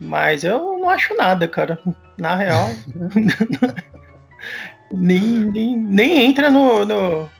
Mas 0.00 0.42
eu 0.42 0.78
não 0.78 0.88
acho 0.88 1.14
nada, 1.14 1.46
cara. 1.46 1.78
Na 2.16 2.34
real. 2.34 2.70
nem, 4.90 5.20
nem, 5.20 5.76
nem 5.76 6.24
entra 6.24 6.50
no, 6.50 6.86
no, 6.86 7.30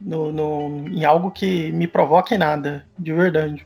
no, 0.00 0.32
no, 0.32 0.88
em 0.88 1.04
algo 1.04 1.30
que 1.30 1.70
me 1.70 1.86
provoque 1.86 2.36
nada, 2.36 2.84
de 2.98 3.12
verdade. 3.12 3.64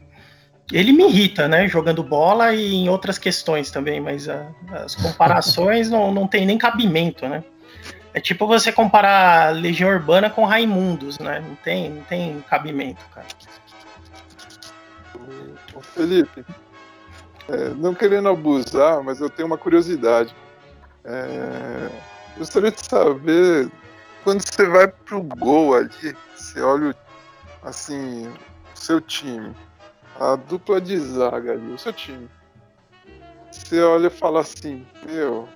Ele 0.72 0.92
me 0.92 1.04
irrita, 1.04 1.48
né? 1.48 1.66
Jogando 1.66 2.02
bola 2.02 2.54
e 2.54 2.74
em 2.74 2.88
outras 2.88 3.18
questões 3.18 3.70
também, 3.70 4.00
mas 4.00 4.28
a, 4.28 4.46
as 4.72 4.94
comparações 4.94 5.88
não, 5.90 6.12
não 6.12 6.26
tem 6.26 6.46
nem 6.46 6.56
cabimento, 6.56 7.28
né? 7.28 7.42
É 8.12 8.20
tipo 8.20 8.46
você 8.46 8.72
comparar 8.72 9.54
Legião 9.54 9.90
Urbana 9.90 10.28
com 10.28 10.44
Raimundos, 10.44 11.18
né? 11.18 11.40
Não 11.46 11.54
tem, 11.56 11.90
não 11.90 12.02
tem 12.02 12.40
cabimento, 12.48 13.04
cara. 13.14 13.26
Felipe, 15.94 16.44
é, 17.48 17.68
não 17.70 17.94
querendo 17.94 18.28
abusar, 18.28 19.02
mas 19.02 19.20
eu 19.20 19.30
tenho 19.30 19.46
uma 19.46 19.58
curiosidade. 19.58 20.34
É, 21.04 21.88
gostaria 22.36 22.70
de 22.70 22.84
saber, 22.84 23.70
quando 24.22 24.42
você 24.42 24.66
vai 24.66 24.88
pro 24.88 25.22
gol 25.22 25.74
ali, 25.74 26.16
você 26.34 26.60
olha 26.60 26.94
assim, 27.62 28.28
o 28.28 28.78
seu 28.78 29.00
time, 29.00 29.54
a 30.20 30.36
dupla 30.36 30.78
de 30.80 30.98
zaga 30.98 31.52
ali, 31.52 31.72
o 31.72 31.78
seu 31.78 31.94
time. 31.94 32.28
Você 33.50 33.80
olha 33.80 34.08
e 34.08 34.10
fala 34.10 34.40
assim, 34.40 34.86
meu, 35.06 35.48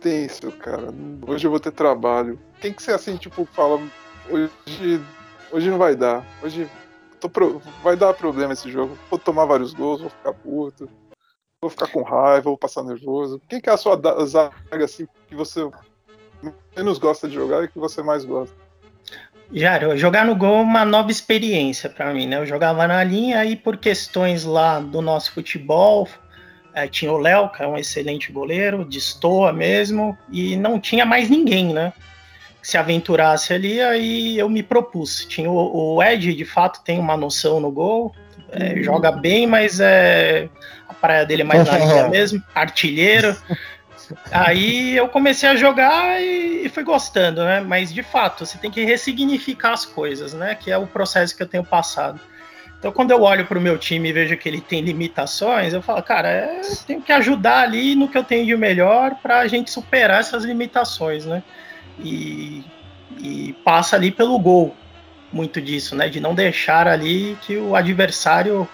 tenso, 0.00 0.52
cara. 0.52 0.94
Hoje 1.26 1.46
eu 1.46 1.50
vou 1.50 1.58
ter 1.58 1.72
trabalho. 1.72 2.38
Quem 2.60 2.72
que 2.72 2.80
você 2.80 2.92
assim, 2.92 3.16
tipo, 3.16 3.44
fala, 3.46 3.80
hoje, 4.30 5.02
hoje 5.50 5.70
não 5.70 5.76
vai 5.76 5.96
dar. 5.96 6.24
Hoje 6.40 6.70
pro... 7.28 7.60
vai 7.82 7.96
dar 7.96 8.14
problema 8.14 8.52
esse 8.52 8.70
jogo. 8.70 8.96
Vou 9.10 9.18
tomar 9.18 9.44
vários 9.44 9.74
gols, 9.74 10.00
vou 10.00 10.10
ficar 10.10 10.32
puto, 10.32 10.88
vou 11.60 11.70
ficar 11.70 11.88
com 11.88 12.02
raiva, 12.02 12.44
vou 12.44 12.56
passar 12.56 12.84
nervoso. 12.84 13.42
Quem 13.48 13.60
que 13.60 13.68
é 13.68 13.72
a 13.72 13.76
sua 13.76 14.00
zaga 14.24 14.84
assim 14.84 15.08
que 15.26 15.34
você 15.34 15.68
menos 16.76 16.98
gosta 16.98 17.26
de 17.26 17.34
jogar 17.34 17.64
e 17.64 17.68
que 17.68 17.78
você 17.78 18.04
mais 18.04 18.24
gosta? 18.24 18.67
Já, 19.52 19.96
jogar 19.96 20.26
no 20.26 20.36
gol 20.36 20.58
é 20.58 20.62
uma 20.62 20.84
nova 20.84 21.10
experiência 21.10 21.88
para 21.88 22.12
mim, 22.12 22.26
né? 22.26 22.36
Eu 22.36 22.46
jogava 22.46 22.86
na 22.86 23.02
linha 23.02 23.44
e 23.44 23.56
por 23.56 23.76
questões 23.76 24.44
lá 24.44 24.78
do 24.78 25.00
nosso 25.00 25.32
futebol, 25.32 26.06
é, 26.74 26.86
tinha 26.86 27.12
o 27.12 27.18
Léo, 27.18 27.48
que 27.50 27.62
é 27.62 27.66
um 27.66 27.76
excelente 27.78 28.30
goleiro, 28.30 28.84
destoa 28.84 29.52
mesmo, 29.52 30.16
e 30.30 30.56
não 30.56 30.78
tinha 30.78 31.06
mais 31.06 31.30
ninguém, 31.30 31.72
né? 31.72 31.92
se 32.62 32.76
aventurasse 32.76 33.54
ali, 33.54 33.80
aí 33.80 34.38
eu 34.38 34.48
me 34.48 34.62
propus. 34.62 35.24
Tinha 35.24 35.50
o, 35.50 35.94
o 35.94 36.02
Ed, 36.02 36.34
de 36.34 36.44
fato, 36.44 36.82
tem 36.84 36.98
uma 36.98 37.16
noção 37.16 37.60
no 37.60 37.70
gol, 37.70 38.14
é, 38.50 38.82
joga 38.82 39.10
bem, 39.10 39.46
mas 39.46 39.80
é, 39.80 40.48
a 40.86 40.92
praia 40.92 41.24
dele 41.24 41.42
é 41.42 41.44
mais 41.44 41.66
na 41.66 41.78
linha 41.78 42.08
mesmo, 42.10 42.42
artilheiro. 42.54 43.34
Aí 44.30 44.96
eu 44.96 45.08
comecei 45.08 45.48
a 45.48 45.56
jogar 45.56 46.20
e, 46.20 46.68
fui 46.68 46.82
gostando, 46.82 47.42
né? 47.42 47.60
Mas 47.60 47.92
de 47.92 48.02
fato, 48.02 48.46
você 48.46 48.58
tem 48.58 48.70
que 48.70 48.84
ressignificar 48.84 49.72
as 49.72 49.84
coisas, 49.84 50.32
né? 50.32 50.54
Que 50.54 50.70
é 50.70 50.78
o 50.78 50.86
processo 50.86 51.36
que 51.36 51.42
eu 51.42 51.46
tenho 51.46 51.64
passado. 51.64 52.20
Então, 52.78 52.92
quando 52.92 53.10
eu 53.10 53.22
olho 53.22 53.44
para 53.44 53.58
o 53.58 53.60
meu 53.60 53.76
time 53.76 54.08
e 54.08 54.12
vejo 54.12 54.36
que 54.36 54.48
ele 54.48 54.60
tem 54.60 54.80
limitações, 54.80 55.74
eu 55.74 55.82
falo, 55.82 56.00
cara, 56.02 56.28
é, 56.28 56.60
eu 56.60 56.76
tenho 56.86 57.02
que 57.02 57.10
ajudar 57.10 57.62
ali 57.62 57.96
no 57.96 58.08
que 58.08 58.16
eu 58.16 58.22
tenho 58.22 58.46
de 58.46 58.56
melhor 58.56 59.16
para 59.16 59.40
a 59.40 59.48
gente 59.48 59.70
superar 59.70 60.20
essas 60.20 60.44
limitações, 60.44 61.26
né? 61.26 61.42
E, 61.98 62.64
e 63.18 63.52
passa 63.64 63.96
ali 63.96 64.12
pelo 64.12 64.38
gol, 64.38 64.76
muito 65.32 65.60
disso, 65.60 65.96
né? 65.96 66.08
De 66.08 66.20
não 66.20 66.34
deixar 66.34 66.86
ali 66.86 67.36
que 67.42 67.56
o 67.56 67.74
adversário 67.74 68.68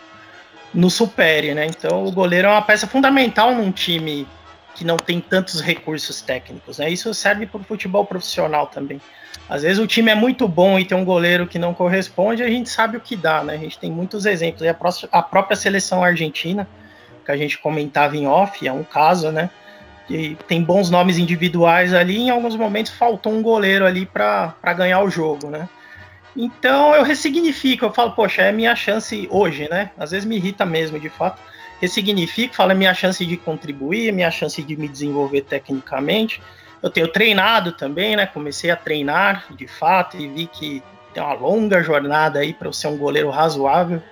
nos 0.72 0.92
supere, 0.92 1.54
né? 1.54 1.64
Então, 1.64 2.04
o 2.04 2.12
goleiro 2.12 2.48
é 2.48 2.50
uma 2.50 2.62
peça 2.62 2.86
fundamental 2.86 3.54
num 3.54 3.72
time 3.72 4.26
que 4.74 4.84
não 4.84 4.96
tem 4.96 5.20
tantos 5.20 5.60
recursos 5.60 6.20
técnicos, 6.20 6.78
né? 6.78 6.90
Isso 6.90 7.12
serve 7.14 7.46
para 7.46 7.60
o 7.60 7.64
futebol 7.64 8.04
profissional 8.04 8.66
também. 8.66 9.00
Às 9.48 9.62
vezes 9.62 9.78
o 9.78 9.86
time 9.86 10.10
é 10.10 10.14
muito 10.14 10.48
bom 10.48 10.78
e 10.78 10.84
tem 10.84 10.96
um 10.96 11.04
goleiro 11.04 11.46
que 11.46 11.58
não 11.58 11.74
corresponde, 11.74 12.42
a 12.42 12.48
gente 12.48 12.68
sabe 12.70 12.96
o 12.96 13.00
que 13.00 13.14
dá, 13.14 13.44
né? 13.44 13.54
A 13.54 13.58
gente 13.58 13.78
tem 13.78 13.90
muitos 13.90 14.26
exemplos. 14.26 14.62
E 14.62 14.68
a, 14.68 14.76
a 15.12 15.22
própria 15.22 15.56
seleção 15.56 16.02
argentina, 16.02 16.66
que 17.24 17.30
a 17.30 17.36
gente 17.36 17.58
comentava 17.58 18.16
em 18.16 18.26
off, 18.26 18.66
é 18.66 18.72
um 18.72 18.84
caso, 18.84 19.30
né? 19.30 19.50
Que 20.06 20.36
tem 20.48 20.62
bons 20.62 20.90
nomes 20.90 21.18
individuais 21.18 21.94
ali, 21.94 22.18
em 22.18 22.30
alguns 22.30 22.56
momentos 22.56 22.92
faltou 22.92 23.32
um 23.32 23.42
goleiro 23.42 23.86
ali 23.86 24.06
para 24.06 24.54
ganhar 24.76 25.00
o 25.02 25.10
jogo, 25.10 25.50
né? 25.50 25.68
Então 26.36 26.94
eu 26.94 27.04
ressignifico, 27.04 27.84
eu 27.84 27.92
falo, 27.92 28.12
poxa, 28.12 28.42
é 28.42 28.50
minha 28.50 28.74
chance 28.74 29.28
hoje, 29.30 29.68
né? 29.70 29.90
Às 29.96 30.10
vezes 30.10 30.24
me 30.24 30.36
irrita 30.36 30.66
mesmo, 30.66 30.98
de 30.98 31.08
fato. 31.08 31.40
Ressignifico, 31.84 32.54
falo, 32.54 32.72
é 32.72 32.74
minha 32.74 32.94
chance 32.94 33.24
de 33.24 33.36
contribuir, 33.36 34.12
minha 34.12 34.30
chance 34.30 34.62
de 34.62 34.76
me 34.76 34.88
desenvolver 34.88 35.42
tecnicamente 35.42 36.40
eu 36.84 36.90
tenho 36.90 37.08
treinado 37.08 37.72
também, 37.72 38.14
né? 38.14 38.26
Comecei 38.26 38.70
a 38.70 38.76
treinar 38.76 39.46
de 39.56 39.66
fato 39.66 40.18
e 40.18 40.28
vi 40.28 40.46
que 40.46 40.82
tem 41.14 41.22
uma 41.22 41.32
longa 41.32 41.82
jornada 41.82 42.40
aí 42.40 42.52
para 42.52 42.68
eu 42.68 42.74
ser 42.74 42.88
um 42.88 42.98
goleiro 42.98 43.30
razoável. 43.30 44.02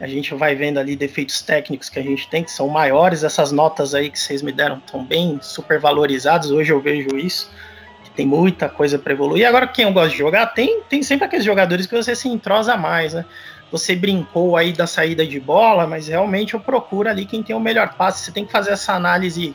A 0.00 0.06
gente 0.06 0.34
vai 0.34 0.54
vendo 0.54 0.78
ali 0.78 0.96
defeitos 0.96 1.42
técnicos 1.42 1.90
que 1.90 1.98
a 1.98 2.02
gente 2.02 2.26
tem, 2.30 2.42
que 2.42 2.50
são 2.50 2.66
maiores. 2.66 3.24
Essas 3.24 3.52
notas 3.52 3.94
aí 3.94 4.08
que 4.08 4.18
vocês 4.18 4.40
me 4.40 4.50
deram 4.50 4.78
estão 4.78 5.04
bem 5.04 5.38
supervalorizadas. 5.42 6.50
Hoje 6.50 6.72
eu 6.72 6.80
vejo 6.80 7.14
isso, 7.14 7.50
tem 8.16 8.24
muita 8.26 8.70
coisa 8.70 8.98
para 8.98 9.12
evoluir. 9.12 9.46
Agora, 9.46 9.68
quem 9.68 9.84
eu 9.84 9.92
gosto 9.92 10.12
de 10.12 10.18
jogar, 10.18 10.46
tem, 10.46 10.80
tem 10.88 11.02
sempre 11.02 11.26
aqueles 11.26 11.44
jogadores 11.44 11.84
que 11.84 11.94
você 11.94 12.16
se 12.16 12.26
entrosa 12.26 12.74
mais, 12.74 13.12
né? 13.12 13.22
Você 13.70 13.94
brincou 13.94 14.56
aí 14.56 14.72
da 14.72 14.86
saída 14.86 15.26
de 15.26 15.38
bola, 15.38 15.86
mas 15.86 16.08
realmente 16.08 16.54
eu 16.54 16.60
procuro 16.60 17.08
ali 17.08 17.26
quem 17.26 17.42
tem 17.42 17.54
o 17.54 17.60
melhor 17.60 17.94
passe. 17.94 18.24
Você 18.24 18.32
tem 18.32 18.44
que 18.44 18.52
fazer 18.52 18.70
essa 18.70 18.94
análise 18.94 19.54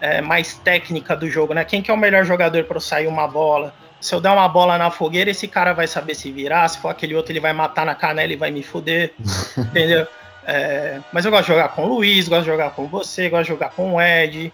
é, 0.00 0.20
mais 0.20 0.54
técnica 0.54 1.14
do 1.16 1.30
jogo, 1.30 1.54
né? 1.54 1.64
Quem 1.64 1.80
que 1.80 1.90
é 1.90 1.94
o 1.94 1.96
melhor 1.96 2.24
jogador 2.24 2.64
para 2.64 2.80
sair 2.80 3.06
uma 3.06 3.28
bola? 3.28 3.72
Se 4.00 4.12
eu 4.12 4.20
der 4.20 4.30
uma 4.30 4.48
bola 4.48 4.76
na 4.76 4.90
fogueira, 4.90 5.30
esse 5.30 5.46
cara 5.46 5.72
vai 5.72 5.86
saber 5.86 6.16
se 6.16 6.32
virar. 6.32 6.66
Se 6.66 6.78
for 6.78 6.88
aquele 6.88 7.14
outro, 7.14 7.30
ele 7.30 7.38
vai 7.38 7.52
matar 7.52 7.86
na 7.86 7.94
canela 7.94 8.32
e 8.32 8.36
vai 8.36 8.50
me 8.50 8.64
fuder. 8.64 9.12
entendeu? 9.56 10.08
É, 10.44 10.98
mas 11.12 11.24
eu 11.24 11.30
gosto 11.30 11.44
de 11.44 11.52
jogar 11.52 11.68
com 11.68 11.84
o 11.84 11.88
Luiz, 11.94 12.26
gosto 12.26 12.42
de 12.42 12.50
jogar 12.50 12.70
com 12.70 12.88
você, 12.88 13.28
gosto 13.28 13.44
de 13.44 13.48
jogar 13.50 13.70
com 13.70 13.94
o 13.94 14.02
Ed. 14.02 14.52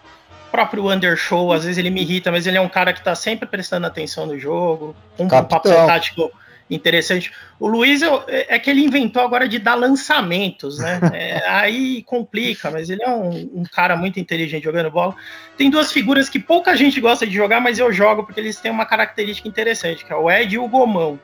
O 0.48 0.50
próprio 0.50 0.90
Undershow, 0.90 1.50
às 1.50 1.64
vezes 1.64 1.78
ele 1.78 1.88
me 1.88 2.02
irrita, 2.02 2.30
mas 2.30 2.46
ele 2.46 2.58
é 2.58 2.60
um 2.60 2.68
cara 2.68 2.92
que 2.92 3.02
tá 3.02 3.14
sempre 3.14 3.48
prestando 3.48 3.86
atenção 3.86 4.26
no 4.26 4.38
jogo. 4.38 4.94
Um 5.18 5.28
papo 5.28 5.62
tático 5.62 6.30
interessante. 6.70 7.32
O 7.58 7.66
Luiz 7.66 8.02
é, 8.02 8.08
é 8.28 8.58
que 8.58 8.70
ele 8.70 8.84
inventou 8.84 9.22
agora 9.22 9.48
de 9.48 9.58
dar 9.58 9.74
lançamentos, 9.74 10.78
né? 10.78 11.00
É, 11.18 11.48
aí 11.48 12.02
complica, 12.02 12.70
mas 12.70 12.90
ele 12.90 13.02
é 13.02 13.08
um, 13.08 13.30
um, 13.54 13.62
cara 13.64 13.96
muito 13.96 14.20
inteligente 14.20 14.62
jogando 14.64 14.90
bola. 14.90 15.16
Tem 15.56 15.68
duas 15.68 15.90
figuras 15.90 16.28
que 16.28 16.38
pouca 16.38 16.76
gente 16.76 17.00
gosta 17.00 17.26
de 17.26 17.34
jogar, 17.34 17.60
mas 17.60 17.78
eu 17.78 17.92
jogo 17.92 18.24
porque 18.24 18.38
eles 18.38 18.60
têm 18.60 18.70
uma 18.70 18.86
característica 18.86 19.48
interessante, 19.48 20.04
que 20.04 20.12
é 20.12 20.16
o 20.16 20.30
Ed 20.30 20.54
e 20.54 20.58
o 20.58 20.68
Gomão. 20.68 21.18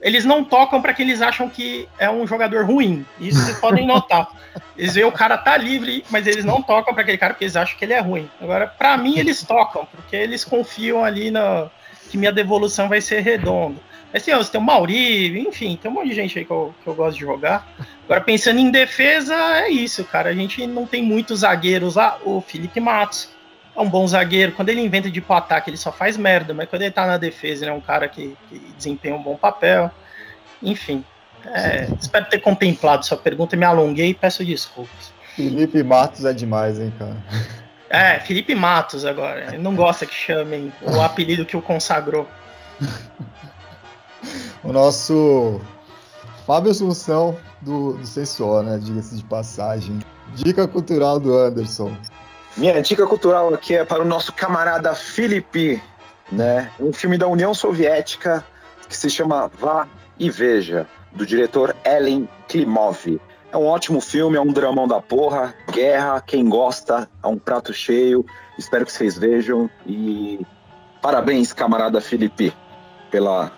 Eles 0.00 0.24
não 0.24 0.44
tocam 0.44 0.80
para 0.80 0.94
que 0.94 1.02
eles 1.02 1.20
acham 1.20 1.48
que 1.48 1.88
é 1.98 2.08
um 2.10 2.26
jogador 2.26 2.64
ruim. 2.64 3.04
Isso 3.18 3.38
vocês 3.38 3.58
podem 3.58 3.86
notar. 3.86 4.28
Eles 4.76 4.94
veem 4.94 5.06
o 5.06 5.12
cara 5.12 5.36
tá 5.36 5.56
livre, 5.56 6.04
mas 6.10 6.26
eles 6.26 6.44
não 6.44 6.62
tocam 6.62 6.94
para 6.94 7.02
aquele 7.02 7.18
cara 7.18 7.34
porque 7.34 7.44
eles 7.44 7.56
acham 7.56 7.76
que 7.76 7.84
ele 7.84 7.92
é 7.92 8.00
ruim. 8.00 8.30
Agora, 8.40 8.66
para 8.66 8.96
mim, 8.96 9.18
eles 9.18 9.42
tocam, 9.42 9.86
porque 9.86 10.16
eles 10.16 10.44
confiam 10.44 11.04
ali 11.04 11.30
na 11.30 11.70
que 12.10 12.18
minha 12.18 12.32
devolução 12.32 12.88
vai 12.88 13.00
ser 13.00 13.20
redonda. 13.20 13.80
Mas 14.12 14.24
tem, 14.24 14.34
você 14.34 14.50
tem 14.50 14.60
o 14.60 14.64
Mauri, 14.64 15.40
enfim, 15.46 15.78
tem 15.80 15.90
um 15.90 15.94
monte 15.94 16.08
de 16.08 16.14
gente 16.14 16.38
aí 16.38 16.44
que 16.44 16.50
eu, 16.50 16.74
que 16.82 16.88
eu 16.88 16.94
gosto 16.94 17.14
de 17.14 17.20
jogar. 17.20 17.66
Agora, 18.04 18.20
pensando 18.20 18.58
em 18.58 18.70
defesa, 18.70 19.34
é 19.34 19.68
isso, 19.68 20.04
cara. 20.04 20.30
A 20.30 20.34
gente 20.34 20.66
não 20.66 20.84
tem 20.86 21.02
muitos 21.02 21.40
zagueiros 21.40 21.94
lá. 21.94 22.18
O 22.24 22.40
Felipe 22.40 22.80
Matos 22.80 23.28
é 23.76 23.80
um 23.80 23.88
bom 23.88 24.06
zagueiro. 24.06 24.52
Quando 24.52 24.68
ele 24.68 24.80
inventa 24.80 25.08
de 25.08 25.20
ir 25.20 25.22
pro 25.22 25.36
ataque, 25.36 25.70
ele 25.70 25.76
só 25.76 25.92
faz 25.92 26.16
merda. 26.16 26.52
Mas 26.52 26.68
quando 26.68 26.82
ele 26.82 26.90
tá 26.90 27.06
na 27.06 27.16
defesa, 27.18 27.64
ele 27.64 27.70
é 27.70 27.74
um 27.74 27.80
cara 27.80 28.08
que, 28.08 28.36
que 28.48 28.58
desempenha 28.76 29.14
um 29.14 29.22
bom 29.22 29.36
papel. 29.36 29.90
Enfim, 30.60 31.04
é, 31.46 31.88
espero 32.00 32.26
ter 32.26 32.40
contemplado 32.40 33.06
sua 33.06 33.16
pergunta. 33.16 33.56
Me 33.56 33.64
alonguei 33.64 34.10
e 34.10 34.14
peço 34.14 34.44
desculpas. 34.44 35.12
Felipe 35.36 35.82
Matos 35.84 36.24
é 36.24 36.32
demais, 36.32 36.80
hein, 36.80 36.92
cara. 36.98 37.16
É, 37.88 38.18
Felipe 38.18 38.56
Matos 38.56 39.04
agora. 39.04 39.48
Ele 39.48 39.58
não 39.58 39.76
gosta 39.76 40.04
que 40.04 40.14
chamem 40.14 40.72
o 40.82 41.00
apelido 41.00 41.46
que 41.46 41.56
o 41.56 41.62
consagrou. 41.62 42.28
o 44.64 44.72
nosso 44.72 45.60
Fábio 46.46 46.70
Assunção 46.70 47.36
do, 47.60 47.94
do 47.94 48.06
Sensor, 48.06 48.62
né? 48.62 48.78
Diga-se 48.82 49.16
de 49.16 49.24
passagem. 49.24 49.98
Dica 50.34 50.66
cultural 50.66 51.18
do 51.18 51.36
Anderson. 51.36 51.96
Minha 52.56 52.80
dica 52.82 53.06
cultural 53.06 53.54
aqui 53.54 53.74
é 53.74 53.84
para 53.84 54.02
o 54.02 54.04
nosso 54.04 54.32
camarada 54.32 54.94
Felipe, 54.94 55.82
né? 56.30 56.70
Um 56.80 56.92
filme 56.92 57.16
da 57.16 57.26
União 57.28 57.54
Soviética 57.54 58.44
que 58.88 58.96
se 58.96 59.08
chama 59.08 59.50
Vá 59.58 59.86
e 60.18 60.28
Veja, 60.28 60.86
do 61.12 61.24
diretor 61.24 61.74
Ellen 61.84 62.28
Klimov. 62.48 63.20
É 63.52 63.56
um 63.56 63.66
ótimo 63.66 64.00
filme, 64.00 64.36
é 64.36 64.40
um 64.40 64.52
dramão 64.52 64.86
da 64.86 65.00
porra, 65.00 65.54
guerra, 65.72 66.20
quem 66.20 66.48
gosta, 66.48 67.08
é 67.22 67.26
um 67.26 67.38
prato 67.38 67.72
cheio. 67.72 68.24
Espero 68.58 68.84
que 68.84 68.92
vocês 68.92 69.16
vejam 69.16 69.70
e 69.86 70.40
parabéns, 71.00 71.52
camarada 71.52 72.00
Felipe, 72.00 72.52
pela 73.10 73.50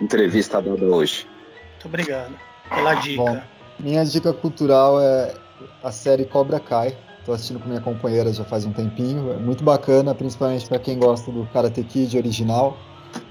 entrevista 0.00 0.60
dada 0.60 0.84
hoje. 0.84 1.26
Muito 1.72 1.86
obrigado 1.86 2.34
pela 2.68 2.94
dica. 2.94 3.22
Bom, 3.22 3.40
minha 3.78 4.04
dica 4.04 4.32
cultural 4.32 5.00
é 5.00 5.34
a 5.82 5.92
série 5.92 6.24
Cobra 6.24 6.60
Kai. 6.60 6.96
Estou 7.18 7.34
assistindo 7.34 7.60
com 7.60 7.68
minha 7.68 7.80
companheira 7.80 8.32
já 8.32 8.44
faz 8.44 8.64
um 8.64 8.72
tempinho. 8.72 9.32
É 9.32 9.36
muito 9.36 9.62
bacana, 9.62 10.14
principalmente 10.14 10.66
para 10.66 10.78
quem 10.78 10.98
gosta 10.98 11.30
do 11.30 11.46
Karate 11.52 11.82
Kid 11.84 12.16
original. 12.16 12.76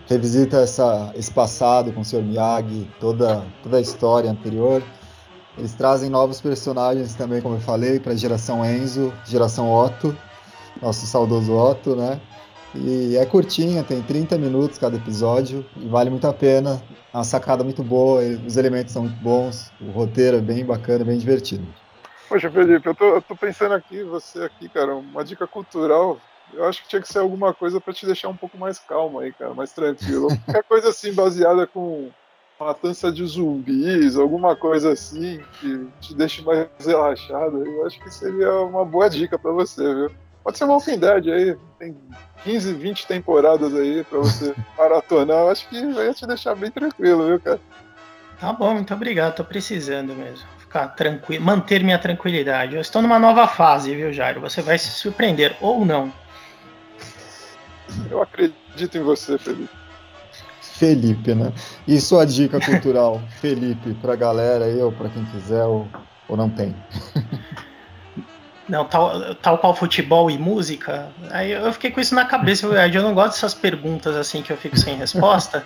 Revisita 0.07 0.57
essa, 0.57 1.11
esse 1.15 1.31
passado 1.31 1.91
com 1.91 2.01
o 2.01 2.05
Sr. 2.05 2.21
Miyagi, 2.21 2.87
toda, 2.99 3.43
toda 3.63 3.77
a 3.77 3.81
história 3.81 4.29
anterior. 4.29 4.81
Eles 5.57 5.73
trazem 5.73 6.09
novos 6.09 6.39
personagens 6.39 7.15
também, 7.15 7.41
como 7.41 7.55
eu 7.55 7.59
falei, 7.59 7.99
para 7.99 8.13
a 8.13 8.15
geração 8.15 8.63
Enzo, 8.63 9.11
geração 9.25 9.71
Otto, 9.73 10.15
nosso 10.81 11.05
saudoso 11.07 11.53
Otto, 11.53 11.95
né? 11.95 12.21
E 12.75 13.15
é 13.17 13.25
curtinha, 13.25 13.83
tem 13.83 14.01
30 14.01 14.37
minutos 14.37 14.77
cada 14.77 14.97
episódio 14.97 15.65
e 15.77 15.87
vale 15.87 16.09
muito 16.09 16.27
a 16.27 16.33
pena. 16.33 16.81
É 17.13 17.17
uma 17.17 17.23
sacada 17.23 17.63
muito 17.63 17.83
boa, 17.83 18.21
os 18.45 18.57
elementos 18.57 18.93
são 18.93 19.03
muito 19.03 19.17
bons, 19.17 19.71
o 19.81 19.89
roteiro 19.91 20.37
é 20.37 20.41
bem 20.41 20.65
bacana, 20.65 21.05
bem 21.05 21.17
divertido. 21.17 21.65
Poxa, 22.27 22.51
Felipe, 22.51 22.87
eu 22.87 22.95
tô, 22.95 23.05
eu 23.15 23.21
tô 23.21 23.35
pensando 23.35 23.73
aqui, 23.73 24.03
você 24.03 24.43
aqui, 24.43 24.67
cara, 24.67 24.95
uma 24.95 25.23
dica 25.23 25.47
cultural. 25.47 26.19
Eu 26.53 26.65
acho 26.65 26.83
que 26.83 26.89
tinha 26.89 27.01
que 27.01 27.11
ser 27.11 27.19
alguma 27.19 27.53
coisa 27.53 27.79
para 27.79 27.93
te 27.93 28.05
deixar 28.05 28.29
um 28.29 28.35
pouco 28.35 28.57
mais 28.57 28.79
calmo 28.79 29.19
aí, 29.19 29.31
cara, 29.33 29.53
mais 29.53 29.71
tranquilo. 29.71 30.27
Qualquer 30.45 30.63
coisa 30.67 30.89
assim 30.89 31.13
baseada 31.13 31.65
com 31.65 32.09
matança 32.59 33.11
de 33.11 33.25
zumbis, 33.25 34.17
alguma 34.17 34.55
coisa 34.55 34.91
assim 34.91 35.39
que 35.59 35.87
te 36.01 36.15
deixe 36.15 36.41
mais 36.41 36.67
relaxado. 36.79 37.65
Eu 37.65 37.85
acho 37.85 37.99
que 37.99 38.09
seria 38.13 38.51
uma 38.61 38.83
boa 38.83 39.09
dica 39.09 39.37
para 39.37 39.51
você, 39.51 39.83
viu? 39.93 40.11
Pode 40.47 40.57
ser 40.57 40.63
uma 40.63 40.75
Walking 40.75 40.97
Dead 40.97 41.27
aí, 41.27 41.57
tem 41.77 41.97
15, 42.45 42.71
20 42.75 43.05
temporadas 43.05 43.75
aí 43.75 44.01
pra 44.05 44.19
você 44.19 44.55
maratonar. 44.79 45.39
Eu 45.39 45.49
acho 45.49 45.67
que 45.67 45.85
vai 45.91 46.13
te 46.13 46.25
deixar 46.25 46.55
bem 46.55 46.71
tranquilo, 46.71 47.27
viu, 47.27 47.37
cara? 47.41 47.59
Tá 48.39 48.53
bom, 48.53 48.75
muito 48.75 48.93
obrigado. 48.93 49.35
Tô 49.35 49.43
precisando 49.43 50.15
mesmo. 50.15 50.47
Ficar 50.57 50.87
tranquilo, 50.87 51.43
manter 51.43 51.83
minha 51.83 51.99
tranquilidade. 51.99 52.75
Eu 52.75 52.81
estou 52.81 53.01
numa 53.01 53.19
nova 53.19 53.45
fase, 53.45 53.93
viu, 53.93 54.13
Jairo? 54.13 54.39
Você 54.39 54.61
vai 54.61 54.77
se 54.77 54.87
surpreender 54.91 55.57
ou 55.59 55.83
não. 55.83 56.13
Eu 58.09 58.21
acredito 58.21 58.97
em 58.97 59.03
você, 59.03 59.37
Felipe. 59.37 59.69
Felipe, 60.61 61.35
né? 61.35 61.51
E 61.85 61.99
sua 61.99 62.25
dica 62.25 62.57
cultural, 62.61 63.21
Felipe, 63.41 63.93
pra 63.95 64.15
galera 64.15 64.63
aí, 64.63 64.81
ou 64.81 64.93
pra 64.93 65.09
quem 65.09 65.25
quiser, 65.25 65.65
ou, 65.65 65.85
ou 66.29 66.37
não 66.37 66.49
tem? 66.49 66.73
Não, 68.67 68.83
tal, 68.85 69.33
tal 69.35 69.57
qual 69.57 69.73
futebol 69.73 70.29
e 70.29 70.37
música. 70.37 71.07
Aí 71.31 71.51
eu 71.51 71.71
fiquei 71.71 71.89
com 71.89 72.01
isso 72.01 72.13
na 72.13 72.25
cabeça, 72.25 72.65
eu 72.65 73.01
não 73.01 73.13
gosto 73.13 73.33
dessas 73.33 73.53
perguntas 73.53 74.15
assim 74.15 74.41
que 74.41 74.51
eu 74.51 74.57
fico 74.57 74.77
sem 74.77 74.95
resposta. 74.97 75.65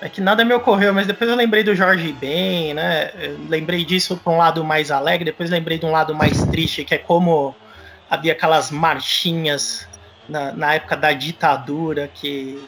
É 0.00 0.08
que 0.08 0.20
nada 0.20 0.44
me 0.44 0.52
ocorreu, 0.52 0.92
mas 0.92 1.06
depois 1.06 1.30
eu 1.30 1.36
lembrei 1.36 1.62
do 1.64 1.74
Jorge 1.74 2.12
Ben, 2.12 2.74
né? 2.74 3.10
Eu 3.18 3.38
lembrei 3.48 3.84
disso 3.84 4.16
para 4.16 4.32
um 4.32 4.36
lado 4.36 4.62
mais 4.62 4.90
alegre, 4.90 5.24
depois 5.24 5.48
lembrei 5.48 5.78
de 5.78 5.86
um 5.86 5.90
lado 5.90 6.14
mais 6.14 6.44
triste, 6.46 6.84
que 6.84 6.94
é 6.94 6.98
como 6.98 7.54
havia 8.10 8.32
aquelas 8.32 8.70
marchinhas 8.70 9.88
na, 10.28 10.52
na 10.52 10.74
época 10.74 10.96
da 10.96 11.12
ditadura 11.12 12.10
que, 12.12 12.62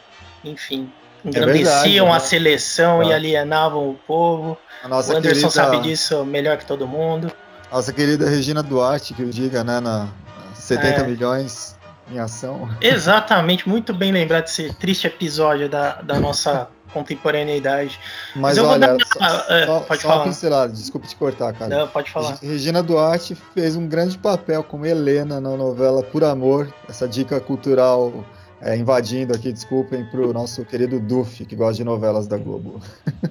enfim, 0.45 0.91
engrandeciam 1.25 2.07
verdade, 2.07 2.11
a 2.11 2.13
né? 2.15 2.21
seleção 2.21 3.03
e 3.03 3.09
Tá. 3.09 3.15
alienavam 3.15 3.91
o 3.91 3.95
povo. 3.95 4.57
O 4.83 4.87
Anderson 4.87 5.21
querida, 5.21 5.51
sabe 5.51 5.81
disso 5.81 6.25
melhor 6.25 6.57
que 6.57 6.65
todo 6.65 6.89
mundo. 6.89 7.31
Nossa 7.71 7.93
querida 7.93 8.29
Regina 8.29 8.63
Duarte, 8.63 9.15
que 9.15 9.23
eu 9.23 9.31
diga, 9.31 9.63
né? 9.63 9.81
Na, 9.81 10.05
na 10.05 10.09
70 10.55 10.87
É. 11.01 11.07
milhões 11.07 11.77
em 12.13 12.19
ação. 12.19 12.69
Exatamente, 12.81 13.69
muito 13.69 13.95
bem 13.95 14.11
lembrado 14.13 14.45
desse 14.45 14.73
triste 14.75 15.07
episódio 15.07 15.69
da, 15.69 16.03
da 16.03 16.19
nossa 16.19 16.69
contemporaneidade. 16.93 18.01
Mas, 18.35 18.57
eu 18.57 18.65
vou 18.65 18.73
olha, 18.73 18.97
dar- 18.97 19.07
só, 19.07 19.55
é, 19.55 19.67
só, 19.67 19.81
pode 19.81 20.03
só 20.03 20.09
falar. 20.09 20.21
uma 20.23 20.25
pincelada, 20.29 20.73
desculpa 20.73 21.07
te 21.07 21.15
cortar, 21.15 21.53
cara. 21.53 21.79
Não, 21.79 21.87
pode 21.89 22.11
falar. 22.11 22.31
Regi- 22.31 22.47
Regina 22.47 22.83
Duarte 22.83 23.37
fez 23.55 23.77
um 23.77 23.87
grande 23.87 24.19
papel 24.19 24.65
como 24.65 24.85
Helena 24.85 25.41
na 25.41 25.57
novela 25.57 26.03
Por 26.03 26.25
Amor, 26.25 26.73
essa 26.89 27.07
dica 27.07 27.39
cultural 27.41 28.25
é, 28.61 28.77
invadindo 28.77 29.33
aqui, 29.33 29.53
desculpem, 29.53 30.05
pro 30.11 30.33
nosso 30.33 30.65
querido 30.65 30.99
Duff, 30.99 31.47
que 31.47 31.55
gosta 31.55 31.75
de 31.75 31.85
novelas 31.85 32.27
da 32.27 32.37
Globo. 32.37 32.81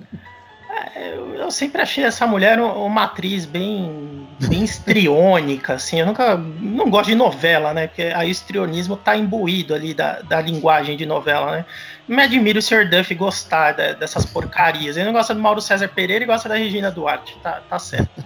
Eu, 0.96 1.52
sempre 1.52 1.82
achei 1.82 2.04
essa 2.04 2.26
mulher 2.28 2.60
um- 2.60 2.86
uma 2.86 3.04
atriz 3.06 3.46
bem, 3.46 4.28
bem 4.40 4.64
histriônica, 4.64 5.74
assim. 5.74 6.00
Eu 6.00 6.06
nunca. 6.06 6.36
Não 6.38 6.90
gosto 6.90 7.08
de 7.10 7.16
novela, 7.16 7.74
né? 7.74 7.88
Porque 7.88 8.04
aí 8.04 8.28
o 8.28 8.32
histrionismo 8.32 8.96
tá 8.98 9.16
imbuído 9.16 9.74
ali 9.74 9.94
da, 9.94 10.22
da 10.22 10.42
linguagem 10.42 10.96
de 10.98 11.06
novela, 11.06 11.52
né? 11.52 11.66
Me 12.08 12.22
admiro 12.24 12.60
o 12.60 12.62
Sr. 12.62 12.90
Duff 12.90 13.14
gostar 13.16 13.74
da- 13.74 13.94
dessas 13.94 14.26
porcarias. 14.26 14.96
Ele 14.98 15.06
não 15.06 15.14
gosta 15.14 15.34
do 15.34 15.42
Mauro 15.42 15.62
César 15.62 15.88
Pereira 15.88 16.24
e 16.24 16.28
gosta 16.28 16.50
da 16.50 16.56
Regina 16.56 16.92
Duarte. 16.92 17.38
Tá, 17.42 17.62
tá 17.70 17.80
certo. 17.80 18.24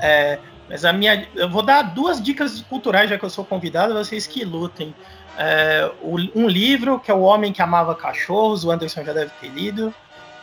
É, 0.00 0.38
mas 0.68 0.84
a 0.84 0.92
minha. 0.92 1.26
Eu 1.34 1.48
vou 1.48 1.62
dar 1.62 1.82
duas 1.82 2.22
dicas 2.22 2.60
culturais, 2.62 3.08
já 3.10 3.18
que 3.18 3.24
eu 3.24 3.30
sou 3.30 3.44
convidado, 3.44 3.94
vocês 3.94 4.26
que 4.26 4.44
lutem. 4.44 4.94
É, 5.38 5.90
um 6.34 6.48
livro 6.48 6.98
que 6.98 7.10
é 7.10 7.14
O 7.14 7.20
Homem 7.20 7.52
que 7.52 7.60
Amava 7.60 7.94
Cachorros, 7.94 8.64
o 8.64 8.70
Anderson 8.70 9.04
já 9.04 9.12
deve 9.12 9.30
ter 9.40 9.48
lido 9.48 9.94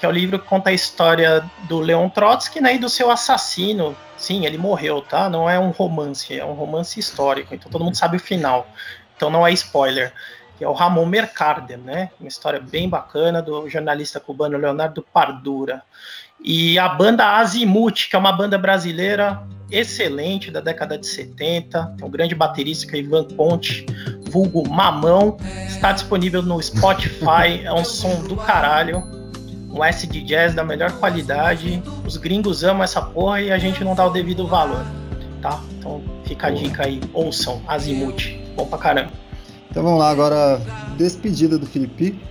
que 0.04 0.06
é 0.06 0.10
o 0.10 0.12
livro 0.12 0.38
que 0.38 0.46
conta 0.46 0.70
a 0.70 0.74
história 0.74 1.50
do 1.62 1.80
Leon 1.80 2.10
Trotsky 2.10 2.60
né, 2.60 2.76
e 2.76 2.78
do 2.78 2.90
seu 2.90 3.10
assassino. 3.10 3.96
Sim, 4.18 4.46
ele 4.46 4.58
morreu, 4.58 5.02
tá? 5.02 5.30
Não 5.30 5.50
é 5.50 5.58
um 5.58 5.70
romance, 5.70 6.38
é 6.38 6.44
um 6.44 6.52
romance 6.52 7.00
histórico, 7.00 7.56
então 7.56 7.72
todo 7.72 7.86
mundo 7.86 7.96
sabe 7.96 8.18
o 8.18 8.20
final. 8.20 8.68
Então 9.16 9.30
não 9.30 9.48
é 9.48 9.54
spoiler. 9.54 10.12
Que 10.58 10.66
é 10.66 10.68
o 10.68 10.74
Ramon 10.74 11.06
Mercader, 11.06 11.78
né? 11.78 12.10
Uma 12.20 12.28
história 12.28 12.60
bem 12.60 12.90
bacana 12.90 13.42
do 13.42 13.70
jornalista 13.70 14.20
cubano 14.20 14.58
Leonardo 14.58 15.02
Pardura. 15.02 15.82
E 16.44 16.78
a 16.78 16.90
banda 16.90 17.38
Azimuth, 17.38 18.10
que 18.10 18.16
é 18.18 18.20
uma 18.20 18.34
banda 18.34 18.58
brasileira 18.58 19.42
excelente 19.72 20.52
da 20.52 20.60
década 20.60 20.98
de 20.98 21.08
70, 21.08 21.96
tem 21.98 22.06
um 22.06 22.12
grande 22.12 22.36
baterista 22.36 22.86
que 22.86 22.98
é 22.98 23.00
Ivan 23.00 23.24
Ponte, 23.24 23.86
vulgo 24.30 24.68
Mamão, 24.68 25.38
está 25.66 25.94
disponível 25.94 26.42
no 26.42 26.62
Spotify, 26.62 27.64
é 27.64 27.72
um 27.72 27.86
som 27.86 28.22
do 28.24 28.36
caralho 28.36 29.23
um 29.74 29.82
acid 29.82 30.24
jazz 30.24 30.54
da 30.54 30.64
melhor 30.64 30.92
qualidade. 30.94 31.82
Os 32.06 32.16
gringos 32.16 32.64
amam 32.64 32.84
essa 32.84 33.02
porra 33.02 33.42
e 33.42 33.52
a 33.52 33.58
gente 33.58 33.84
não 33.84 33.96
dá 33.96 34.06
o 34.06 34.12
devido 34.12 34.48
valor, 34.48 34.86
tá? 35.42 35.60
Então 35.78 36.02
fica 36.24 36.48
a 36.48 36.52
dica 36.52 36.86
aí, 36.86 37.02
ouçam 37.12 37.62
Azimuth, 37.68 38.40
bom 38.56 38.68
pra 38.68 38.78
caramba. 38.78 39.12
Então 39.70 39.84
vamos 39.84 40.00
lá, 40.00 40.12
agora 40.12 40.62
despedida 40.96 41.58
do 41.58 41.66
Felipe. 41.66 42.22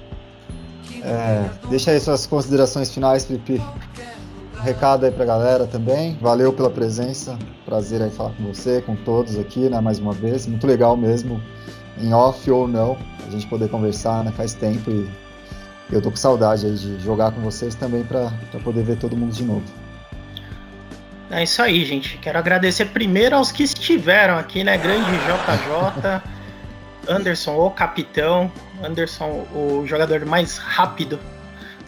É, 1.03 1.51
deixa 1.69 1.91
aí 1.91 1.99
suas 1.99 2.27
considerações 2.27 2.95
finais, 2.95 3.25
Felipe. 3.25 3.61
Um 4.57 4.63
recado 4.63 5.05
aí 5.05 5.11
pra 5.11 5.25
galera 5.25 5.67
também. 5.67 6.17
Valeu 6.21 6.53
pela 6.53 6.71
presença. 6.71 7.37
Prazer 7.67 8.01
aí 8.01 8.11
falar 8.11 8.31
com 8.31 8.45
você, 8.45 8.81
com 8.81 8.95
todos 8.95 9.37
aqui, 9.37 9.69
né? 9.69 9.81
Mais 9.81 9.99
uma 9.99 10.13
vez. 10.13 10.47
Muito 10.47 10.65
legal 10.65 10.97
mesmo, 10.97 11.43
em 11.99 12.15
off 12.15 12.49
ou 12.49 12.69
não, 12.69 12.97
a 13.27 13.31
gente 13.31 13.47
poder 13.49 13.69
conversar, 13.69 14.23
né? 14.23 14.31
Faz 14.31 14.55
tempo 14.55 14.89
e 14.89 15.11
eu 15.93 16.03
tô 16.03 16.11
com 16.11 16.17
saudade 16.17 16.67
aí 16.67 16.75
de 16.75 16.99
jogar 17.01 17.31
com 17.33 17.41
vocês 17.41 17.75
também 17.75 18.03
pra 18.03 18.33
pra 18.51 18.61
poder 18.61 18.83
ver 18.83 18.97
todo 18.97 19.17
mundo 19.17 19.33
de 19.33 19.45
novo. 19.45 19.65
É 21.31 21.43
isso 21.43 21.63
aí, 21.63 21.85
gente. 21.85 22.19
Quero 22.19 22.39
agradecer 22.39 22.87
primeiro 22.87 23.37
aos 23.37 23.51
que 23.51 23.63
estiveram 23.63 24.39
aqui, 24.39 24.63
né? 24.63 24.77
Grande 24.77 25.11
JJ, 25.11 26.23
Anderson, 27.09 27.57
o 27.57 27.71
capitão, 27.71 28.53
Anderson, 28.83 29.47
o 29.55 29.83
jogador 29.87 30.27
mais 30.27 30.59
rápido 30.59 31.19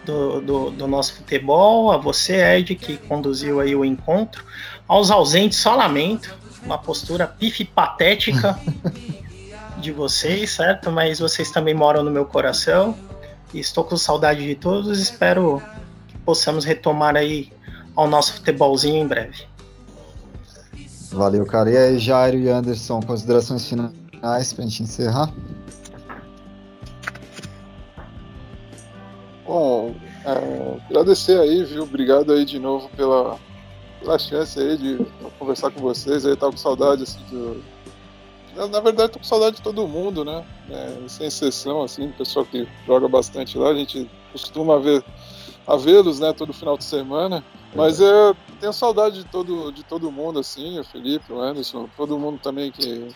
do, 0.03 0.41
do, 0.41 0.71
do 0.71 0.87
nosso 0.87 1.15
futebol, 1.15 1.91
a 1.91 1.97
você, 1.97 2.57
Ed, 2.57 2.75
que 2.75 2.97
conduziu 2.97 3.59
aí 3.59 3.75
o 3.75 3.85
encontro, 3.85 4.43
aos 4.87 5.11
ausentes, 5.11 5.59
só 5.59 5.75
lamento, 5.75 6.35
uma 6.63 6.77
postura 6.77 7.27
pife 7.27 7.63
patética 7.65 8.59
de 9.77 9.91
vocês, 9.91 10.51
certo? 10.51 10.91
Mas 10.91 11.19
vocês 11.19 11.51
também 11.51 11.73
moram 11.73 12.03
no 12.03 12.11
meu 12.11 12.25
coração. 12.25 12.97
Estou 13.59 13.83
com 13.83 13.97
saudade 13.97 14.45
de 14.45 14.55
todos. 14.55 14.99
Espero 14.99 15.61
que 16.07 16.17
possamos 16.19 16.65
retomar 16.65 17.15
aí 17.15 17.51
ao 17.95 18.07
nosso 18.07 18.33
futebolzinho 18.33 19.03
em 19.03 19.07
breve. 19.07 19.45
Valeu, 21.11 21.45
cara. 21.45 21.71
E 21.71 21.77
aí, 21.77 21.99
Jairo 21.99 22.37
e 22.37 22.49
Anderson, 22.49 22.99
considerações 23.01 23.67
finais 23.67 24.53
pra 24.53 24.63
gente 24.65 24.83
encerrar? 24.83 25.31
Bom, 29.45 29.95
é, 30.25 30.81
agradecer 30.89 31.39
aí, 31.39 31.63
viu? 31.63 31.83
Obrigado 31.83 32.33
aí 32.33 32.43
de 32.43 32.59
novo 32.59 32.89
pela, 32.97 33.37
pela 34.01 34.17
chance 34.17 34.59
aí 34.59 34.75
de 34.75 35.05
conversar 35.39 35.71
com 35.71 35.79
vocês. 35.79 36.25
Aí 36.25 36.35
tava 36.35 36.51
com 36.51 36.57
saudade 36.57 37.03
assim 37.03 37.19
do. 37.29 37.74
Na, 38.55 38.79
verdade, 38.79 39.11
tô 39.11 39.19
com 39.19 39.25
saudade 39.25 39.57
de 39.57 39.61
todo 39.61 39.87
mundo, 39.87 40.23
né? 40.23 40.45
É, 40.69 41.09
sem 41.09 41.27
exceção, 41.27 41.83
assim, 41.83 42.07
o 42.07 42.13
pessoal 42.13 42.45
que 42.45 42.67
joga 42.87 43.07
bastante 43.07 43.57
lá, 43.57 43.69
a 43.69 43.75
gente 43.75 44.09
costuma 44.31 44.79
ver 44.79 45.03
a 45.67 45.75
vê-los, 45.75 46.19
né, 46.19 46.31
todo 46.31 46.53
final 46.53 46.77
de 46.77 46.85
semana. 46.85 47.43
Mas 47.73 47.99
eu 47.99 48.35
tenho 48.61 48.71
saudade 48.71 49.23
de 49.23 49.25
todo, 49.25 49.71
de 49.71 49.83
todo 49.83 50.11
mundo, 50.11 50.39
assim, 50.39 50.79
o 50.79 50.83
Felipe, 50.85 51.33
o 51.33 51.41
Anderson, 51.41 51.89
todo 51.97 52.17
mundo 52.17 52.39
também 52.41 52.71
que. 52.71 53.13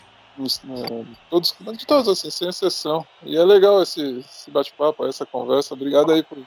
Todos, 1.28 1.54
de 1.76 1.86
todos, 1.86 2.08
assim, 2.08 2.30
sem 2.30 2.48
exceção. 2.48 3.06
E 3.22 3.36
é 3.36 3.44
legal 3.44 3.82
esse, 3.82 4.20
esse 4.20 4.50
bate-papo, 4.50 5.06
essa 5.06 5.26
conversa. 5.26 5.74
Obrigado 5.74 6.12
aí 6.12 6.22
por 6.22 6.38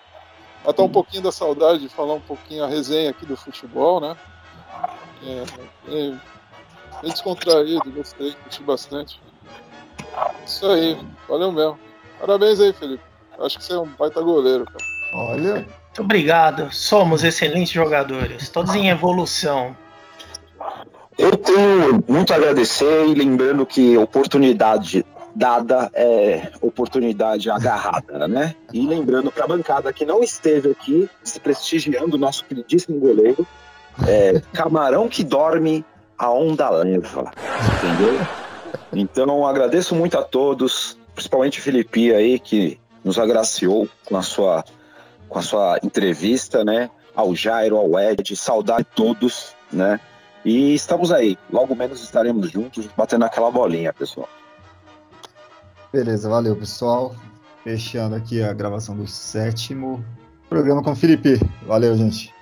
matar 0.66 0.84
um 0.84 0.90
pouquinho 0.90 1.24
da 1.24 1.32
saudade, 1.32 1.90
falar 1.90 2.14
um 2.14 2.22
pouquinho 2.22 2.64
a 2.64 2.68
resenha 2.68 3.10
aqui 3.10 3.26
do 3.26 3.36
futebol, 3.36 4.00
né? 4.00 4.16
É, 5.26 5.44
é, 5.90 6.20
bem 7.04 7.12
descontraído, 7.12 7.92
gostei, 7.92 8.32
curti 8.32 8.64
bastante. 8.64 9.22
Isso 10.46 10.66
aí, 10.66 10.98
valeu 11.28 11.52
mesmo. 11.52 11.78
Parabéns 12.20 12.60
aí, 12.60 12.72
Felipe. 12.72 13.04
Acho 13.40 13.58
que 13.58 13.66
você 13.66 13.74
é 13.74 13.80
um 13.80 13.90
baita 14.00 14.22
goleiro, 14.22 14.66
cara. 14.66 14.86
Olha, 15.14 15.54
Muito 15.56 16.02
obrigado. 16.02 16.74
Somos 16.74 17.24
excelentes 17.24 17.74
jogadores, 17.74 18.50
todos 18.50 18.74
em 18.74 18.90
evolução. 18.90 19.76
Eu 21.18 21.36
tenho 21.38 22.04
muito 22.08 22.34
a 22.34 22.38
agradecer 22.38 23.06
e 23.08 23.14
lembrando 23.14 23.66
que 23.66 23.98
oportunidade 23.98 25.06
dada 25.36 25.90
é 25.94 26.52
oportunidade 26.62 27.50
agarrada, 27.50 28.28
né? 28.28 28.56
E 28.72 28.86
lembrando 28.86 29.32
para 29.32 29.46
a 29.46 29.48
bancada 29.48 29.92
que 29.92 30.06
não 30.06 30.24
esteve 30.24 30.72
aqui, 30.72 31.10
se 31.24 31.40
prestigiando 31.40 32.16
o 32.16 32.20
nosso 32.20 32.46
queridíssimo 32.46 33.00
goleiro, 33.00 33.46
é, 34.08 34.42
camarão 34.54 35.08
que 35.08 35.24
dorme, 35.24 35.84
a 36.18 36.32
onda 36.32 36.70
leva, 36.70 37.32
entendeu? 37.78 38.28
Então 38.94 39.46
agradeço 39.46 39.96
muito 39.96 40.18
a 40.18 40.24
todos, 40.24 40.98
principalmente 41.14 41.62
Felipe 41.62 42.14
aí 42.14 42.40
que 42.40 42.80
nos 43.04 43.20
agraciou 43.20 43.88
com 44.06 44.18
a 44.18 44.22
sua 44.22 44.64
com 45.28 45.40
a 45.40 45.42
sua 45.42 45.80
entrevista, 45.84 46.64
né? 46.64 46.90
Ao 47.16 47.36
Jairo, 47.36 47.78
ao 47.78 48.00
Ed, 48.00 48.36
saudade 48.36 48.84
de 48.84 48.96
todos, 48.96 49.56
né? 49.72 50.00
E 50.46 50.74
estamos 50.74 51.12
aí. 51.12 51.38
Logo 51.52 51.76
menos 51.76 52.04
estaremos 52.04 52.52
juntos 52.52 52.88
batendo 52.96 53.26
aquela 53.26 53.50
bolinha, 53.50 53.94
pessoal. 53.94 54.30
beleza, 55.92 56.30
valeu, 56.30 56.56
pessoal. 56.56 57.16
Fechando 57.64 58.16
aqui 58.16 58.44
a 58.44 58.52
gravação 58.54 58.96
do 58.96 59.08
sétimo 59.08 60.04
programa 60.50 60.84
com 60.84 60.92
o 60.92 60.96
Felipe. 60.96 61.40
Valeu, 61.66 61.96
gente. 61.96 62.33